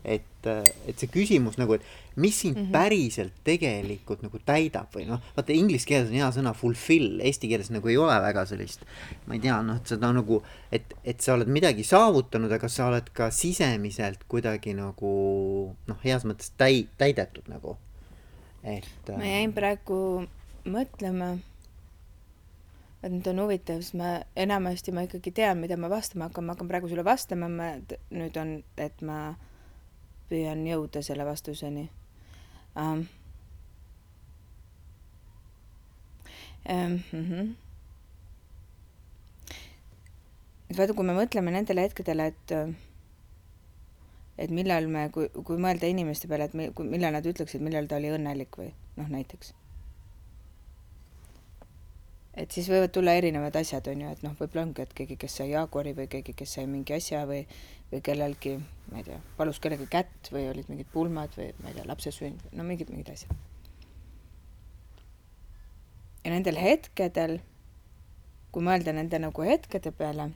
[0.04, 0.48] et,
[0.84, 1.84] et see küsimus nagu, et
[2.20, 2.72] mis sind mm -hmm.
[2.72, 7.70] päriselt tegelikult nagu täidab või noh, vaata inglise keeles on hea sõna fulfill, eesti keeles
[7.72, 8.84] nagu ei ole väga sellist,
[9.28, 10.42] ma ei tea, noh, et seda nagu,
[10.72, 15.14] et, et sa oled midagi saavutanud, aga sa oled ka sisemiselt kuidagi nagu
[15.88, 17.78] noh, heas mõttes täi-, täidetud nagu,
[18.64, 19.08] et.
[19.08, 20.28] ma jäin praegu
[20.66, 21.38] mõtlema
[23.04, 26.56] et nüüd on huvitav, sest ma enamasti ma ikkagi tean, mida ma vastama hakkan, ma
[26.56, 27.74] hakkan praegu sulle vastama, ma
[28.16, 29.18] nüüd on, et ma
[30.30, 31.90] püüan jõuda selle vastuseni
[32.80, 33.04] um,.
[36.64, 37.48] Um, mm -hmm.
[40.70, 42.54] et vaata, kui me mõtleme nendele hetkedele, et
[44.38, 48.00] et millal me, kui, kui mõelda inimeste peale, et mi, millal nad ütleksid, millal ta
[48.00, 49.54] oli õnnelik või noh, näiteks
[52.34, 55.40] et siis võivad tulla erinevad asjad, on ju, et noh, võib-olla ongi, et keegi, kes
[55.40, 57.44] sai Jaguari või keegi, kes sai mingi asja või,
[57.92, 58.58] või kellelgi,
[58.92, 62.14] ma ei tea, palus kellegi kätt või olid mingid pulmad või ma ei tea, lapse
[62.16, 63.36] sünd, no mingid, mingid asjad.
[66.24, 67.38] ja nendel hetkedel,
[68.54, 70.30] kui mõelda nende nagu hetkede peale,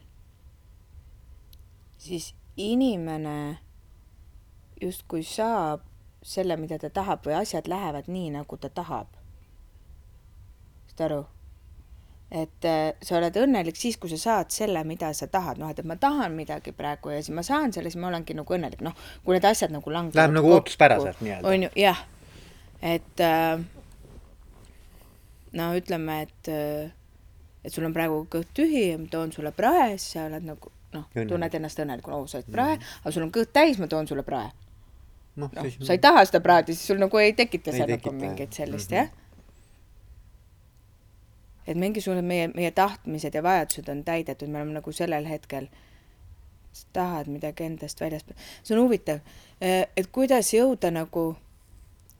[1.98, 3.58] siis inimene
[4.82, 5.82] justkui saab
[6.22, 9.10] selle, mida ta tahab või asjad lähevad nii, nagu ta tahab.
[10.92, 11.24] saad aru?
[12.28, 15.78] Et äh, sa oled õnnelik siis, kui sa saad selle, mida sa tahad, noh, et,
[15.80, 18.82] et ma tahan midagi praegu ja siis ma saan selle, siis ma olengi nagu õnnelik,
[18.84, 21.48] noh, kui need asjad nagu langevad Läheb nagu ootuspäraselt nii-öelda.
[21.48, 22.02] on ju, jah.
[22.84, 23.62] et äh,
[25.56, 26.92] no ütleme, et äh,
[27.64, 30.72] et sul on praegu kõht tühi ja ma toon sulle prae, siis sa oled nagu
[30.96, 33.88] noh, tunned ennast õnnelikuna, oo, sa oled prae mm., aga sul on kõht täis, ma
[33.88, 34.52] toon sulle prae.
[35.38, 38.12] noh no, no, sa ei taha seda praadi, siis sul nagu ei tekita seal nagu
[38.12, 39.16] mingit sellist mm, -hmm.
[39.16, 39.27] jah
[41.68, 45.68] et mingisugune meie, meie tahtmised ja vajadused on täidetud, me oleme nagu sellel hetkel,
[46.92, 48.36] tahad midagi endast väljaspool.
[48.62, 49.20] see on huvitav,
[49.60, 51.36] eh, et kuidas jõuda nagu,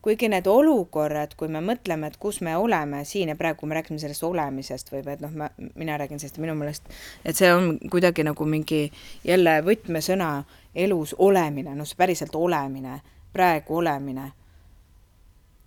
[0.03, 3.81] kuigi need olukorrad, kui me mõtleme, et kus me oleme siin ja praegu, kui me
[3.81, 6.89] räägime sellest olemisest või, või et noh, ma, mina räägin sellest minu meelest,
[7.25, 8.93] et see on kuidagi nagu mingi
[9.25, 10.33] jälle võtmesõna
[10.75, 13.01] elus olemine, noh, see päriselt olemine,
[13.33, 14.33] praegu olemine.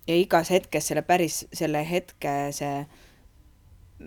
[0.08, 2.86] ja igas hetkes selle päris, selle hetke see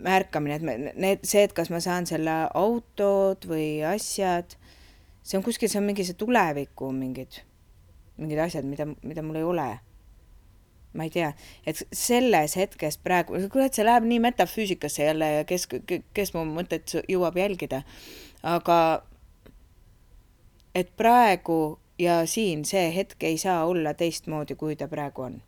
[0.03, 4.57] märkamine, et me, need, see, et kas ma saan selle autod või asjad,
[5.23, 7.41] see on kuskil, see on mingi see tuleviku mingid,
[8.21, 9.69] mingid asjad, mida, mida mul ei ole.
[10.95, 11.33] ma ei tea,
[11.67, 15.65] et selles hetkes praegu, kurat, see läheb nii metafüüsikasse jälle ja kes,
[16.15, 17.81] kes mu mõtet jõuab jälgida,
[18.47, 18.77] aga
[20.71, 25.43] et praegu ja siin see hetk ei saa olla teistmoodi, kui ta praegu on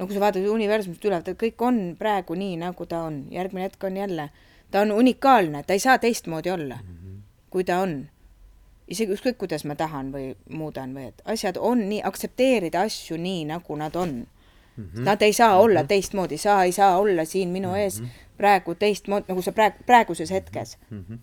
[0.00, 3.84] no kui sa vaatad universumist üle, kõik on praegu nii, nagu ta on, järgmine hetk
[3.84, 4.30] on jälle,
[4.72, 7.20] ta on unikaalne, ta ei saa teistmoodi olla mm, -hmm.
[7.50, 8.08] kui ta on.
[8.90, 13.44] isegi ükskõik, kuidas ma tahan või muudan või et asjad on nii, aktsepteerida asju nii,
[13.44, 14.08] nagu nad on
[14.76, 14.84] mm.
[14.84, 15.04] -hmm.
[15.04, 15.88] Nad ei saa olla mm -hmm.
[15.88, 17.78] teistmoodi, sa ei saa olla siin minu mm -hmm.
[17.78, 18.02] ees
[18.36, 21.04] praegu teistmoodi, nagu sa praegu, praeguses hetkes mm.
[21.10, 21.18] -hmm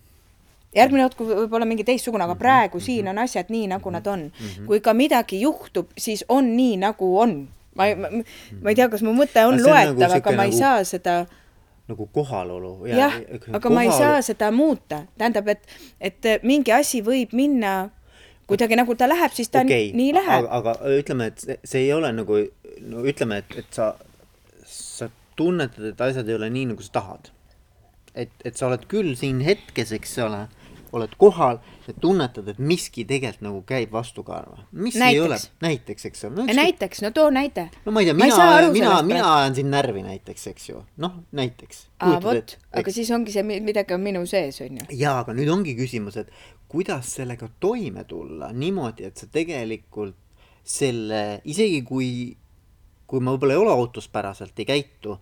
[0.74, 4.32] järgmine hetk võib olla mingi teistsugune, aga praegu siin on asjad nii, nagu nad on.
[4.66, 7.48] kui ka midagi juhtub, siis on nii, nagu on
[7.78, 10.62] ma ei, ma, ei tea, kas mu mõte on loetav nagu, aga ma ei nagu,
[10.62, 11.18] saa seda
[11.88, 12.72] nagu kohalolu.
[12.90, 13.14] jah,
[13.48, 13.76] aga kohal...
[13.76, 17.88] ma ei saa seda muuta, tähendab, et, et mingi asi võib minna
[18.48, 20.48] kuidagi nagu ta läheb, siis ta okay, nii läheb.
[20.58, 22.42] aga ütleme, et see, see ei ole nagu,
[22.88, 23.92] no ütleme, et, et sa,
[24.68, 27.32] sa tunnetad, et asjad ei ole nii, nagu sa tahad.
[28.18, 30.46] et, et sa oled küll siin hetkes, eks ole,
[30.92, 34.64] oled kohal ja tunnetad, et miski tegelikult nagu käib vastukaarva.
[34.72, 35.14] mis näiteks.
[35.14, 36.46] ei ole, näiteks, eks ole no,.
[36.54, 37.68] näiteks, no too näide.
[37.84, 41.86] no ma ei tea, mina, mina, mina ajan sind närvi näiteks, eks ju, noh, näiteks.
[42.00, 44.88] aa, vot, aga siis ongi see, midagi on minu sees, on ju.
[45.02, 46.32] jaa, aga nüüd ongi küsimus, et
[46.68, 50.16] kuidas sellega toime tulla niimoodi, et sa tegelikult
[50.68, 52.10] selle, isegi kui,
[53.08, 55.16] kui ma võib-olla ei ole ootuspäraselt, ei käitu,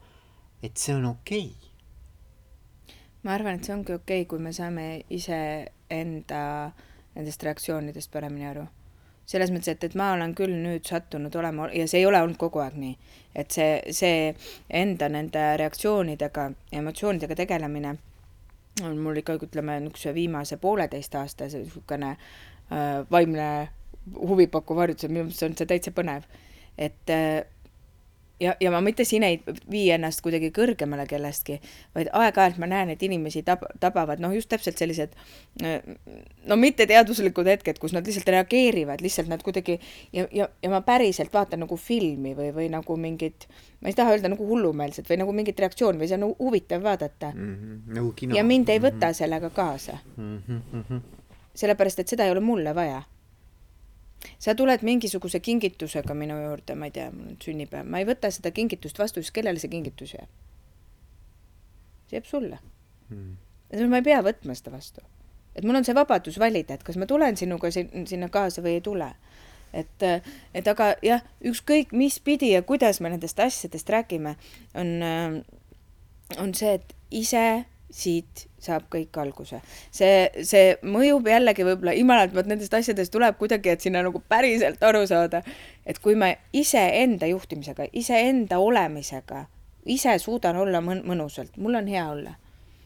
[0.62, 1.65] et see on okei okay
[3.22, 6.42] ma arvan, et see ongi okei okay,, kui me saame iseenda
[7.16, 8.66] nendest reaktsioonidest paremini aru.
[9.26, 12.38] selles mõttes, et, et ma olen küll nüüd sattunud olema ja see ei ole olnud
[12.38, 12.92] kogu aeg nii,
[13.34, 14.34] et see, see
[14.70, 17.96] enda nende reaktsioonidega, emotsioonidega tegelemine
[18.84, 23.48] on mul ikkagi, ütleme, niisuguse viimase pooleteist aasta niisugune äh, vaimne
[24.14, 26.26] huvipakkuv harjutus, minu meelest on see täitsa põnev.
[26.78, 27.46] et äh,
[28.40, 29.38] ja, ja ma mitte siin ei
[29.70, 31.58] vii ennast kuidagi kõrgemale kellestki,
[31.96, 35.16] vaid aeg-ajalt ma näen, et inimesi tab-, tabavad noh, just täpselt sellised
[36.46, 39.78] no mitteteaduslikud hetked, kus nad lihtsalt reageerivad, lihtsalt nad kuidagi
[40.12, 43.48] ja, ja, ja ma päriselt vaatan nagu filmi või, või nagu mingit,
[43.80, 47.32] ma ei taha öelda nagu hullumeelset või nagu mingit reaktsiooni või see on huvitav vaadata
[47.34, 47.56] mm.
[47.56, 49.20] -hmm, nagu ja mind ei võta mm -hmm.
[49.22, 50.38] sellega kaasa mm.
[50.46, 51.04] -hmm.
[51.54, 53.02] sellepärast, et seda ei ole mulle vaja
[54.38, 58.30] sa tuled mingisuguse kingitusega minu juurde, ma ei tea, mul on sünnipäev, ma ei võta
[58.34, 60.30] seda kingitust vastu, siis kellele see kingitus jääb?
[62.06, 62.58] see jääb sulle
[63.10, 63.90] hmm..
[63.90, 65.04] ma ei pea võtma seda vastu.
[65.54, 68.78] et mul on see vabadus valida, et kas ma tulen sinuga sin sinna kaasa või
[68.78, 69.12] ei tule.
[69.72, 70.08] et,
[70.54, 74.36] et aga jah, ükskõik mis pidi ja kuidas me nendest asjadest räägime,
[74.74, 74.92] on,
[76.38, 79.60] on see, et ise siit saab kõik alguse.
[79.90, 84.82] see, see mõjub jällegi võib-olla imelalt, vot nendest asjadest tuleb kuidagi, et sinna nagu päriselt
[84.82, 85.42] aru saada,
[85.86, 89.44] et kui ma iseenda juhtimisega, iseenda olemisega,
[89.86, 92.34] ise suudan olla mõn-, mõnusalt, mul on hea olla,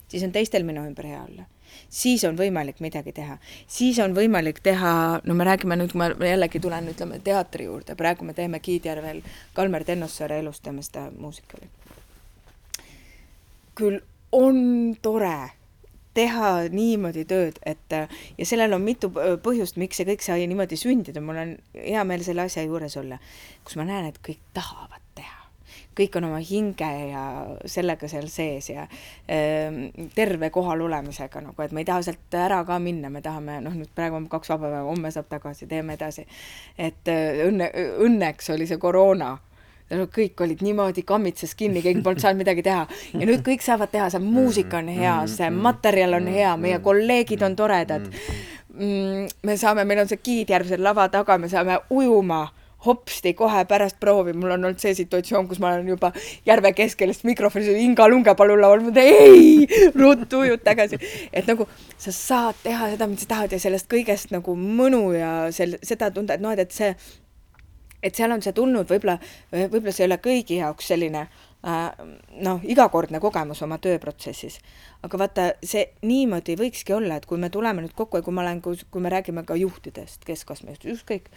[0.08, 1.48] siis on teistel minu ümber hea olla
[1.88, 3.38] siis on võimalik midagi teha.
[3.66, 7.94] siis on võimalik teha, no me räägime nüüd, kui ma jällegi tulen, ütleme, teatri juurde,
[7.94, 9.22] praegu me teeme Kiidjärvel
[9.54, 11.70] Kalmer Tennossaare elust teeme seda muusikali.
[13.74, 14.00] küll
[14.32, 15.50] on tore
[16.14, 21.22] teha niimoodi tööd, et ja sellel on mitu põhjust, miks see kõik sai niimoodi sündida,
[21.22, 23.20] mul on hea meel selle asja juures olla,
[23.64, 25.36] kus ma näen, et kõik tahavad teha.
[26.00, 27.22] kõik on oma hinge ja
[27.68, 29.74] sellega seal sees ja äh,
[30.14, 33.74] terve kohal olemisega nagu, et me ei taha sealt ära ka minna, me tahame, noh,
[33.76, 36.26] nüüd praegu on kaks vaba päeva, homme saab tagasi, teeme edasi.
[36.78, 37.70] et äh, õnne,
[38.06, 39.36] õnneks oli see koroona
[39.90, 44.10] kõik olid niimoodi kammitsas kinni, keegi polnud saanud midagi teha ja nüüd kõik saavad teha,
[44.12, 48.06] see muusika on hea, see materjal on hea, meie kolleegid on toredad.
[48.70, 52.46] Mm, me saame, meil on see Kiidjärv seal lava taga, me saame ujuma
[52.86, 56.12] hopsti kohe pärast proovi, mul on olnud see situatsioon, kus ma olen juba
[56.48, 59.66] järve keskel, siis mikrofonis Inga Lunge palun laval, ma ütlen ei,
[60.00, 60.96] ruttu ujud tagasi.
[61.32, 61.68] et nagu
[61.98, 66.08] sa saad teha seda, mida sa tahad ja sellest kõigest nagu mõnu ja sel-, seda
[66.14, 66.94] tunda, et noh, et see
[68.02, 69.18] et seal on see tulnud võib-olla,
[69.52, 71.78] võib-olla see ei ole kõigi jaoks selline äh,
[72.44, 74.58] noh, igakordne kogemus oma tööprotsessis.
[75.06, 78.44] aga vaata, see niimoodi võikski olla, et kui me tuleme nüüd kokku ja kui ma
[78.46, 81.28] olen, kui me räägime ka juhtidest, keskastmest, ükskõik,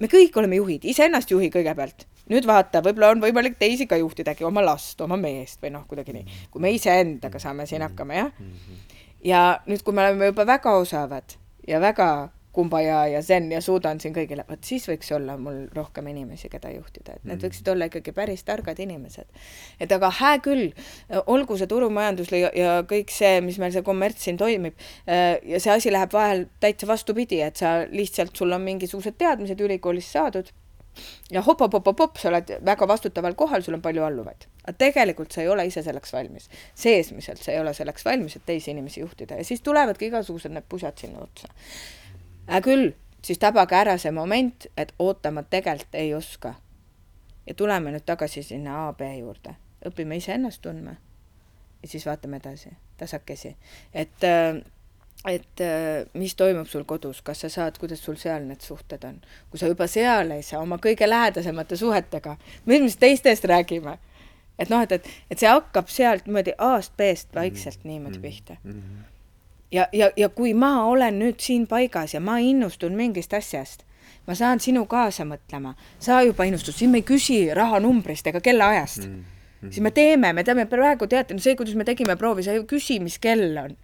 [0.00, 2.06] me kõik oleme juhid, iseennast juhi kõigepealt.
[2.30, 6.14] nüüd vaata, võib-olla on võimalik teisi ka juhtidagi, oma last, oma meest või noh, kuidagi
[6.16, 6.40] nii.
[6.50, 8.50] kui me iseendaga saame siin hakkama, jah.
[9.24, 11.38] ja nüüd, kui me oleme juba väga osavad
[11.68, 16.08] ja väga kumbaya ja zen ja suudan siin kõigile, vot siis võiks olla mul rohkem
[16.10, 17.44] inimesi, keda juhtida, et need mm.
[17.46, 19.28] võiksid olla ikkagi päris targad inimesed.
[19.80, 20.70] et aga hää küll,
[21.26, 24.74] olgu see turumajandus ja, ja kõik see, mis meil see kommerts siin toimib,
[25.06, 29.60] äh, ja see asi läheb vahel täitsa vastupidi, et sa lihtsalt, sul on mingisugused teadmised
[29.60, 30.50] ülikoolist saadud
[31.30, 34.48] ja hop-hop-hop-hop, sa oled väga vastutaval kohal, sul on palju alluvaid.
[34.64, 36.50] aga tegelikult sa ei ole ise selleks valmis.
[36.74, 40.66] seesmiselt sa ei ole selleks valmis, et teisi inimesi juhtida ja siis tulevadki igasugused need
[40.68, 41.54] pusad sinna otsa
[42.50, 42.90] hää küll,
[43.24, 46.54] siis tabage ära see moment, et oota, ma tegelikult ei oska.
[47.46, 49.54] ja tuleme nüüd tagasi sinna A, B juurde,
[49.86, 50.92] õpime iseennast tundma.
[51.82, 52.70] Ja siis vaatame edasi,
[53.00, 53.56] tasakesi,
[53.94, 54.60] et äh,
[55.28, 59.18] et äh, mis toimub sul kodus, kas sa saad, kuidas sul seal need suhted on,
[59.50, 63.98] kui sa juba seal ei saa oma kõige lähedasemate suhetega, mis me siis teistest räägime,
[64.58, 68.28] et noh, et, et, et see hakkab sealt niimoodi A-st B-st vaikselt niimoodi mm-hmm.
[68.28, 68.56] pihta.
[68.64, 68.80] Mm.
[68.80, 69.09] -hmm
[69.72, 73.84] ja, ja, ja kui ma olen nüüd siin paigas ja ma innustun mingist asjast,
[74.26, 79.06] ma saan sinu kaasa mõtlema, sa juba innostud, siin me ei küsi rahanumbrist ega kellaajast
[79.06, 79.14] mm.
[79.14, 79.70] -hmm.
[79.70, 82.64] siis me teeme, me teeme praegu teate, no see, kuidas me tegime proovi, sa ei
[82.64, 83.76] küsi, mis kell on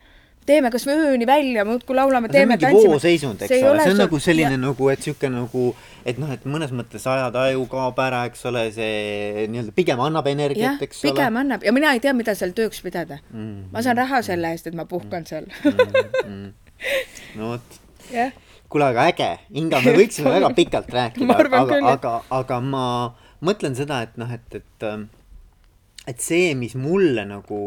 [0.47, 2.94] teeme kasvõi ööni välja, muudkui laulame, teeme, tantsime.
[2.94, 4.62] vooseisund, eks ole, see on nagu selline ja...
[4.62, 5.64] nagu, et niisugune nagu,
[6.06, 10.82] et noh, et mõnes mõttes ajataju kaob ära, eks ole, see nii-öelda pigem annab energiat,
[10.86, 11.10] eks ole.
[11.10, 13.36] pigem annab ja mina ei tea, mida seal tööks pidada mm.
[13.43, 13.68] -hmm.
[13.74, 15.78] ma saan raha selle eest, et ma puhkan seal mm.
[16.24, 16.51] -hmm.
[17.40, 17.81] no vot
[18.68, 22.86] kuule, aga äge, Inga, me võiksime väga pikalt rääkida, aga aga, aga ma
[23.44, 24.89] mõtlen seda, et noh, et, et,
[26.06, 27.60] et see, mis mulle nagu,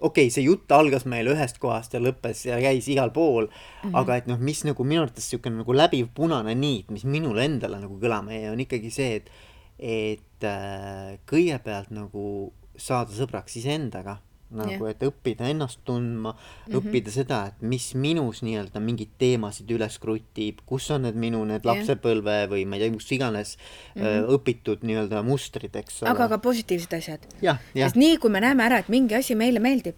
[0.00, 3.56] okei okay,, see jutt algas meil ühest kohast ja lõppes ja käis igal pool mm.
[3.82, 3.96] -hmm.
[4.02, 7.80] aga et noh, mis nagu minu arvates niisugune nagu läbiv punane niit, mis minule endale
[7.80, 9.30] nagu kõlama jäi, on ikkagi see, et,
[9.78, 14.18] et äh, kõigepealt nagu saada sõbraks iseendaga
[14.54, 16.38] nagu et õppida ennast tundma mm.
[16.38, 16.78] -hmm.
[16.78, 21.66] õppida seda, et mis minus nii-öelda mingeid teemasid üles krutib, kus on need minu need
[21.66, 24.34] lapsepõlve või ma ei tea, kus iganes mm -hmm.
[24.38, 26.10] õpitud nii-öelda mustrid, eks ole.
[26.10, 27.26] Aga ka positiivsed asjad.
[27.74, 29.96] sest, nii, kui me näeme ära, et mingi asi meile meeldib,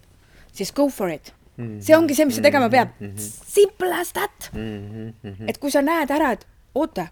[0.51, 1.65] siis go for it mm.
[1.65, 1.81] -hmm.
[1.81, 3.07] see ongi see, mis sa tegema peab mm.
[3.07, 3.17] -hmm.
[3.45, 5.13] Simple as that mm.
[5.23, 5.49] Mhm.
[5.49, 7.07] et kui sa näed ära, et oota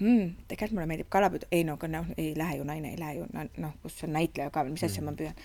[0.00, 3.18] hmm,, tegelikult mulle meeldib kalapüüd, ei no aga noh, ei lähe ju naine, ei lähe
[3.20, 3.28] ju,
[3.62, 5.36] noh, kus on näitleja ka mis asja ma püüan.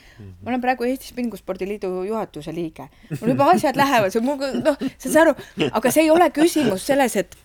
[0.42, 4.86] ma olen praegu Eesti Spinguspordiliidu juhatuse liige, mul juba asjad lähevad, see on mul, noh,
[4.98, 5.36] sa saad aru,
[5.72, 7.38] aga see ei ole küsimus selles, et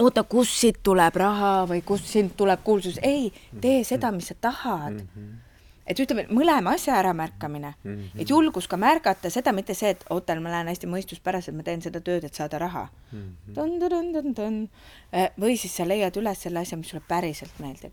[0.00, 3.30] oota, kust siit tuleb raha või kust sind tuleb kuulsus, ei,
[3.60, 5.02] tee seda, mis sa tahad.
[5.86, 7.74] Et ütleme, mõlema asja äramärkamine,
[8.18, 11.82] et julgus ka märgata seda, mitte see, et oota, ma lähen hästi mõistuspäraselt, ma teen
[11.82, 12.88] seda tööd, et saada raha.
[15.40, 17.92] või siis sa leiad üles selle asja, mis sulle päriselt meeldib.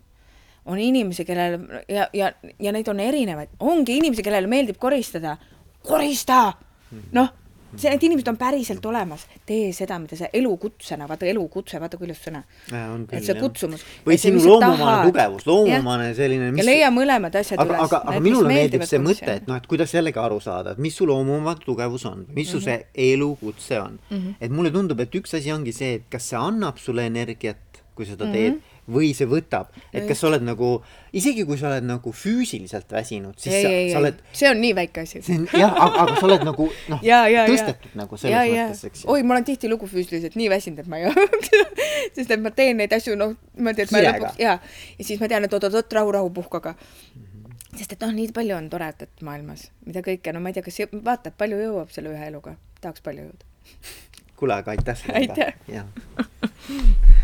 [0.65, 5.37] on inimesi, kellel ja, ja, ja neid on erinevaid, ongi inimesi, kellele meeldib koristada,
[5.81, 6.53] korista,
[7.11, 7.29] noh,
[7.75, 12.07] see, need inimesed on päriselt olemas, tee seda, mida sa elukutsena, vaata elukutse, vaata kui
[12.09, 12.41] ilus sõna.
[12.71, 13.41] Et see jah.
[13.41, 13.83] kutsumus.
[14.05, 17.85] Või sinu loomumane tugevus, loomumane selline, ja mis- leia mõlemad asjad aga, üles.
[17.85, 20.95] aga, aga minule meeldib see mõte, et noh, et kuidas jällegi aru saada, et mis
[20.95, 22.79] su loomumatu tugevus on, mis su see
[23.09, 24.17] elukutse on mm.
[24.17, 24.35] -hmm.
[24.39, 28.05] et mulle tundub, et üks asi ongi see, et kas see annab sulle energiat, kui
[28.05, 28.33] seda mm -hmm.
[28.33, 30.71] teed või see võtab, et kas sa oled nagu,
[31.15, 34.73] isegi kui sa oled nagu füüsiliselt väsinud, siis ei, sa, sa oled, see on nii
[34.77, 35.21] väike asi.
[35.53, 37.47] jah, aga, aga sa oled nagu noh, ja, ja, ja.
[37.53, 41.09] tõstetud nagu selles mõttes, eks oi, ma olen tihtilugu füüsiliselt nii väsinud, et ma ei
[42.15, 44.57] sest et ma teen neid asju noh, niimoodi, et ma lõpuks ja,
[44.97, 46.75] ja siis ma tean, et oot-oot-oot, rahu, rahu, puhkaga.
[47.13, 47.77] Mhm.
[47.77, 50.81] sest et noh, nii palju on toredat maailmas, mida kõike, no ma ei tea, kas
[51.05, 53.43] vaata, palju jõuab selle ühe eluga, tahaks palju jõuda.
[54.39, 55.19] kuule, aga aitäh sulle.
[55.19, 55.53] Aitäh.